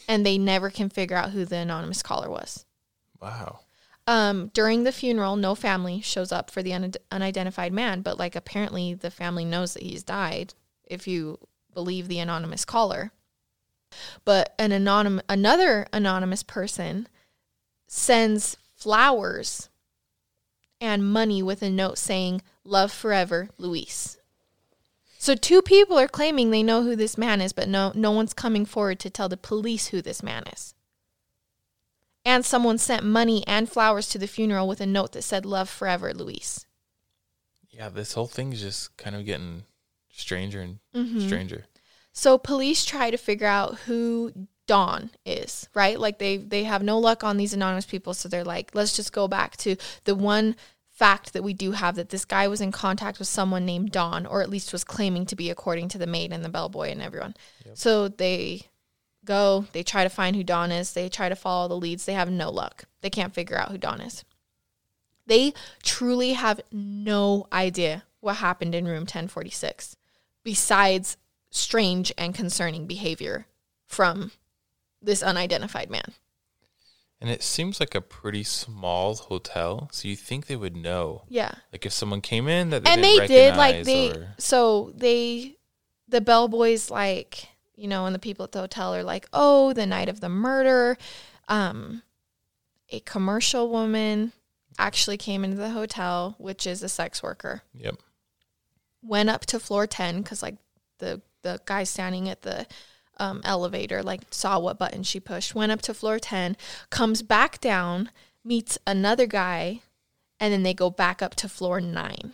And 0.07 0.25
they 0.25 0.37
never 0.37 0.69
can 0.69 0.89
figure 0.89 1.17
out 1.17 1.31
who 1.31 1.45
the 1.45 1.57
anonymous 1.57 2.01
caller 2.01 2.29
was. 2.29 2.65
Wow. 3.21 3.59
Um, 4.07 4.47
during 4.53 4.83
the 4.83 4.91
funeral, 4.91 5.35
no 5.35 5.53
family 5.53 6.01
shows 6.01 6.31
up 6.31 6.49
for 6.49 6.63
the 6.63 6.73
un- 6.73 6.93
unidentified 7.11 7.73
man, 7.73 8.01
but 8.01 8.17
like 8.17 8.35
apparently 8.35 8.95
the 8.95 9.11
family 9.11 9.45
knows 9.45 9.73
that 9.73 9.83
he's 9.83 10.01
died, 10.01 10.55
if 10.85 11.07
you 11.07 11.37
believe 11.73 12.07
the 12.07 12.17
anonymous 12.17 12.65
caller. 12.65 13.11
But 14.25 14.53
an 14.59 14.71
anonym, 14.71 15.21
another 15.27 15.87
anonymous 15.91 16.43
person 16.43 17.07
sends 17.87 18.57
flowers 18.75 19.69
and 20.79 21.11
money 21.11 21.41
with 21.43 21.61
a 21.61 21.69
note 21.69 21.97
saying 21.97 22.41
"Love 22.63 22.91
forever, 22.91 23.49
Louise." 23.57 24.17
So 25.17 25.35
two 25.35 25.61
people 25.61 25.99
are 25.99 26.07
claiming 26.07 26.49
they 26.49 26.63
know 26.63 26.83
who 26.83 26.95
this 26.95 27.17
man 27.17 27.41
is, 27.41 27.51
but 27.51 27.67
no 27.67 27.91
no 27.95 28.11
one's 28.11 28.33
coming 28.33 28.65
forward 28.65 28.99
to 29.01 29.09
tell 29.09 29.27
the 29.27 29.35
police 29.37 29.87
who 29.87 30.01
this 30.01 30.23
man 30.23 30.43
is. 30.53 30.73
And 32.25 32.45
someone 32.45 32.77
sent 32.77 33.03
money 33.03 33.43
and 33.47 33.69
flowers 33.69 34.07
to 34.09 34.17
the 34.17 34.27
funeral 34.27 34.67
with 34.67 34.81
a 34.81 34.85
note 34.85 35.13
that 35.13 35.23
said 35.23 35.45
love 35.45 35.69
forever, 35.69 36.13
Louise. 36.13 36.65
Yeah, 37.69 37.89
this 37.89 38.13
whole 38.13 38.27
thing's 38.27 38.61
just 38.61 38.95
kind 38.97 39.15
of 39.15 39.25
getting 39.25 39.63
stranger 40.11 40.61
and 40.61 40.79
Mhm. 40.93 41.25
stranger. 41.25 41.65
So 42.19 42.37
police 42.37 42.83
try 42.83 43.11
to 43.11 43.17
figure 43.17 43.47
out 43.47 43.75
who 43.85 44.33
Don 44.67 45.11
is, 45.25 45.69
right? 45.73 45.97
Like 45.97 46.19
they 46.19 46.35
they 46.35 46.65
have 46.65 46.83
no 46.83 46.99
luck 46.99 47.23
on 47.23 47.37
these 47.37 47.53
anonymous 47.53 47.85
people, 47.85 48.13
so 48.13 48.27
they're 48.27 48.43
like, 48.43 48.71
let's 48.73 48.93
just 48.93 49.13
go 49.13 49.29
back 49.29 49.55
to 49.57 49.77
the 50.03 50.15
one 50.15 50.57
fact 50.91 51.31
that 51.31 51.43
we 51.43 51.53
do 51.53 51.71
have 51.71 51.95
that 51.95 52.09
this 52.09 52.25
guy 52.25 52.49
was 52.49 52.59
in 52.59 52.73
contact 52.73 53.19
with 53.19 53.29
someone 53.29 53.65
named 53.65 53.93
Don, 53.93 54.25
or 54.25 54.41
at 54.41 54.49
least 54.49 54.73
was 54.73 54.83
claiming 54.83 55.25
to 55.27 55.35
be, 55.37 55.49
according 55.49 55.87
to 55.87 55.97
the 55.97 56.05
maid 56.05 56.33
and 56.33 56.43
the 56.43 56.49
bellboy 56.49 56.89
and 56.89 57.01
everyone. 57.01 57.35
So 57.73 58.09
they 58.09 58.63
go, 59.23 59.67
they 59.71 59.81
try 59.81 60.03
to 60.03 60.09
find 60.09 60.35
who 60.35 60.43
Don 60.43 60.73
is, 60.73 60.91
they 60.91 61.07
try 61.07 61.29
to 61.29 61.37
follow 61.37 61.69
the 61.69 61.77
leads, 61.77 62.05
they 62.05 62.15
have 62.15 62.29
no 62.29 62.51
luck. 62.51 62.83
They 62.99 63.09
can't 63.09 63.33
figure 63.33 63.57
out 63.57 63.71
who 63.71 63.77
Don 63.77 64.01
is. 64.01 64.25
They 65.25 65.53
truly 65.83 66.33
have 66.33 66.59
no 66.69 67.47
idea 67.53 68.03
what 68.19 68.35
happened 68.35 68.75
in 68.75 68.83
room 68.83 69.03
1046 69.03 69.95
besides 70.43 71.15
strange 71.49 72.11
and 72.17 72.33
concerning 72.35 72.85
behavior 72.85 73.45
from 73.87 74.31
this 75.01 75.23
unidentified 75.23 75.89
man. 75.89 76.13
And 77.21 77.29
it 77.29 77.43
seems 77.43 77.79
like 77.81 77.95
a 77.95 78.01
pretty 78.01 78.43
small 78.43 79.13
hotel, 79.15 79.89
so 79.91 80.07
you 80.07 80.15
think 80.15 80.45
they 80.47 80.55
would 80.55 80.75
know. 80.75 81.23
Yeah. 81.27 81.51
Like 81.73 81.85
if 81.85 81.91
someone 81.91 82.21
came 82.21 82.47
in 82.47 82.69
that 82.69 82.83
they 82.85 82.91
and 82.91 83.03
they 83.03 83.27
did 83.27 83.55
like 83.57 83.83
they 83.83 84.11
or- 84.11 84.35
so 84.37 84.93
they 84.95 85.57
the 86.07 86.21
bellboys 86.21 86.89
like 86.89 87.49
you 87.75 87.87
know 87.87 88.05
and 88.05 88.15
the 88.15 88.19
people 88.19 88.43
at 88.45 88.51
the 88.53 88.59
hotel 88.59 88.95
are 88.95 89.03
like 89.03 89.27
oh 89.31 89.73
the 89.73 89.85
night 89.85 90.09
of 90.09 90.21
the 90.21 90.27
murder 90.29 90.97
um 91.47 92.01
a 92.89 92.99
commercial 93.01 93.69
woman 93.69 94.31
actually 94.79 95.17
came 95.17 95.43
into 95.43 95.55
the 95.57 95.69
hotel 95.69 96.35
which 96.39 96.65
is 96.65 96.81
a 96.81 96.89
sex 96.89 97.21
worker 97.21 97.61
Yep. 97.75 97.95
went 99.03 99.29
up 99.29 99.45
to 99.45 99.59
floor 99.59 99.85
10 99.85 100.21
because 100.23 100.41
like 100.41 100.55
the 100.97 101.21
the 101.43 101.59
guy 101.65 101.83
standing 101.83 102.29
at 102.29 102.41
the 102.41 102.67
um, 103.17 103.41
elevator 103.43 104.01
like 104.01 104.21
saw 104.31 104.57
what 104.59 104.79
button 104.79 105.03
she 105.03 105.19
pushed 105.19 105.53
went 105.53 105.71
up 105.71 105.81
to 105.81 105.93
floor 105.93 106.19
10 106.19 106.55
comes 106.89 107.21
back 107.21 107.59
down 107.59 108.09
meets 108.45 108.77
another 108.87 109.25
guy 109.25 109.81
and 110.39 110.53
then 110.53 110.63
they 110.63 110.73
go 110.73 110.89
back 110.89 111.21
up 111.21 111.35
to 111.35 111.49
floor 111.49 111.81
9 111.81 112.33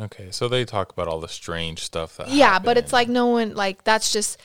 Okay, 0.00 0.30
so 0.30 0.46
they 0.46 0.64
talk 0.64 0.92
about 0.92 1.08
all 1.08 1.18
the 1.18 1.26
strange 1.28 1.82
stuff 1.82 2.18
that 2.18 2.28
yeah 2.28 2.58
but 2.58 2.76
it's 2.76 2.92
like 2.92 3.08
no 3.08 3.26
one 3.26 3.54
like 3.54 3.82
that's 3.84 4.12
just 4.12 4.38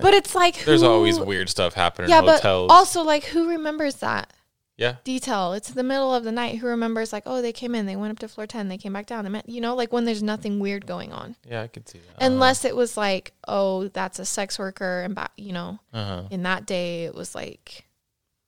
but 0.00 0.12
it's 0.12 0.34
like 0.34 0.64
there's 0.64 0.82
always 0.82 1.18
weird 1.18 1.48
stuff 1.48 1.74
happening 1.74 2.10
yeah 2.10 2.18
in 2.18 2.26
but 2.26 2.36
hotels. 2.36 2.70
also 2.70 3.02
like 3.02 3.24
who 3.24 3.48
remembers 3.48 3.96
that 3.96 4.32
yeah. 4.78 4.96
detail 5.04 5.52
it's 5.54 5.70
the 5.70 5.82
middle 5.82 6.14
of 6.14 6.22
the 6.24 6.32
night 6.32 6.58
who 6.58 6.66
remembers 6.66 7.12
like 7.12 7.22
oh 7.26 7.40
they 7.40 7.52
came 7.52 7.74
in 7.74 7.86
they 7.86 7.96
went 7.96 8.10
up 8.12 8.18
to 8.18 8.28
floor 8.28 8.46
10 8.46 8.68
they 8.68 8.76
came 8.78 8.92
back 8.92 9.06
down 9.06 9.24
they 9.24 9.30
met 9.30 9.48
you 9.48 9.60
know 9.60 9.74
like 9.74 9.92
when 9.92 10.04
there's 10.04 10.22
nothing 10.22 10.58
weird 10.60 10.86
going 10.86 11.12
on 11.12 11.34
Yeah, 11.48 11.62
I 11.62 11.66
could 11.68 11.88
see 11.88 11.98
that. 11.98 12.24
unless 12.24 12.64
it 12.64 12.76
was 12.76 12.96
like 12.96 13.32
oh 13.48 13.88
that's 13.88 14.18
a 14.18 14.24
sex 14.26 14.58
worker 14.58 15.02
and 15.02 15.14
ba- 15.14 15.30
you 15.36 15.52
know 15.52 15.78
uh-huh. 15.94 16.24
in 16.30 16.42
that 16.42 16.66
day 16.66 17.04
it 17.04 17.14
was 17.14 17.34
like 17.34 17.86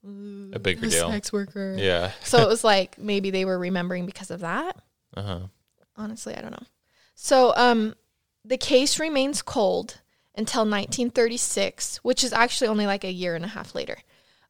A 0.05 0.59
bigger 0.59 0.87
deal. 0.87 1.11
sex 1.11 1.33
worker 1.33 1.75
Yeah. 1.79 2.13
so 2.23 2.39
it 2.43 2.49
was 2.49 2.63
like 2.65 2.99
maybe 2.99 3.31
they 3.31 3.45
were 3.45 3.59
remembering 3.59 4.07
because 4.07 4.31
of 4.31 4.41
that 4.41 4.77
Uh-huh. 5.17 5.41
honestly 5.97 6.35
i 6.37 6.41
don't 6.41 6.53
know 6.53 6.67
so 7.15 7.53
um 7.57 7.95
the 8.45 8.57
case 8.59 8.99
remains 9.01 9.43
cold 9.43 10.01
until 10.37 10.63
1936 10.63 11.99
which 11.99 12.23
is 12.23 12.33
actually 12.33 12.69
only 12.69 12.87
like 12.87 13.05
a 13.05 13.11
year 13.13 13.35
and 13.35 13.45
a 13.45 13.49
half 13.49 13.75
later 13.75 13.97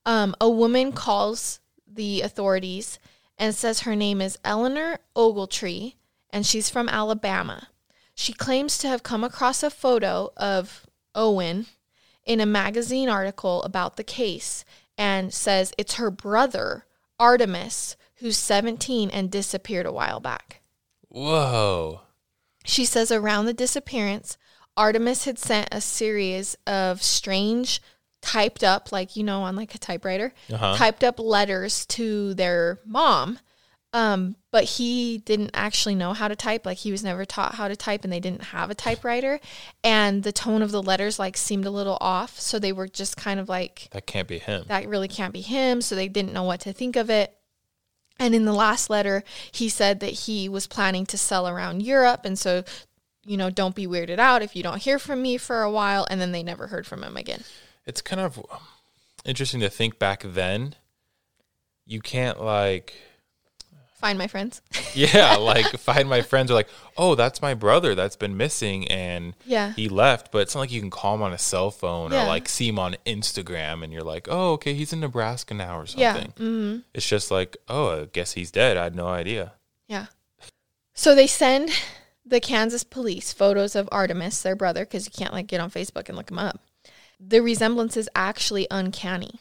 um, 0.06 0.34
a 0.40 0.48
woman 0.48 0.92
calls 0.92 1.60
the 1.99 2.22
authorities 2.22 2.99
and 3.36 3.55
says 3.55 3.80
her 3.80 3.96
name 3.96 4.20
is 4.20 4.38
eleanor 4.44 5.01
ogletree 5.16 5.94
and 6.30 6.46
she's 6.46 6.70
from 6.70 6.88
alabama 6.88 7.68
she 8.14 8.32
claims 8.32 8.78
to 8.78 8.86
have 8.86 9.03
come 9.03 9.24
across 9.24 9.64
a 9.64 9.68
photo 9.68 10.30
of 10.36 10.86
owen 11.16 11.66
in 12.24 12.40
a 12.40 12.46
magazine 12.46 13.09
article 13.09 13.62
about 13.64 13.96
the 13.96 14.05
case 14.05 14.64
and 14.96 15.34
says 15.34 15.72
it's 15.76 15.94
her 15.94 16.11
brother 16.11 16.86
artemis 17.18 17.96
who's 18.20 18.36
17 18.36 19.11
and 19.11 19.28
disappeared 19.28 19.84
a 19.86 19.92
while 19.92 20.20
back 20.20 20.61
Whoa. 21.09 22.03
she 22.64 22.84
says 22.84 23.11
around 23.11 23.46
the 23.46 23.55
disappearance, 23.55 24.36
Artemis 24.76 25.24
had 25.24 25.38
sent 25.40 25.68
a 25.72 25.80
series 25.80 26.57
of 26.64 27.03
strange, 27.03 27.82
typed 28.20 28.64
up, 28.64 28.90
like, 28.92 29.16
you 29.16 29.22
know, 29.24 29.42
on 29.42 29.56
like 29.56 29.74
a 29.74 29.78
typewriter, 29.78 30.32
Uh-huh. 30.52 30.76
typed 30.76 31.04
up 31.04 31.18
letters 31.18 31.86
to 31.86 32.34
their 32.34 32.78
mom. 32.84 33.38
Um, 33.94 34.36
but 34.50 34.64
he 34.64 35.16
didn't 35.18 35.52
actually 35.54 35.94
know 35.94 36.12
how 36.12 36.28
to 36.28 36.36
type. 36.36 36.66
Like, 36.66 36.76
he 36.76 36.92
was 36.92 37.02
never 37.02 37.24
taught 37.24 37.54
how 37.54 37.68
to 37.68 37.74
type, 37.76 38.04
and 38.04 38.12
they 38.12 38.20
didn't 38.20 38.42
have 38.44 38.70
a 38.70 38.74
typewriter. 38.74 39.40
And 39.82 40.22
the 40.24 40.32
tone 40.32 40.60
of 40.60 40.72
the 40.72 40.82
letters, 40.82 41.18
like, 41.18 41.38
seemed 41.38 41.64
a 41.64 41.70
little 41.70 41.96
off. 42.02 42.38
So 42.38 42.58
they 42.58 42.70
were 42.72 42.86
just 42.86 43.16
kind 43.16 43.40
of 43.40 43.48
like, 43.48 43.88
That 43.92 44.06
can't 44.06 44.28
be 44.28 44.38
him. 44.38 44.64
that 44.68 44.86
really 44.86 45.08
can't 45.08 45.32
be 45.32 45.40
him. 45.40 45.80
So 45.80 45.94
they 45.94 46.06
didn't 46.08 46.34
know 46.34 46.42
what 46.42 46.60
to 46.60 46.72
think 46.74 46.96
of 46.96 47.08
it. 47.08 47.34
And 48.20 48.34
in 48.34 48.44
the 48.44 48.52
last 48.52 48.90
letter, 48.90 49.24
he 49.52 49.70
said 49.70 50.00
that 50.00 50.10
he 50.10 50.50
was 50.50 50.66
planning 50.66 51.06
to 51.06 51.16
sell 51.16 51.48
around 51.48 51.82
Europe. 51.82 52.22
And 52.26 52.38
so, 52.38 52.64
you 53.24 53.38
know, 53.38 53.48
don't 53.48 53.74
be 53.74 53.86
weirded 53.86 54.18
out 54.18 54.42
if 54.42 54.54
you 54.54 54.62
don't 54.62 54.82
hear 54.82 54.98
from 54.98 55.22
me 55.22 55.38
for 55.38 55.62
a 55.62 55.70
while. 55.70 56.06
And 56.10 56.20
then 56.20 56.32
they 56.32 56.42
never 56.42 56.66
heard 56.66 56.86
from 56.86 57.02
him 57.02 57.16
again. 57.16 57.42
It's 57.89 58.01
kind 58.01 58.20
of 58.20 58.39
interesting 59.24 59.59
to 59.61 59.68
think 59.68 59.99
back 59.99 60.22
then. 60.24 60.74
You 61.86 62.01
can't 62.01 62.41
like 62.41 62.95
Find 63.99 64.16
my 64.16 64.28
friends. 64.28 64.62
yeah, 64.95 65.34
like 65.34 65.66
find 65.76 66.09
my 66.09 66.22
friends 66.22 66.53
are 66.53 66.55
like, 66.55 66.68
"Oh, 66.97 67.16
that's 67.16 67.43
my 67.43 67.55
brother 67.55 67.97
that's 67.97 68.14
been 68.14 68.36
missing 68.36 68.86
and 68.86 69.34
Yeah. 69.45 69.72
he 69.72 69.89
left." 69.89 70.30
But 70.30 70.43
it's 70.43 70.55
not 70.55 70.61
like 70.61 70.70
you 70.70 70.78
can 70.80 70.91
call 70.91 71.16
him 71.16 71.22
on 71.22 71.32
a 71.32 71.39
cell 71.39 71.72
phone 71.72 72.12
Yeah. 72.12 72.22
or 72.22 72.28
like 72.28 72.49
see 72.49 72.68
him 72.68 72.78
on 72.78 72.95
Instagram 73.07 73.82
and 73.82 73.93
you're 73.93 74.05
like, 74.05 74.28
"Oh, 74.30 74.53
okay, 74.53 74.74
he's 74.74 74.93
in 74.93 75.01
Nebraska 75.01 75.53
now 75.53 75.80
or 75.80 75.86
Yeah. 75.97 76.12
something." 76.12 76.32
hmm 76.36 76.78
It's 76.95 77.09
just 77.09 77.32
like, 77.32 77.57
"Oh, 77.68 78.03
I 78.03 78.05
guess 78.05 78.34
he's 78.34 78.53
dead." 78.53 78.76
I 78.76 78.84
had 78.84 78.95
no 78.95 79.09
idea. 79.09 79.55
Yeah. 79.89 80.07
So 80.95 81.16
they 81.16 81.26
send 81.26 81.70
the 82.24 82.39
Kansas 82.39 82.84
police 82.84 83.32
photos 83.32 83.74
of 83.74 83.89
Artemis, 83.91 84.43
their 84.43 84.55
brother, 84.55 84.84
because 84.84 85.07
you 85.07 85.12
can't 85.12 85.32
like 85.32 85.49
get 85.49 85.61
on 85.61 85.72
Facebook 85.72 86.09
and 86.09 86.16
look 86.16 86.30
him 86.30 86.39
up. 86.39 86.61
The 87.20 87.40
resemblance 87.42 87.96
is 87.96 88.08
actually 88.14 88.66
uncanny 88.70 89.40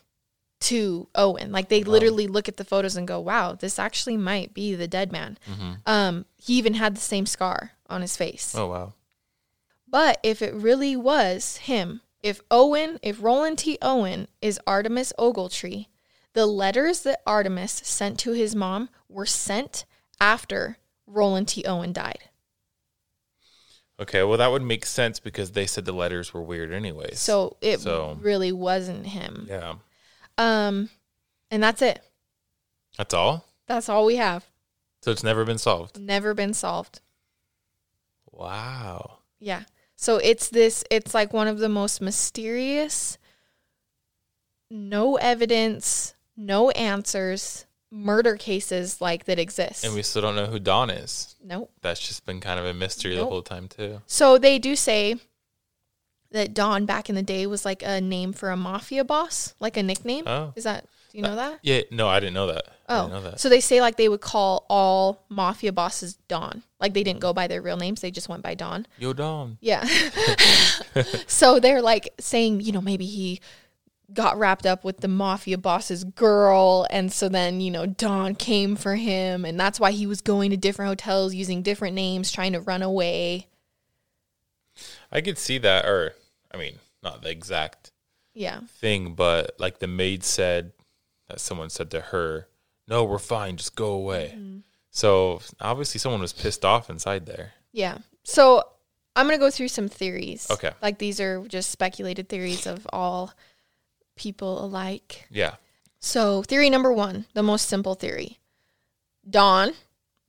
to 0.59 1.07
Owen. 1.13 1.51
Like 1.51 1.69
they 1.69 1.84
literally 1.84 2.25
look 2.28 2.47
at 2.47 2.57
the 2.57 2.65
photos 2.65 2.95
and 2.95 3.07
go, 3.07 3.19
"Wow, 3.19 3.53
this 3.53 3.78
actually 3.78 4.17
might 4.17 4.53
be 4.53 4.73
the 4.75 4.88
dead 4.88 5.11
man." 5.11 5.38
Um, 5.86 6.25
he 6.36 6.53
even 6.55 6.73
had 6.75 6.95
the 6.95 7.01
same 7.01 7.25
scar 7.25 7.73
on 7.89 8.01
his 8.01 8.17
face. 8.17 8.55
Oh, 8.55 8.67
wow. 8.67 8.93
But 9.88 10.19
if 10.23 10.41
it 10.41 10.53
really 10.53 10.95
was 10.95 11.57
him, 11.57 12.01
if 12.23 12.41
Owen, 12.51 12.99
if 13.01 13.21
Roland 13.21 13.59
T. 13.59 13.78
Owen 13.82 14.28
is 14.41 14.59
Artemis 14.67 15.13
Ogletree, 15.17 15.88
the 16.34 16.45
letters 16.45 17.01
that 17.01 17.21
Artemis 17.25 17.71
sent 17.71 18.19
to 18.19 18.32
his 18.32 18.55
mom 18.55 18.89
were 19.07 19.25
sent 19.25 19.86
after 20.19 20.78
Roland 21.05 21.47
T. 21.47 21.63
Owen 21.65 21.93
died. 21.93 22.30
Okay, 24.00 24.24
well 24.24 24.38
that 24.38 24.52
would 24.52 24.62
make 24.62 24.86
sense 24.86 25.20
because 25.20 25.52
they 25.54 25.66
said 25.66 25.86
the 25.86 25.91
letters 25.91 26.34
were 26.34 26.41
weird 26.41 26.72
anyways. 26.72 27.20
So 27.20 27.58
it 27.62 27.80
So- 27.80 28.18
really 28.22 28.52
wasn't 28.52 29.08
him. 29.08 29.48
yeah. 29.50 29.76
Um, 30.38 30.89
and 31.50 31.64
that's 31.64 31.82
it. 31.82 32.04
That's 32.98 33.14
all? 33.14 33.45
That's 33.68 33.89
all 33.89 34.06
we 34.06 34.18
have. 34.18 34.45
So 35.02 35.12
it's 35.12 35.24
never 35.24 35.45
been 35.45 35.58
solved. 35.58 36.00
Never 36.00 36.34
been 36.34 36.54
solved. 36.54 37.02
Wow. 38.32 39.20
Yeah. 39.39 39.64
So 39.95 40.18
it's 40.18 40.50
this, 40.50 40.84
it's 40.91 41.14
like 41.14 41.34
one 41.34 41.48
of 41.48 41.58
the 41.60 41.70
most 41.70 42.02
mysterious, 42.02 43.18
no 44.70 45.16
evidence, 45.18 46.14
no 46.36 46.70
answers 46.72 47.66
murder 47.91 48.35
cases 48.35 48.99
like 48.99 49.25
that 49.25 49.39
exist. 49.39 49.83
And 49.85 49.93
we 49.93 50.01
still 50.03 50.21
don't 50.21 50.35
know 50.35 50.45
who 50.47 50.59
Don 50.59 50.89
is. 50.89 51.35
nope. 51.43 51.71
That's 51.81 51.99
just 52.05 52.25
been 52.25 52.39
kind 52.41 52.59
of 52.59 52.65
a 52.65 52.73
mystery 52.73 53.15
the 53.15 53.25
whole 53.25 53.41
time 53.41 53.67
too. 53.67 54.01
So 54.05 54.38
they 54.38 54.59
do 54.59 54.75
say 54.75 55.15
that 56.31 56.53
Don 56.53 56.85
back 56.85 57.09
in 57.09 57.15
the 57.15 57.23
day 57.23 57.47
was 57.47 57.63
like 57.63 57.81
a 57.83 58.01
name 58.01 58.33
for 58.33 58.49
a 58.51 58.57
mafia 58.57 59.03
boss, 59.05 59.55
like 59.59 59.77
a 59.77 59.83
nickname. 59.83 60.25
Oh. 60.27 60.51
Is 60.57 60.65
that, 60.65 60.83
do 61.11 61.17
you 61.17 61.23
know 61.23 61.31
uh, 61.31 61.35
that? 61.35 61.59
Yeah, 61.63 61.81
no, 61.89 62.09
I 62.09 62.19
didn't 62.19 62.33
know 62.33 62.47
that. 62.47 62.65
I 62.89 62.99
Oh, 62.99 63.07
didn't 63.07 63.11
know 63.23 63.29
that. 63.31 63.39
so 63.39 63.47
they 63.47 63.61
say 63.61 63.79
like 63.79 63.95
they 63.95 64.09
would 64.09 64.19
call 64.21 64.65
all 64.69 65.23
mafia 65.29 65.71
bosses 65.71 66.15
Don. 66.27 66.63
Like 66.81 66.93
they 66.93 67.03
didn't 67.03 67.21
go 67.21 67.31
by 67.33 67.47
their 67.47 67.61
real 67.61 67.77
names; 67.77 68.01
they 68.01 68.11
just 68.11 68.27
went 68.29 68.43
by 68.43 68.53
Don. 68.55 68.85
Yo, 68.97 69.13
Don. 69.13 69.57
Yeah. 69.61 69.85
so 71.27 71.59
they're 71.59 71.81
like 71.81 72.13
saying, 72.19 72.61
you 72.61 72.71
know, 72.71 72.81
maybe 72.81 73.05
he 73.05 73.39
got 74.14 74.38
wrapped 74.39 74.66
up 74.66 74.84
with 74.86 75.01
the 75.01 75.08
mafia 75.08 75.58
boss's 75.58 76.05
girl 76.05 76.88
and 76.89 77.12
so 77.12 77.28
then 77.28 77.60
you 77.60 77.70
know 77.70 77.86
Don 77.86 78.36
came 78.36 78.78
for 78.78 78.95
him 78.95 79.43
and 79.43 79.60
that's 79.60 79.80
why 79.82 79.91
he 79.91 80.08
was 80.08 80.22
going 80.22 80.51
to 80.51 80.58
different 80.58 80.88
hotels 80.89 81.36
using 81.36 81.62
different 81.62 81.93
names 81.93 82.32
trying 82.32 82.53
to 82.53 82.62
run 82.62 82.82
away. 82.82 83.47
I 85.12 85.22
could 85.22 85.38
see 85.38 85.58
that, 85.60 85.86
or 85.86 86.14
I 86.53 86.58
mean, 86.58 86.76
not 87.03 87.22
the 87.22 87.30
exact 87.30 87.91
Yeah. 88.34 88.62
thing, 88.80 89.14
but 89.14 89.55
like 89.60 89.80
the 89.80 89.88
maid 89.88 90.24
said 90.24 90.72
that 91.28 91.39
someone 91.39 91.70
said 91.70 91.91
to 91.91 92.01
her, 92.01 92.47
"No, 92.88 93.03
we're 93.03 93.18
fine. 93.20 93.58
Just 93.58 93.76
go 93.76 93.88
away." 93.91 94.34
Mm-hmm. 94.36 94.60
So 94.91 95.41
obviously, 95.60 95.99
someone 95.99 96.22
was 96.22 96.34
pissed 96.34 96.64
off 96.64 96.89
inside 96.89 97.26
there. 97.26 97.53
Yeah. 97.72 97.97
So 98.24 98.64
I'm 99.16 99.26
going 99.28 99.38
to 99.38 99.43
go 99.43 99.51
through 99.51 99.68
some 99.70 99.89
theories. 99.89 100.47
Okay. 100.51 100.72
Like 100.82 100.97
these 100.99 101.20
are 101.20 101.45
just 101.47 101.70
speculated 101.72 102.30
theories 102.30 102.66
of 102.68 102.88
all 102.93 103.34
people 104.18 104.63
alike. 104.63 105.28
Yeah. 105.30 105.55
So, 105.99 106.43
theory 106.43 106.70
number 106.70 106.91
one, 106.91 107.26
the 107.34 107.43
most 107.43 107.68
simple 107.68 107.95
theory 107.95 108.39
Don 109.28 109.74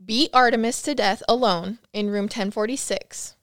beat 0.05 0.31
Artemis 0.33 0.83
to 0.83 0.95
death 0.95 1.23
alone 1.29 1.79
in 1.93 2.11
room 2.11 2.25
1046. 2.25 3.37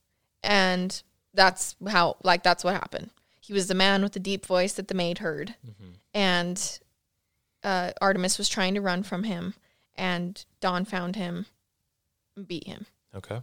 And 0.44 1.02
that's 1.34 1.76
how, 1.88 2.18
like, 2.24 2.44
that's 2.44 2.64
what 2.64 2.74
happened. 2.74 3.10
He 3.40 3.54
was 3.54 3.68
the 3.68 3.76
man 3.76 4.02
with 4.02 4.14
the 4.14 4.20
deep 4.20 4.46
voice 4.46 4.74
that 4.74 4.88
the 4.88 4.94
maid 4.96 5.20
heard. 5.20 5.56
And 6.14 6.80
uh, 7.64 7.92
Artemis 8.02 8.38
was 8.38 8.50
trying 8.50 8.74
to 8.76 8.82
run 8.82 9.04
from 9.04 9.24
him. 9.24 9.54
And 9.96 10.44
Don 10.60 10.86
found 10.86 11.16
him 11.16 11.46
and 12.36 12.48
beat 12.48 12.68
him. 12.68 12.86
Okay. 13.16 13.42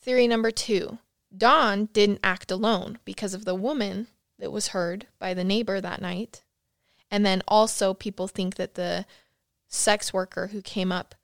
Theory 0.00 0.26
number 0.26 0.50
two 0.50 0.98
Don 1.36 1.86
didn't 1.86 2.20
act 2.22 2.50
alone 2.50 2.98
because 3.04 3.34
of 3.34 3.44
the 3.44 3.54
woman 3.54 4.06
that 4.42 4.50
was 4.50 4.68
heard 4.68 5.06
by 5.20 5.32
the 5.34 5.44
neighbor 5.44 5.80
that 5.80 6.02
night. 6.02 6.42
And 7.12 7.24
then 7.24 7.42
also, 7.46 7.94
people 7.94 8.26
think 8.26 8.56
that 8.56 8.74
the 8.74 9.06
sex 9.68 10.12
worker 10.12 10.48
who 10.48 10.60
came 10.60 10.90
up 10.90 11.14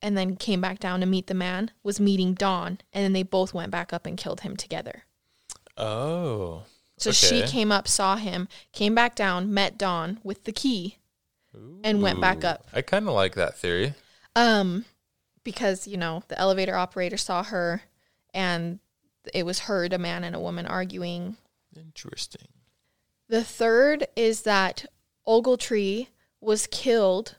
and 0.00 0.16
then 0.16 0.36
came 0.36 0.62
back 0.62 0.78
down 0.78 1.00
to 1.00 1.06
meet 1.06 1.26
the 1.26 1.34
man 1.34 1.72
was 1.82 2.00
meeting 2.00 2.32
Don. 2.32 2.78
And 2.92 3.04
then 3.04 3.12
they 3.12 3.22
both 3.22 3.52
went 3.52 3.70
back 3.70 3.92
up 3.92 4.06
and 4.06 4.16
killed 4.16 4.40
him 4.40 4.56
together. 4.56 5.04
Oh. 5.76 6.62
So 6.96 7.12
she 7.12 7.42
came 7.42 7.70
up, 7.70 7.86
saw 7.86 8.16
him, 8.16 8.48
came 8.72 8.94
back 8.94 9.14
down, 9.14 9.52
met 9.52 9.76
Don 9.76 10.18
with 10.24 10.44
the 10.44 10.52
key, 10.52 10.96
and 11.82 12.00
went 12.00 12.18
back 12.18 12.44
up. 12.44 12.66
I 12.72 12.80
kind 12.80 13.06
of 13.06 13.14
like 13.14 13.34
that 13.34 13.58
theory. 13.58 13.92
Um, 14.34 14.86
because 15.42 15.86
you 15.86 15.98
know 15.98 16.22
the 16.28 16.38
elevator 16.38 16.76
operator 16.76 17.18
saw 17.18 17.42
her, 17.42 17.82
and 18.32 18.78
it 19.34 19.44
was 19.44 19.60
heard 19.60 19.92
a 19.92 19.98
man 19.98 20.24
and 20.24 20.34
a 20.34 20.40
woman 20.40 20.66
arguing. 20.66 21.36
Interesting. 21.76 22.46
The 23.34 23.42
third 23.42 24.06
is 24.14 24.42
that 24.42 24.86
Ogletree 25.26 26.06
was 26.40 26.68
killed, 26.68 27.34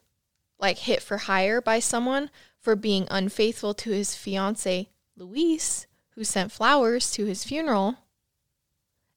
like 0.60 0.80
hit 0.80 1.02
for 1.02 1.20
hire 1.20 1.62
by 1.62 1.80
someone 1.80 2.32
for 2.60 2.76
being 2.76 3.08
unfaithful 3.10 3.74
to 3.76 3.92
his 3.92 4.14
fiance 4.14 4.90
Louise, 5.16 5.88
who 6.10 6.26
sent 6.26 6.52
flowers 6.52 7.12
to 7.12 7.24
his 7.24 7.46
funeral 7.46 8.00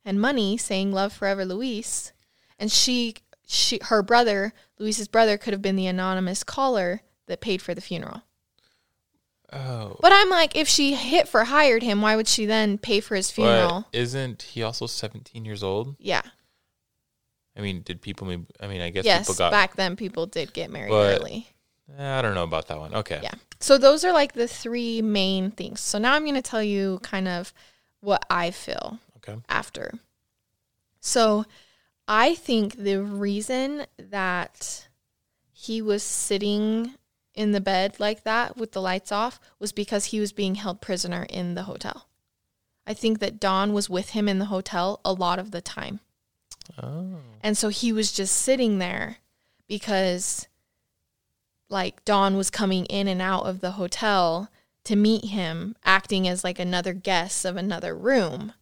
and 0.05 0.21
money 0.21 0.57
saying 0.57 0.93
love 0.93 1.13
forever 1.13 1.45
Louise. 1.45 2.13
And 2.61 2.71
she 2.71 3.17
she 3.45 3.81
her 3.87 4.01
brother, 4.01 4.53
Louise's 4.79 5.09
brother 5.09 5.37
could 5.37 5.53
have 5.53 5.63
been 5.63 5.75
the 5.75 5.89
anonymous 5.89 6.45
caller 6.45 7.01
that 7.27 7.41
paid 7.41 7.61
for 7.61 7.75
the 7.75 7.81
funeral. 7.81 8.23
Oh. 9.53 9.97
But 10.01 10.13
I'm 10.15 10.31
like, 10.31 10.55
if 10.55 10.69
she 10.69 10.95
hit 10.95 11.27
for 11.27 11.43
hired 11.43 11.83
him, 11.83 12.03
why 12.03 12.15
would 12.15 12.29
she 12.29 12.47
then 12.47 12.79
pay 12.79 13.01
for 13.01 13.17
his 13.17 13.33
funeral? 13.33 13.89
But 13.91 13.99
isn't 13.99 14.43
he 14.43 14.63
also 14.63 14.87
17 14.87 15.45
years 15.45 15.65
old? 15.65 15.97
yeah. 15.99 16.23
I 17.59 17.61
mean, 17.61 17.83
did 17.83 18.01
people? 18.01 18.27
maybe- 18.27 18.47
I 18.61 18.69
mean, 18.69 18.81
I 18.81 18.91
guess 18.91 19.05
Yes. 19.05 19.27
people 19.27 19.35
got. 19.35 19.51
back 19.51 19.75
then 19.77 19.97
people 19.97 20.27
did 20.27 20.53
get 20.53 20.71
married 20.71 20.91
But- 20.91 21.21
early. 21.21 21.49
Eh, 21.99 22.19
I 22.19 22.23
don't 22.23 22.35
know 22.35 22.45
about 22.45 22.69
that 22.69 22.79
one. 22.79 22.95
Okay. 22.95 23.19
Yeah. 23.23 23.33
So 23.61 23.77
those 23.79 24.05
are 24.05 24.13
like 24.13 24.35
the 24.35 24.47
three 24.47 25.03
main 25.03 25.51
things. 25.51 25.81
So 25.81 25.99
now 25.99 26.13
I'm 26.15 26.23
going 26.23 26.35
to 26.35 26.43
tell 26.43 26.63
you 26.63 27.01
kind 27.03 27.27
of 27.27 27.53
what 28.01 28.25
I 28.31 28.51
feel 28.53 28.99
Okay. 29.17 29.37
after. 29.49 29.99
So 31.01 31.45
I 32.07 32.35
think 32.35 32.77
the 32.77 33.03
reason 33.03 33.87
that 33.99 34.89
he 35.51 35.83
was 35.83 36.03
sitting 36.03 36.95
in 37.35 37.53
the 37.53 37.61
bed 37.61 37.99
like 37.99 38.25
that 38.25 38.57
with 38.57 38.73
the 38.73 38.83
lights 38.83 39.11
off 39.13 39.41
was 39.59 39.73
because 39.73 40.07
he 40.07 40.21
was 40.21 40.33
being 40.33 40.57
held 40.57 40.81
prisoner 40.81 41.27
in 41.29 41.55
the 41.55 41.63
hotel. 41.65 42.07
I 42.87 42.95
think 42.95 43.19
that 43.21 43.39
Don 43.41 43.73
was 43.73 43.89
with 43.91 44.11
him 44.11 44.29
in 44.29 44.39
the 44.39 44.47
hotel 44.47 45.01
a 45.05 45.13
lot 45.13 45.39
of 45.39 45.51
the 45.51 45.61
time. 45.61 46.01
Oh. 46.83 47.19
And 47.43 47.57
so 47.57 47.69
he 47.69 47.93
was 47.93 48.13
just 48.13 48.37
sitting 48.37 48.79
there 48.79 49.19
because 49.67 50.49
like 51.69 52.05
Don 52.05 52.37
was 52.37 52.51
coming 52.51 52.87
in 52.87 53.09
and 53.09 53.21
out 53.21 53.45
of 53.45 53.61
the 53.61 53.73
hotel 53.73 54.51
to 54.85 54.97
meet 54.97 55.27
him, 55.27 55.77
acting 55.85 56.27
as 56.27 56.45
like 56.45 56.59
another 56.59 56.95
guest 56.95 57.45
of 57.45 57.57
another 57.57 57.95
room. 57.95 58.55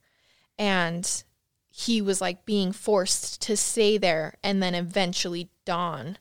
And 0.59 1.23
he 1.69 2.01
was 2.01 2.21
like 2.21 2.45
being 2.45 2.73
forced 2.73 3.41
to 3.43 3.57
stay 3.57 3.99
there 3.99 4.35
and 4.43 4.63
then 4.63 4.75
eventually 4.75 5.51
Don, 5.65 6.19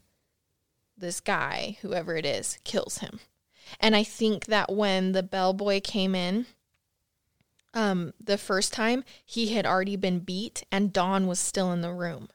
this 0.98 1.20
guy, 1.20 1.78
whoever 1.82 2.16
it 2.16 2.26
is, 2.26 2.60
kills 2.64 3.00
him. 3.00 3.20
And 3.80 3.96
I 3.96 4.04
think 4.04 4.46
that 4.46 4.72
when 4.72 5.14
the 5.14 5.24
bellboy 5.24 5.82
came 5.82 6.14
in, 6.14 6.46
um, 7.76 8.14
the 8.24 8.38
first 8.38 8.74
time 8.74 9.04
he 9.24 9.54
had 9.54 9.66
already 9.66 9.98
been 9.98 10.20
beat 10.20 10.64
and 10.72 10.94
Don 10.94 11.28
was 11.28 11.40
still 11.40 11.72
in 11.72 11.82
the 11.82 11.94
room. 11.94 12.30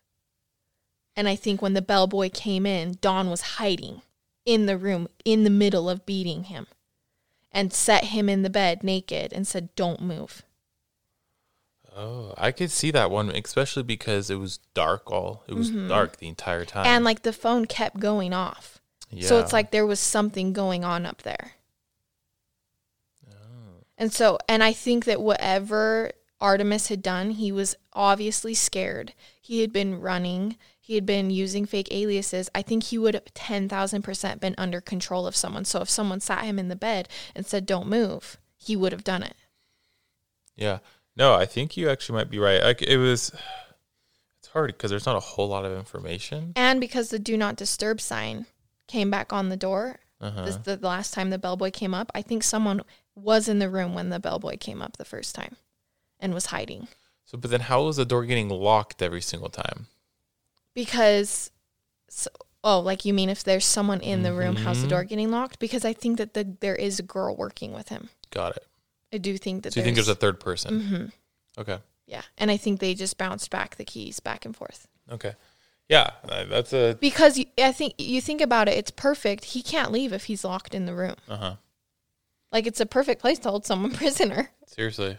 And 1.17 1.29
I 1.29 1.35
think 1.35 1.61
when 1.61 1.75
the 1.75 1.83
bellboy 1.83 2.31
came 2.33 2.67
in, 2.67 2.99
Don 3.01 3.31
was 3.31 3.41
hiding 3.41 4.03
in 4.45 4.67
the 4.67 4.79
room 4.79 5.09
in 5.25 5.45
the 5.45 5.51
middle 5.51 5.91
of 5.91 6.07
beating 6.07 6.45
him 6.45 6.67
and 7.51 7.73
set 7.73 8.05
him 8.05 8.29
in 8.29 8.43
the 8.43 8.51
bed 8.51 8.85
naked 8.85 9.33
and 9.33 9.47
said, 9.47 9.75
Don't 9.75 10.01
move. 10.01 10.43
Oh, 11.97 12.35
I 12.39 12.53
could 12.53 12.71
see 12.71 12.91
that 12.93 13.11
one, 13.11 13.31
especially 13.31 13.83
because 13.83 14.31
it 14.31 14.37
was 14.37 14.59
dark. 14.75 15.11
All 15.11 15.43
it 15.49 15.55
was 15.55 15.71
dark 15.71 16.19
the 16.19 16.29
entire 16.29 16.65
time. 16.65 16.85
Mm-hmm. 16.85 16.95
And 16.95 17.05
like 17.05 17.23
the 17.23 17.33
phone 17.33 17.67
kept 17.67 17.99
going 17.99 18.33
off. 18.33 18.81
yeah. 19.11 19.27
So 19.27 19.41
it's 19.41 19.53
like 19.53 19.73
there 19.73 19.87
was 19.87 19.99
something 19.99 20.53
going 20.53 20.85
on 20.85 21.05
up 21.05 21.23
there. 21.23 21.55
And 24.01 24.13
so, 24.13 24.39
and 24.49 24.65
I 24.65 24.73
think 24.73 25.05
that 25.05 25.21
whatever 25.21 26.11
Artemis 26.41 26.89
had 26.89 27.03
done, 27.03 27.31
he 27.33 27.53
was 27.53 27.77
obviously 27.93 28.55
scared. 28.55 29.13
He 29.41 29.61
had 29.61 29.73
been 29.73 30.01
running, 30.01 30.57
he 30.81 30.95
had 30.95 31.05
been 31.05 31.31
using 31.31 31.67
fake 31.67 31.89
aliases. 31.93 32.49
I 32.55 32.63
think 32.63 32.85
he 32.85 32.99
would 32.99 33.15
have 33.15 33.27
10,000% 33.35 34.41
been 34.41 34.55
under 34.57 34.81
control 34.81 35.27
of 35.27 35.37
someone. 35.37 35.65
So 35.67 35.83
if 35.83 35.91
someone 35.91 36.21
sat 36.21 36.45
him 36.45 36.59
in 36.59 36.69
the 36.69 36.77
bed 36.77 37.09
and 37.37 37.47
said, 37.47 37.67
don't 37.67 37.89
move, 37.89 38.39
he 38.57 38.75
would 38.75 38.93
have 38.93 39.05
done 39.05 39.23
it. 39.23 39.35
Yeah. 40.57 40.79
No, 41.15 41.35
I 41.35 41.45
think 41.45 41.77
you 41.77 41.91
actually 41.91 42.17
might 42.19 42.31
be 42.31 42.39
right. 42.39 42.63
Like 42.63 42.83
it 42.83 42.97
was. 42.97 43.31
It's 44.39 44.49
hard 44.49 44.73
because 44.73 44.91
there's 44.91 45.07
not 45.07 45.17
a 45.17 45.21
whole 45.21 45.49
lot 45.49 45.67
of 45.67 45.77
information. 45.77 46.53
And 46.57 46.81
because 46.81 47.11
the 47.11 47.19
do 47.19 47.37
not 47.37 47.57
disturb 47.57 48.01
sign 48.01 48.47
came 48.89 49.11
back 49.11 49.33
on 49.33 49.51
the 49.51 49.57
door, 49.57 50.01
Uh-huh. 50.21 50.45
this, 50.45 50.57
the 50.57 50.77
last 50.79 51.13
time 51.13 51.31
the 51.31 51.39
bellboy 51.39 51.71
came 51.71 51.95
up, 51.95 52.11
I 52.15 52.23
think 52.23 52.43
someone 52.43 52.81
was 53.15 53.49
in 53.49 53.59
the 53.59 53.69
room 53.71 53.95
when 53.95 54.09
the 54.11 54.21
bellboy 54.21 54.57
came 54.59 54.81
up 54.83 54.97
the 54.97 55.05
first 55.05 55.35
time 55.35 55.57
and 56.19 56.33
was 56.35 56.47
hiding. 56.47 56.89
So, 57.25 57.39
but 57.39 57.51
then 57.51 57.61
how 57.61 57.85
was 57.85 57.97
the 57.97 58.05
door 58.05 58.25
getting 58.25 58.49
locked 58.49 59.03
every 59.03 59.21
single 59.23 59.49
time? 59.51 59.87
because 60.75 61.51
so, 62.09 62.31
oh 62.65 62.81
like 62.81 63.05
you 63.05 63.13
mean 63.15 63.29
if 63.29 63.43
there's 63.45 63.65
someone 63.65 64.01
in 64.01 64.23
the 64.23 64.33
room 64.33 64.57
how's 64.57 64.81
the 64.81 64.87
Mhm. 64.87 64.91
door 64.91 65.05
getting 65.05 65.31
locked 65.31 65.59
because 65.59 65.85
i 65.85 65.93
think 65.93 66.19
that 66.19 66.35
the, 66.35 66.57
there 66.61 66.77
is 66.77 66.99
a 66.99 67.03
girl 67.03 67.35
working 67.37 67.73
with 67.73 67.89
him 67.89 68.09
Got 68.31 68.57
it. 68.57 68.67
i 69.13 69.19
do 69.19 69.37
think 69.37 69.63
that 69.65 69.73
So 69.73 69.81
you 69.81 69.85
think 69.85 69.97
there's 69.97 70.09
a 70.09 70.15
third 70.15 70.41
person? 70.41 70.81
hmm 70.81 71.61
Okay. 71.61 71.79
yeah 72.07 72.23
and 72.39 72.51
i 72.51 72.57
think 72.57 72.81
they 72.81 72.95
just 72.95 73.19
bounced 73.19 73.51
back 73.51 73.77
the 73.77 73.85
keys 73.85 74.21
back 74.21 74.45
and 74.45 74.55
forth 74.57 74.87
Okay. 75.11 75.35
Yeah, 75.89 76.11
that's 76.49 76.73
a. 76.73 76.97
because 77.01 77.37
you, 77.37 77.47
i 77.59 77.73
think 77.73 77.95
you 77.99 78.21
think 78.21 78.41
about 78.41 78.69
it 78.69 78.79
it's 78.79 78.93
perfect 78.93 79.47
he 79.47 79.63
can't 79.63 79.91
leave 79.91 80.13
if 80.13 80.25
he's 80.27 80.45
locked 80.45 80.73
in 80.75 80.87
the 80.87 80.95
room 80.95 81.17
Uh 81.29 81.37
huh. 81.37 81.55
Like 82.53 82.67
it's 82.67 82.81
a 82.81 82.87
perfect 82.87 83.21
place 83.21 83.39
to 83.41 83.51
hold 83.51 83.67
someone 83.67 83.93
prisoner 83.95 84.51
Seriously. 84.67 85.19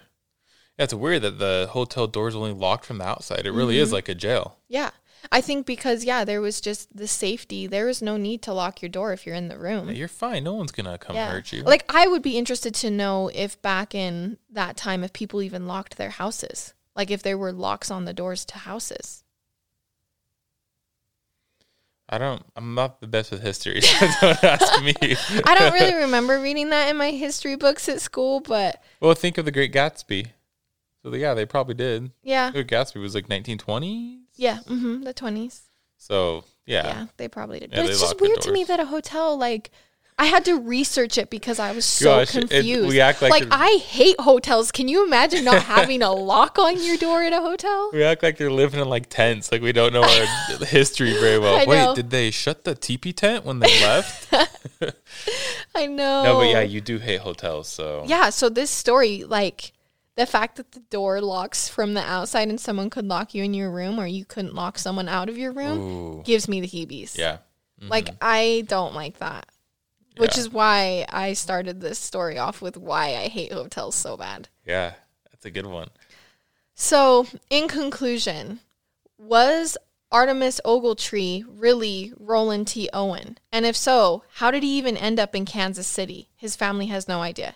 Yeah, 0.78 0.86
it's 0.86 0.94
weird 0.94 1.24
that 1.24 1.40
the 1.40 1.68
hotel 1.72 2.08
door's 2.08 2.36
only 2.36 2.54
locked 2.54 2.86
from 2.86 2.98
the 2.98 3.06
outside. 3.06 3.46
It 3.46 3.52
really 3.52 3.78
is 3.78 3.90
mm-hmm. 3.90 3.96
like 3.96 4.10
a 4.10 4.16
jail. 4.16 4.58
yeah 4.68 4.92
i 5.32 5.40
think 5.40 5.68
because 5.68 6.04
yeah 6.04 6.26
there 6.26 6.42
was 6.42 6.60
just 6.60 6.96
the 6.96 7.08
safety 7.08 7.68
There 7.68 7.86
was 7.86 8.02
no 8.02 8.18
need 8.18 8.42
to 8.44 8.54
lock 8.54 8.82
your 8.82 8.90
door 8.90 9.14
if 9.14 9.26
you're 9.26 9.36
in 9.36 9.50
the 9.50 9.58
room 9.58 9.92
You're 9.92 10.08
fine. 10.08 10.44
No 10.44 10.54
one's 10.54 10.72
gonna 10.72 10.98
come 10.98 11.16
hurt 11.16 11.52
you. 11.52 11.62
Like 11.62 11.86
I 11.90 12.08
would 12.08 12.24
be 12.24 12.38
interested 12.38 12.74
to 12.76 12.90
know 12.90 13.30
if 13.34 13.62
back 13.62 13.94
in 13.94 14.38
that 14.50 14.78
time 14.78 15.04
if 15.04 15.14
people 15.14 15.42
even 15.42 15.68
locked 15.68 15.98
their 15.98 16.10
houses. 16.10 16.74
Like 16.96 17.12
if 17.12 17.22
there 17.24 17.38
were 17.38 17.54
locks 17.54 17.92
on 17.92 18.06
the 18.06 18.14
doors 18.14 18.46
to 18.46 18.58
houses. 18.60 19.24
I 22.14 22.18
don't. 22.18 22.44
I'm 22.58 22.76
not 22.76 23.00
the 23.00 23.08
best 23.08 23.32
with 23.32 23.42
history. 23.42 23.82
So 23.82 24.06
don't 24.22 24.44
ask 24.44 24.84
me. 24.84 24.94
I 25.46 25.56
don't 25.58 25.74
really 25.74 25.96
remember 26.04 26.40
reading 26.42 26.70
that 26.72 26.90
in 26.90 26.98
my 26.98 27.12
history 27.12 27.56
books 27.56 27.88
at 27.88 28.02
school, 28.02 28.42
but 28.42 28.84
Well, 29.00 29.14
think 29.14 29.38
of 29.38 29.46
the 29.46 29.52
Great 29.52 29.72
Gatsby. 29.74 30.28
So 31.04 31.14
yeah, 31.16 31.34
they 31.34 31.46
probably 31.46 31.74
did. 31.74 32.12
yeah. 32.22 32.48
The 32.52 32.64
Great 32.64 32.68
Gatsby 32.68 33.02
was 33.02 33.16
like 33.16 33.28
1920s. 33.28 34.18
Yeah, 34.36 34.60
mm-hmm, 34.68 35.04
the 35.04 35.14
twenties. 35.14 35.64
So 35.98 36.44
yeah, 36.66 36.86
Yeah. 36.88 37.06
they 37.18 37.28
probably 37.28 37.60
did. 37.60 37.72
Yeah, 37.72 37.82
but 37.82 37.90
it's 37.92 38.02
just 38.02 38.20
weird 38.20 38.42
to 38.42 38.52
me 38.52 38.64
that 38.66 38.80
a 38.80 38.86
hotel 38.86 39.38
like 39.38 39.72
I 40.22 40.26
had 40.26 40.46
to 40.46 40.60
research 40.60 41.18
it 41.18 41.32
because 41.32 41.58
I 41.58 41.72
was 41.72 41.84
so 41.84 42.18
Gosh, 42.20 42.36
it- 42.36 42.50
confused. 42.52 42.88
we 42.88 43.02
act 43.02 43.24
like 43.24 43.32
like 43.32 43.48
I 43.50 43.78
hate 43.84 44.20
hotels. 44.20 44.72
Can 44.72 44.88
you 44.88 45.04
imagine 45.04 45.44
not 45.44 45.64
having 45.64 46.04
a 46.04 46.12
lock 46.12 46.60
on 46.60 46.80
your 46.84 46.96
door 46.98 47.24
at 47.24 47.34
a 47.34 47.42
hotel? 47.42 47.90
we 47.92 48.04
act 48.04 48.22
like 48.22 48.38
they're 48.38 48.52
living 48.52 48.80
in 48.80 48.88
like 48.88 49.10
tents, 49.10 49.52
like 49.52 49.64
we 49.64 49.72
don't 49.72 49.94
know 49.94 50.04
our 50.04 50.26
history 50.66 51.14
very 51.14 51.40
well. 51.40 51.66
Wait, 51.66 51.96
did 51.96 52.12
they 52.12 52.30
shut 52.30 52.66
the 52.66 52.76
teepee 52.76 53.14
tent 53.14 53.46
when 53.46 53.60
they 53.60 53.82
left? 53.82 54.32
I 55.76 55.88
know. 55.88 56.24
no, 56.24 56.36
but 56.38 56.50
yeah, 56.50 56.62
you 56.62 56.82
do 56.82 57.00
hate 57.00 57.22
hotels, 57.22 57.68
so 57.68 58.04
Yeah, 58.06 58.30
so 58.30 58.48
this 58.48 58.70
story, 58.70 59.24
like 59.24 59.74
the 60.18 60.28
fact 60.28 60.58
that 60.58 60.72
the 60.74 60.82
door 60.92 61.20
locks 61.22 61.68
from 61.68 61.96
the 61.96 62.02
outside 62.02 62.48
and 62.48 62.60
someone 62.60 62.92
could 62.92 63.06
lock 63.06 63.34
you 63.34 63.44
in 63.44 63.56
your 63.56 63.72
room 63.72 64.00
or 64.00 64.06
you 64.06 64.26
couldn't 64.26 64.54
lock 64.54 64.78
someone 64.78 65.10
out 65.10 65.30
of 65.30 65.38
your 65.38 65.52
room 65.52 65.80
Ooh, 65.80 66.24
gives 66.24 66.48
me 66.48 66.62
the 66.62 66.68
heebies. 66.68 67.18
yeah. 67.18 67.38
Like 67.82 68.06
mm-hmm. 68.06 68.18
I 68.22 68.64
don't 68.68 68.94
like 68.94 69.18
that. 69.18 69.48
Which 70.18 70.36
Yeah. 70.36 70.42
is 70.42 70.50
why 70.50 71.06
I 71.10 71.34
started 71.34 71.80
this 71.82 71.98
story 72.00 72.38
off 72.38 72.62
with 72.62 72.78
why 72.78 73.16
I 73.16 73.28
hate 73.28 73.54
hotels 73.54 73.96
so 73.96 74.18
bad. 74.18 74.50
Yeah, 74.66 74.96
that's 75.30 75.46
a 75.46 75.52
good 75.52 75.66
one. 75.66 75.90
So, 76.74 77.28
in 77.50 77.68
conclusion, 77.68 78.60
was 79.18 79.78
Artemis 80.12 80.60
Ogletree 80.66 81.46
really 81.48 82.12
Roland 82.18 82.68
T. 82.68 82.90
Owen? 82.92 83.38
And 83.52 83.66
if 83.66 83.78
so, 83.78 84.24
how 84.36 84.52
did 84.52 84.64
he 84.64 84.78
even 84.78 84.98
end 84.98 85.20
up 85.20 85.34
in 85.36 85.46
Kansas 85.46 85.88
City? 85.88 86.28
His 86.36 86.56
family 86.56 86.88
has 86.88 87.08
no 87.08 87.22
idea. 87.22 87.56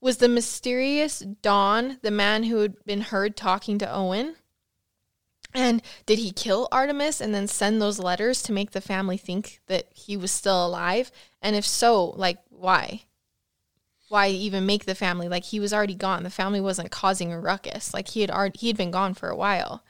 Was 0.00 0.18
the 0.18 0.28
mysterious 0.28 1.20
Don 1.20 1.98
the 2.02 2.10
man 2.10 2.44
who 2.44 2.58
had 2.58 2.84
been 2.84 3.00
heard 3.00 3.36
talking 3.36 3.78
to 3.78 3.92
Owen? 3.92 4.36
And 5.54 5.80
did 6.04 6.18
he 6.18 6.32
kill 6.32 6.68
Artemis 6.70 7.20
and 7.20 7.34
then 7.34 7.48
send 7.48 7.80
those 7.80 7.98
letters 7.98 8.42
to 8.42 8.52
make 8.52 8.72
the 8.72 8.80
family 8.82 9.16
think 9.16 9.60
that 9.68 9.86
he 9.94 10.14
was 10.16 10.30
still 10.30 10.66
alive? 10.66 11.10
And 11.46 11.54
if 11.54 11.64
so, 11.64 12.06
like, 12.16 12.38
why? 12.48 13.02
Why 14.08 14.26
even 14.30 14.66
make 14.66 14.84
the 14.84 14.96
family 14.96 15.28
like 15.28 15.44
he 15.44 15.60
was 15.60 15.72
already 15.72 15.94
gone? 15.94 16.24
The 16.24 16.28
family 16.28 16.60
wasn't 16.60 16.90
causing 16.90 17.32
a 17.32 17.38
ruckus. 17.38 17.94
Like 17.94 18.08
he 18.08 18.22
had 18.22 18.32
already 18.32 18.58
he 18.58 18.66
had 18.66 18.76
been 18.76 18.90
gone 18.90 19.14
for 19.14 19.28
a 19.28 19.36
while. 19.36 19.84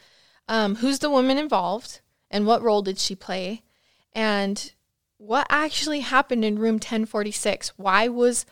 Um, 0.48 0.74
who's 0.74 0.98
the 0.98 1.08
woman 1.08 1.38
involved, 1.38 2.00
and 2.30 2.46
what 2.46 2.60
role 2.60 2.82
did 2.82 2.98
she 2.98 3.14
play, 3.14 3.62
and 4.12 4.70
what 5.16 5.46
actually 5.48 6.00
happened 6.00 6.44
in 6.44 6.58
room 6.58 6.78
ten 6.78 7.06
forty 7.06 7.30
six? 7.30 7.70
Why 7.78 8.06
was 8.06 8.44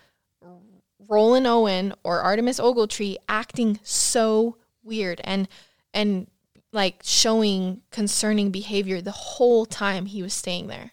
Roland 1.07 1.47
Owen 1.47 1.93
or 2.05 2.21
Artemis 2.21 2.59
Ogletree 2.59 3.17
acting 3.29 3.81
so 3.83 4.57
weird 4.83 5.21
and 5.25 5.47
and 5.93 6.29
like 6.73 7.03
showing 7.03 7.83
concerning 7.91 8.51
behavior 8.51 9.03
the 9.03 9.11
whole 9.11 9.67
time 9.67 10.07
he 10.07 10.23
was 10.23 10.33
staying 10.33 10.69
there? 10.69 10.93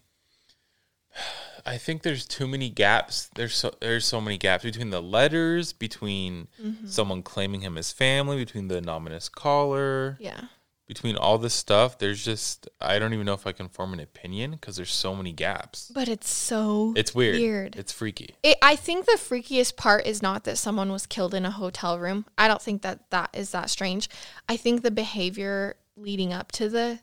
I 1.66 1.78
think 1.78 2.02
there's 2.04 2.26
too 2.26 2.48
many 2.48 2.70
gaps. 2.70 3.30
There's 3.36 3.56
so 3.56 3.74
there's 3.82 4.06
so 4.06 4.20
many 4.22 4.38
gaps 4.38 4.64
between 4.64 4.90
the 4.90 5.02
letters, 5.02 5.74
between 5.74 6.48
Mm-hmm. 6.62 6.88
someone 6.88 7.24
claiming 7.24 7.62
him 7.62 7.78
as 7.78 7.92
family, 7.92 8.38
between 8.38 8.68
the 8.68 8.78
anonymous 8.78 9.30
caller, 9.30 10.18
Yeah. 10.20 10.42
between 10.88 11.16
all 11.16 11.38
this 11.38 11.54
stuff. 11.54 11.98
There's 12.00 12.24
just 12.24 12.68
I 12.80 13.00
don't 13.00 13.14
even 13.14 13.26
know 13.26 13.34
if 13.34 13.46
I 13.48 13.52
can 13.52 13.70
form 13.70 13.94
an 13.94 14.00
opinion 14.00 14.52
because 14.52 14.76
there's 14.76 14.92
so 14.94 15.16
many 15.16 15.32
gaps. 15.34 15.92
But 15.94 16.08
it's 16.08 16.30
so 16.30 16.94
It's 16.96 17.14
weird. 17.16 17.36
Weird. 17.40 17.76
It's 17.76 17.92
freaky. 17.92 18.36
It, 18.44 18.58
I 18.62 18.76
think 18.76 19.06
the 19.06 19.18
freakiest 19.20 19.76
part 19.78 20.06
is 20.06 20.22
not 20.22 20.44
that 20.46 20.58
someone 20.58 20.92
was 20.92 21.06
killed 21.06 21.34
in 21.34 21.46
a 21.46 21.52
hotel 21.52 21.98
room. 22.00 22.26
I 22.38 22.48
don't 22.48 22.62
think 22.62 22.82
that 22.82 23.10
that 23.12 23.30
is 23.34 23.52
that 23.52 23.70
strange. 23.70 24.10
I 24.50 24.58
think 24.58 24.82
the 24.82 24.92
behavior 24.92 25.76
leading 25.96 26.34
up 26.34 26.52
to 26.54 26.68
the 26.70 27.00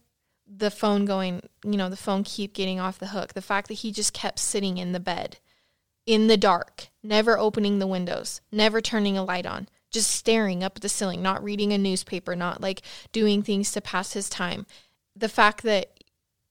the 0.49 0.71
phone 0.71 1.05
going, 1.05 1.43
you 1.65 1.77
know, 1.77 1.89
the 1.89 1.97
phone 1.97 2.25
keep 2.25 2.55
getting 2.55 2.81
off 2.81 2.99
the 2.99 3.09
hook. 3.09 3.35
The 3.35 3.43
fact 3.43 3.69
that 3.69 3.75
he 3.75 3.93
just 3.93 4.13
kept 4.13 4.39
sitting 4.39 4.79
in 4.79 4.93
the 4.93 5.01
bed 5.01 5.39
in 6.07 6.27
the 6.27 6.39
dark, 6.39 6.89
never 7.03 7.39
opening 7.39 7.79
the 7.79 7.87
windows, 7.87 8.41
never 8.51 8.81
turning 8.81 9.19
a 9.19 9.23
light 9.23 9.45
on, 9.45 9.69
just 9.91 10.11
staring 10.11 10.65
up 10.65 10.77
at 10.77 10.83
the 10.83 10.89
ceiling, 10.89 11.21
not 11.21 11.45
reading 11.45 11.71
a 11.71 11.79
newspaper, 11.79 12.35
not 12.35 12.63
like 12.63 12.81
doing 13.13 13.43
things 13.43 13.73
to 13.73 13.83
pass 13.83 14.15
his 14.15 14.31
time. 14.31 14.65
The 15.15 15.29
fact 15.29 15.63
that 15.65 16.03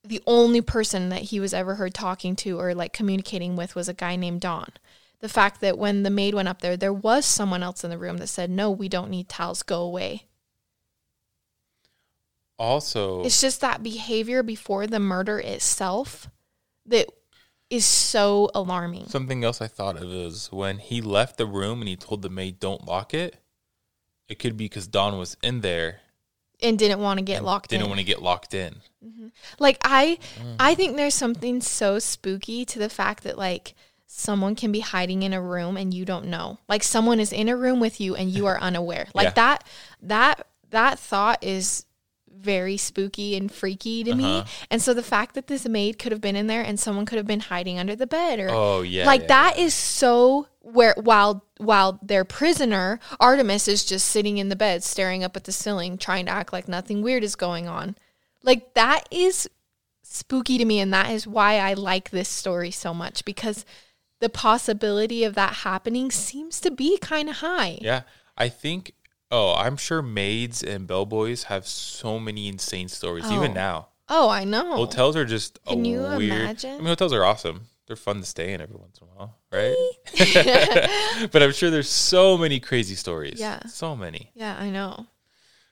the 0.03 0.21
only 0.27 0.61
person 0.61 1.09
that 1.09 1.23
he 1.23 1.39
was 1.39 1.55
ever 1.55 1.75
heard 1.75 1.95
talking 1.95 2.35
to 2.35 2.59
or 2.59 2.75
like 2.75 2.93
communicating 2.93 3.55
with 3.55 3.75
was 3.75 3.89
a 3.89 3.95
guy 3.95 4.15
named 4.15 4.41
Don. 4.41 4.69
The 5.21 5.29
fact 5.29 5.59
that 5.61 5.79
when 5.79 6.03
the 6.03 6.11
maid 6.11 6.35
went 6.35 6.47
up 6.47 6.61
there, 6.61 6.77
there 6.77 6.93
was 6.93 7.25
someone 7.25 7.63
else 7.63 7.83
in 7.83 7.89
the 7.89 7.97
room 7.97 8.17
that 8.17 8.27
said, 8.27 8.51
No, 8.51 8.69
we 8.69 8.87
don't 8.87 9.09
need 9.09 9.27
towels, 9.27 9.63
go 9.63 9.81
away. 9.81 10.26
Also, 12.59 13.23
It's 13.23 13.39
just 13.41 13.61
that 13.61 13.83
behavior 13.83 14.41
before 14.43 14.87
the 14.87 14.99
murder 14.99 15.39
itself 15.39 16.29
that 16.85 17.07
is 17.69 17.85
so 17.85 18.49
alarming. 18.55 19.07
something 19.07 19.43
else 19.43 19.61
I 19.61 19.67
thought 19.67 19.97
of 19.97 20.03
is 20.11 20.51
when 20.51 20.77
he 20.79 21.01
left 21.01 21.37
the 21.37 21.45
room 21.45 21.81
and 21.81 21.87
he 21.89 21.95
told 21.95 22.21
the 22.21 22.29
maid 22.29 22.59
don't 22.59 22.85
lock 22.85 23.13
it. 23.13 23.35
It 24.29 24.39
could 24.39 24.57
be 24.57 24.65
because 24.65 24.87
Don 24.87 25.17
was 25.17 25.37
in 25.43 25.61
there 25.61 25.99
and 26.61 26.79
didn't 26.79 26.99
want 26.99 27.19
to 27.19 27.23
get 27.23 27.43
locked 27.43 27.69
didn't 27.69 27.83
in. 27.83 27.89
want 27.89 27.99
to 27.99 28.05
get 28.05 28.21
locked 28.21 28.53
in. 28.53 28.77
Mm-hmm. 29.05 29.27
Like 29.59 29.77
I 29.83 30.17
I 30.59 30.75
think 30.75 30.95
there's 30.95 31.13
something 31.13 31.61
so 31.61 31.99
spooky 31.99 32.65
to 32.65 32.79
the 32.79 32.89
fact 32.89 33.23
that 33.23 33.37
like 33.37 33.75
someone 34.07 34.55
can 34.55 34.71
be 34.71 34.79
hiding 34.79 35.23
in 35.23 35.33
a 35.33 35.41
room 35.41 35.75
and 35.77 35.93
you 35.93 36.05
don't 36.05 36.25
know. 36.27 36.57
Like 36.69 36.83
someone 36.83 37.19
is 37.19 37.31
in 37.33 37.47
a 37.49 37.55
room 37.57 37.79
with 37.81 37.99
you 38.01 38.15
and 38.15 38.29
you 38.31 38.45
are 38.47 38.57
unaware. 38.61 39.07
Like 39.13 39.25
Yeah. 39.25 39.31
that 39.33 39.63
that 40.01 40.47
that 40.71 40.99
thought 40.99 41.43
is 41.43 41.85
very 42.39 42.77
spooky 42.77 43.35
and 43.35 43.51
freaky 43.51 44.03
to 44.03 44.13
me. 44.15 44.39
Uh-huh. 44.39 44.65
And 44.69 44.81
so 44.81 44.93
the 44.93 45.03
fact 45.03 45.35
that 45.35 45.47
this 45.47 45.67
maid 45.67 45.99
could 45.99 46.11
have 46.11 46.21
been 46.21 46.35
in 46.35 46.47
there 46.47 46.61
and 46.61 46.79
someone 46.79 47.05
could 47.05 47.17
have 47.17 47.27
been 47.27 47.41
hiding 47.41 47.79
under 47.79 47.95
the 47.95 48.07
bed 48.07 48.39
or 48.39 48.49
Oh 48.49 48.81
yeah, 48.81 49.05
like 49.05 49.21
yeah, 49.21 49.27
that 49.27 49.57
is 49.57 49.73
so 49.73 50.47
where 50.61 50.95
while 50.97 51.45
while 51.57 51.99
their 52.01 52.25
prisoner 52.25 52.99
Artemis 53.19 53.67
is 53.67 53.85
just 53.85 54.07
sitting 54.07 54.37
in 54.37 54.49
the 54.49 54.55
bed 54.55 54.83
staring 54.83 55.23
up 55.23 55.35
at 55.35 55.45
the 55.45 55.51
ceiling 55.51 55.97
trying 55.97 56.25
to 56.25 56.31
act 56.31 56.53
like 56.53 56.67
nothing 56.67 57.01
weird 57.01 57.23
is 57.23 57.35
going 57.35 57.67
on. 57.67 57.95
Like 58.43 58.73
that 58.75 59.07
is 59.11 59.49
spooky 60.03 60.57
to 60.57 60.65
me 60.65 60.79
and 60.79 60.93
that 60.93 61.11
is 61.11 61.27
why 61.27 61.59
I 61.59 61.73
like 61.73 62.09
this 62.09 62.29
story 62.29 62.71
so 62.71 62.93
much 62.93 63.25
because 63.25 63.65
the 64.19 64.29
possibility 64.29 65.23
of 65.23 65.35
that 65.35 65.53
happening 65.57 66.11
seems 66.11 66.59
to 66.61 66.71
be 66.71 66.97
kind 66.97 67.29
of 67.29 67.37
high. 67.37 67.77
Yeah, 67.81 68.01
I 68.37 68.49
think. 68.49 68.93
Oh, 69.29 69.53
I'm 69.55 69.75
sure 69.77 70.01
maids 70.01 70.63
and 70.63 70.87
bellboys 70.87 71.43
have 71.43 71.67
so 71.67 72.19
many 72.19 72.47
insane 72.47 72.87
stories 72.87 73.25
Oh. 73.27 73.35
even 73.35 73.53
now. 73.53 73.89
Oh, 74.09 74.29
I 74.29 74.45
know. 74.45 74.75
Hotels 74.77 75.17
are 75.17 75.25
just 75.25 75.59
a 75.67 75.71
Can 75.71 75.83
you 75.83 75.99
weird. 76.01 76.21
imagine? 76.41 76.71
I 76.75 76.77
mean, 76.77 76.87
hotels 76.87 77.11
are 77.11 77.25
awesome. 77.25 77.67
They're 77.87 77.95
fun 77.97 78.19
to 78.21 78.25
stay 78.25 78.53
in 78.53 78.61
every 78.61 78.77
once 78.77 78.99
in 79.01 79.07
a 79.07 79.11
while, 79.11 79.37
right? 79.51 79.75
but 81.31 81.43
I'm 81.43 81.51
sure 81.51 81.69
there's 81.69 81.89
so 81.89 82.37
many 82.37 82.59
crazy 82.59 82.95
stories. 82.95 83.39
Yeah. 83.39 83.59
so 83.67 83.95
many. 83.95 84.31
Yeah, 84.33 84.55
I 84.57 84.69
know. 84.69 85.07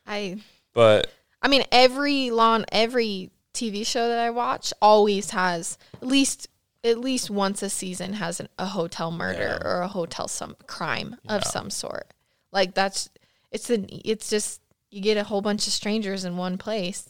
I 0.05 0.41
But 0.73 1.07
I 1.41 1.47
mean, 1.47 1.63
every 1.71 2.31
lawn, 2.31 2.65
every 2.71 3.31
TV 3.53 3.85
show 3.85 4.07
that 4.09 4.19
I 4.19 4.29
watch 4.31 4.73
always 4.81 5.29
has 5.31 5.77
at 6.01 6.07
least 6.07 6.47
at 6.83 6.99
least 6.99 7.29
once 7.31 7.63
a 7.63 7.69
season 7.69 8.13
has 8.13 8.39
an, 8.39 8.47
a 8.59 8.65
hotel 8.67 9.11
murder 9.11 9.57
Yeah. 9.61 9.67
or 9.67 9.81
a 9.81 9.87
hotel 9.87 10.27
some 10.27 10.55
crime 10.67 11.15
of 11.27 11.43
some 11.43 11.69
sort. 11.69 12.07
Like 12.51 12.75
that's 12.75 13.09
it's 13.51 13.69
an 13.69 13.87
it's 13.89 14.29
just 14.29 14.61
you 14.91 15.01
get 15.01 15.17
a 15.17 15.23
whole 15.23 15.41
bunch 15.41 15.67
of 15.67 15.73
strangers 15.73 16.23
in 16.25 16.37
one 16.37 16.57
place. 16.57 17.05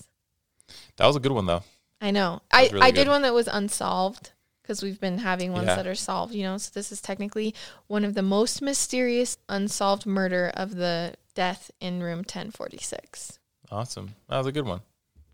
that 0.97 1.05
was 1.05 1.15
a 1.15 1.19
good 1.19 1.31
one 1.31 1.45
though. 1.45 1.63
I 2.01 2.11
know. 2.11 2.41
I 2.51 2.67
really 2.67 2.81
I 2.81 2.91
did 2.91 3.07
one 3.07 3.21
that 3.23 3.33
was 3.33 3.47
unsolved 3.47 4.31
because 4.61 4.81
we've 4.83 4.99
been 4.99 5.19
having 5.19 5.51
ones 5.53 5.67
Yeah. 5.67 5.75
that 5.75 5.87
are 5.87 5.95
solved. 5.95 6.33
You 6.33 6.43
know, 6.43 6.57
so 6.57 6.71
this 6.73 6.91
is 6.91 7.01
technically 7.01 7.53
one 7.87 8.03
of 8.03 8.13
the 8.15 8.21
most 8.21 8.61
mysterious 8.61 9.37
unsolved 9.49 10.05
murder 10.05 10.51
of 10.55 10.75
the 10.75 11.13
death 11.35 11.71
in 11.79 12.01
room 12.03 12.23
ten 12.23 12.51
forty 12.51 12.77
six. 12.77 13.39
Awesome. 13.71 14.15
That 14.29 14.37
was 14.37 14.47
a 14.47 14.51
good 14.51 14.65
one. 14.65 14.81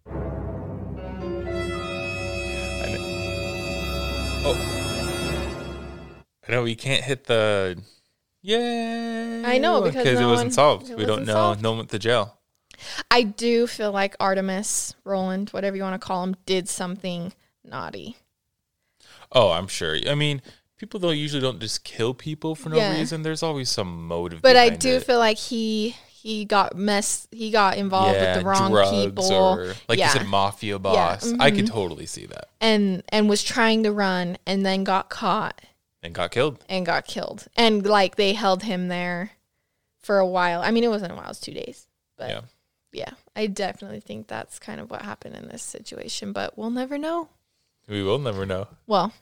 I 0.08 0.12
know. 2.91 2.97
Oh. 4.43 4.78
I 6.47 6.52
know 6.52 6.64
we 6.64 6.76
can't 6.76 7.04
hit 7.04 7.26
the 7.26 7.82
yay. 8.41 9.43
I 9.45 9.57
know, 9.57 9.81
because 9.81 10.07
it 10.19 10.25
wasn't 10.25 10.47
one- 10.47 10.51
solved. 10.51 10.89
it 10.89 10.97
we 10.97 11.03
don't 11.03 11.09
wasn't 11.21 11.27
know. 11.27 11.33
solved. 11.33 11.61
No 11.61 11.71
one 11.71 11.77
went 11.79 11.89
to 11.91 11.99
jail. 11.99 12.37
I 13.09 13.23
do 13.23 13.67
feel 13.67 13.91
like 13.91 14.15
Artemis, 14.19 14.95
Roland, 15.03 15.49
whatever 15.51 15.75
you 15.75 15.83
want 15.83 16.01
to 16.01 16.05
call 16.05 16.23
him, 16.23 16.35
did 16.45 16.67
something 16.67 17.33
naughty. 17.63 18.17
Oh, 19.31 19.51
I'm 19.51 19.67
sure. 19.67 19.97
I 20.07 20.15
mean, 20.15 20.41
people 20.77 20.99
don't 20.99 21.17
usually 21.17 21.41
don't 21.41 21.59
just 21.59 21.83
kill 21.83 22.13
people 22.13 22.55
for 22.55 22.69
no 22.69 22.77
Yeah. 22.77 22.97
reason. 22.97 23.21
There's 23.21 23.43
always 23.43 23.69
some 23.69 24.07
motive. 24.07 24.41
But 24.41 24.57
I 24.57 24.69
do 24.69 24.95
it. 24.95 25.03
feel 25.03 25.19
like 25.19 25.37
he 25.37 25.95
he 26.07 26.45
got 26.45 26.75
mess 26.75 27.27
he 27.31 27.49
got 27.49 27.77
involved 27.77 28.19
with 28.19 28.39
the 28.39 28.45
wrong 28.45 28.71
drugs 28.71 28.91
people. 28.91 29.31
or 29.31 29.73
like 29.87 29.97
yeah. 29.97 30.07
you 30.07 30.19
said, 30.19 30.27
mafia 30.27 30.77
boss. 30.77 31.33
I 31.39 31.51
could 31.51 31.65
mm-hmm. 31.65 31.73
totally 31.73 32.05
see 32.05 32.25
that 32.27 32.49
and 32.59 33.03
and 33.09 33.29
was 33.29 33.43
trying 33.43 33.83
to 33.83 33.91
run 33.91 34.37
and 34.45 34.65
then 34.65 34.83
got 34.83 35.09
caught 35.09 35.61
and 36.04 36.14
got 36.14 36.32
killed. 36.32 36.64
and 36.70 36.86
got 36.86 37.06
killed. 37.06 37.47
And 37.56 37.86
like 37.86 38.16
they 38.16 38.34
held 38.34 38.64
him 38.64 38.88
there 38.88 39.32
for 39.99 40.20
a 40.20 40.26
while. 40.28 40.62
I 40.62 40.72
mean 40.72 40.84
it 40.84 40.89
wasn't 40.89 41.12
a 41.12 41.16
while, 41.16 41.26
it 41.26 41.30
was 41.30 41.39
two 41.39 41.54
days. 41.54 41.88
But 42.18 42.30
Yeah. 42.30 42.41
yeah, 42.91 43.12
I 43.36 43.47
definitely 43.47 43.99
think 43.99 44.28
that's 44.28 44.60
kind 44.60 44.80
of 44.80 44.89
what 44.89 45.04
happened 45.04 45.36
in 45.36 45.47
this 45.47 45.64
situation, 45.64 46.32
but 46.34 46.58
we'll 46.58 46.70
never 46.70 46.97
know. 46.97 47.30
We 47.88 48.04
will 48.04 48.20
never 48.20 48.45
know. 48.45 48.68
Well, 48.88 49.14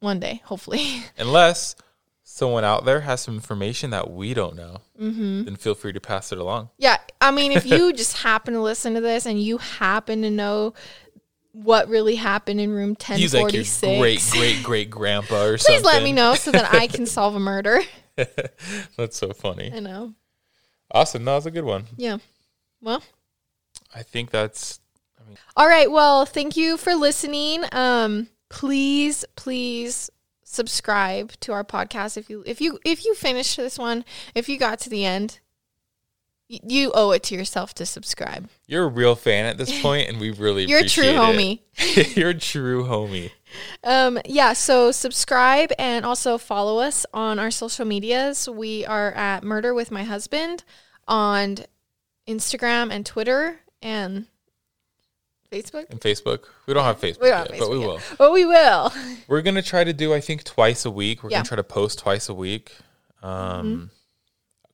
one 0.00 0.18
day, 0.20 0.42
hopefully. 0.44 1.04
Unless 1.18 1.76
someone 2.24 2.64
out 2.64 2.84
there 2.84 3.00
has 3.00 3.20
some 3.20 3.34
information 3.34 3.90
that 3.90 4.10
we 4.10 4.32
don't 4.34 4.56
know, 4.56 4.78
mm-hmm. 5.00 5.44
then 5.44 5.56
feel 5.56 5.74
free 5.74 5.92
to 5.92 6.00
pass 6.00 6.32
it 6.32 6.38
along. 6.38 6.70
Yeah, 6.78 6.96
I 7.20 7.30
mean, 7.30 7.52
if 7.52 7.66
you 7.66 7.92
just 7.94 8.18
happen 8.18 8.54
to 8.54 8.60
listen 8.60 8.94
to 8.94 9.00
this 9.00 9.26
and 9.26 9.40
you 9.40 9.58
happen 9.58 10.22
to 10.22 10.30
know 10.30 10.74
what 11.52 11.88
really 11.88 12.16
happened 12.16 12.60
in 12.60 12.70
room 12.70 12.96
ten 12.96 13.18
He's 13.18 13.34
like 13.34 13.52
your 13.52 13.64
great 13.80 14.22
great 14.32 14.62
great 14.62 14.90
grandpa 14.90 15.44
or 15.44 15.52
please 15.58 15.66
something. 15.66 15.84
let 15.84 16.02
me 16.02 16.12
know 16.12 16.34
so 16.34 16.50
that 16.50 16.72
I 16.74 16.86
can 16.86 17.06
solve 17.06 17.34
a 17.34 17.40
murder. 17.40 17.80
That's 18.96 19.16
so 19.16 19.32
funny. 19.32 19.70
I 19.72 19.80
know. 19.80 20.14
Awesome. 20.90 21.24
That 21.24 21.34
was 21.34 21.46
a 21.46 21.50
good 21.50 21.64
one. 21.64 21.86
Yeah. 21.96 22.18
Well, 22.80 23.02
I 23.94 24.02
think 24.02 24.30
that's 24.30 24.80
I 25.18 25.26
mean. 25.26 25.38
all 25.56 25.66
right. 25.68 25.90
Well, 25.90 26.26
thank 26.26 26.56
you 26.56 26.76
for 26.76 26.94
listening. 26.94 27.64
Um, 27.72 28.28
please, 28.50 29.24
please 29.36 30.10
subscribe 30.44 31.32
to 31.40 31.52
our 31.52 31.64
podcast 31.64 32.18
if 32.18 32.28
you 32.28 32.42
if 32.46 32.60
you 32.60 32.78
if 32.84 33.04
you 33.04 33.14
finished 33.14 33.56
this 33.56 33.78
one, 33.78 34.04
if 34.34 34.48
you 34.48 34.58
got 34.58 34.78
to 34.80 34.90
the 34.90 35.04
end, 35.04 35.40
you 36.62 36.92
owe 36.94 37.12
it 37.12 37.22
to 37.24 37.34
yourself 37.34 37.72
to 37.74 37.86
subscribe. 37.86 38.48
you're 38.66 38.84
a 38.84 38.88
real 38.88 39.14
fan 39.14 39.46
at 39.46 39.56
this 39.58 39.80
point, 39.82 40.08
and 40.08 40.20
we 40.20 40.30
really 40.32 40.64
You're 40.66 40.80
a 40.80 40.88
true 40.88 41.04
appreciate 41.08 41.60
homie. 41.78 41.96
it. 41.96 42.16
you're 42.16 42.30
a 42.30 42.34
true 42.34 42.84
homie. 42.84 43.30
Um, 43.84 44.18
yeah, 44.26 44.52
so 44.52 44.90
subscribe 44.92 45.72
and 45.78 46.04
also 46.04 46.38
follow 46.38 46.78
us 46.78 47.04
on 47.14 47.38
our 47.38 47.50
social 47.50 47.84
medias. 47.84 48.48
We 48.48 48.84
are 48.86 49.12
at 49.12 49.44
Murder 49.44 49.72
with 49.74 49.90
My 49.90 50.04
Husband 50.04 50.64
on 51.08 51.58
Instagram 52.28 52.90
and 52.92 53.04
Twitter 53.04 53.60
and 53.82 54.26
Facebook. 55.50 55.90
And 55.90 56.00
Facebook. 56.00 56.44
We 56.66 56.72
don't 56.74 56.84
have 56.84 56.98
Facebook, 57.00 57.20
We 57.22 57.28
don't 57.28 57.38
yet, 57.46 57.50
have 57.50 57.58
but 57.60 57.70
we 57.70 57.78
yet. 57.80 57.86
will. 57.86 58.00
But 58.16 58.32
we 58.32 58.44
will. 58.46 58.92
We're 59.28 59.42
gonna 59.42 59.60
try 59.62 59.84
to 59.84 59.92
do 59.92 60.14
I 60.14 60.20
think 60.20 60.44
twice 60.44 60.84
a 60.86 60.90
week. 60.90 61.22
We're 61.22 61.30
Yeah. 61.30 61.38
gonna 61.38 61.48
try 61.48 61.56
to 61.56 61.64
post 61.64 61.98
twice 61.98 62.28
a 62.28 62.34
week. 62.34 62.72
Um 63.22 63.30
Mm-hmm. 63.30 63.84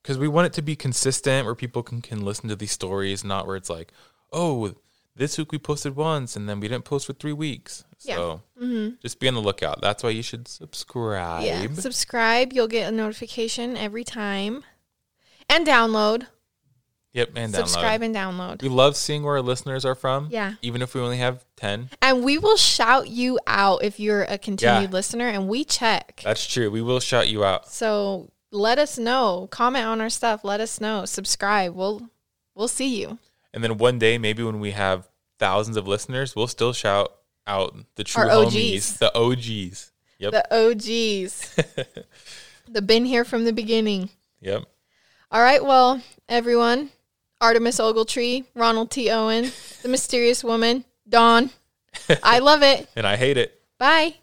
Because 0.08 0.18
we 0.18 0.26
want 0.26 0.46
it 0.46 0.54
to 0.54 0.62
be 0.62 0.74
consistent 0.74 1.44
where 1.44 1.54
people 1.54 1.82
can, 1.82 2.00
can 2.00 2.24
listen 2.24 2.48
to 2.48 2.56
these 2.56 2.72
stories, 2.72 3.22
not 3.22 3.46
where 3.46 3.56
it's 3.56 3.68
like, 3.68 3.92
oh, 4.32 4.72
this 5.14 5.36
week 5.36 5.52
we 5.52 5.58
posted 5.58 5.94
once 5.96 6.34
and 6.34 6.48
then 6.48 6.60
we 6.60 6.66
didn't 6.66 6.86
post 6.86 7.04
for 7.04 7.12
three 7.12 7.34
weeks. 7.34 7.84
Yeah. 8.00 8.14
So 8.16 8.42
Mm-hmm. 8.58 8.94
just 9.02 9.20
be 9.20 9.28
on 9.28 9.34
the 9.34 9.42
lookout. 9.42 9.82
That's 9.82 10.02
why 10.02 10.08
you 10.08 10.22
should 10.22 10.48
subscribe. 10.48 11.44
Yeah. 11.44 11.66
Subscribe. 11.74 12.54
You'll 12.54 12.68
get 12.68 12.88
a 12.90 12.96
notification 12.96 13.76
every 13.76 14.02
time. 14.02 14.64
And 15.50 15.66
download. 15.66 16.26
Yep, 17.12 17.32
and 17.36 17.52
download. 17.52 17.56
Subscribe 17.56 18.00
and 18.00 18.14
download. 18.16 18.62
We 18.62 18.70
love 18.70 18.96
seeing 18.96 19.24
where 19.24 19.34
our 19.34 19.42
listeners 19.42 19.84
are 19.84 19.94
from. 19.94 20.28
Yeah. 20.30 20.54
Even 20.62 20.80
if 20.80 20.94
we 20.94 21.02
only 21.02 21.18
have 21.18 21.44
10. 21.56 21.90
And 22.00 22.24
we 22.24 22.38
will 22.38 22.56
shout 22.56 23.08
you 23.08 23.38
out 23.46 23.84
if 23.84 24.00
you're 24.00 24.22
a 24.22 24.38
continued 24.38 24.90
Yeah. 24.90 24.94
listener 24.96 25.28
and 25.28 25.48
we 25.48 25.64
check. 25.64 26.22
That's 26.24 26.46
true. 26.46 26.70
We 26.70 26.80
will 26.80 27.00
shout 27.00 27.28
you 27.28 27.44
out. 27.44 27.68
So 27.68 28.30
let 28.50 28.78
us 28.78 28.98
know. 28.98 29.48
Comment 29.50 29.84
on 29.84 30.00
our 30.00 30.10
stuff. 30.10 30.44
Let 30.44 30.60
us 30.60 30.80
know. 30.80 31.04
Subscribe. 31.04 31.74
We'll 31.74 32.08
we'll 32.54 32.68
see 32.68 33.00
you. 33.00 33.18
And 33.54 33.64
then 33.64 33.78
one 33.78 33.98
day, 33.98 34.18
maybe 34.18 34.42
when 34.42 34.60
we 34.60 34.72
have 34.72 35.08
thousands 35.38 35.76
of 35.76 35.86
listeners, 35.88 36.36
we'll 36.36 36.46
still 36.48 36.72
shout 36.72 37.12
out 37.46 37.74
the 37.96 38.04
true 38.04 38.24
Our 38.24 38.30
OGs. 38.30 38.54
homies, 38.54 38.98
the 38.98 39.14
OGs. 39.16 39.92
Yep. 40.18 40.32
The 40.32 40.54
OGs. 40.54 41.54
the 42.68 42.82
been 42.82 43.04
here 43.04 43.24
from 43.24 43.44
the 43.44 43.52
beginning. 43.52 44.10
yep. 44.40 44.64
All 45.30 45.40
right, 45.42 45.62
well, 45.64 46.02
everyone, 46.28 46.90
Artemis 47.40 47.78
Ogletree, 47.78 48.46
Ronald 48.54 48.90
T. 48.90 49.10
Owen, 49.10 49.52
the 49.82 49.88
mysterious 49.88 50.42
woman, 50.42 50.84
Dawn. 51.08 51.50
I 52.22 52.38
love 52.38 52.62
it. 52.62 52.88
And 52.96 53.06
I 53.06 53.16
hate 53.16 53.36
it. 53.36 53.60
Bye. 53.78 54.14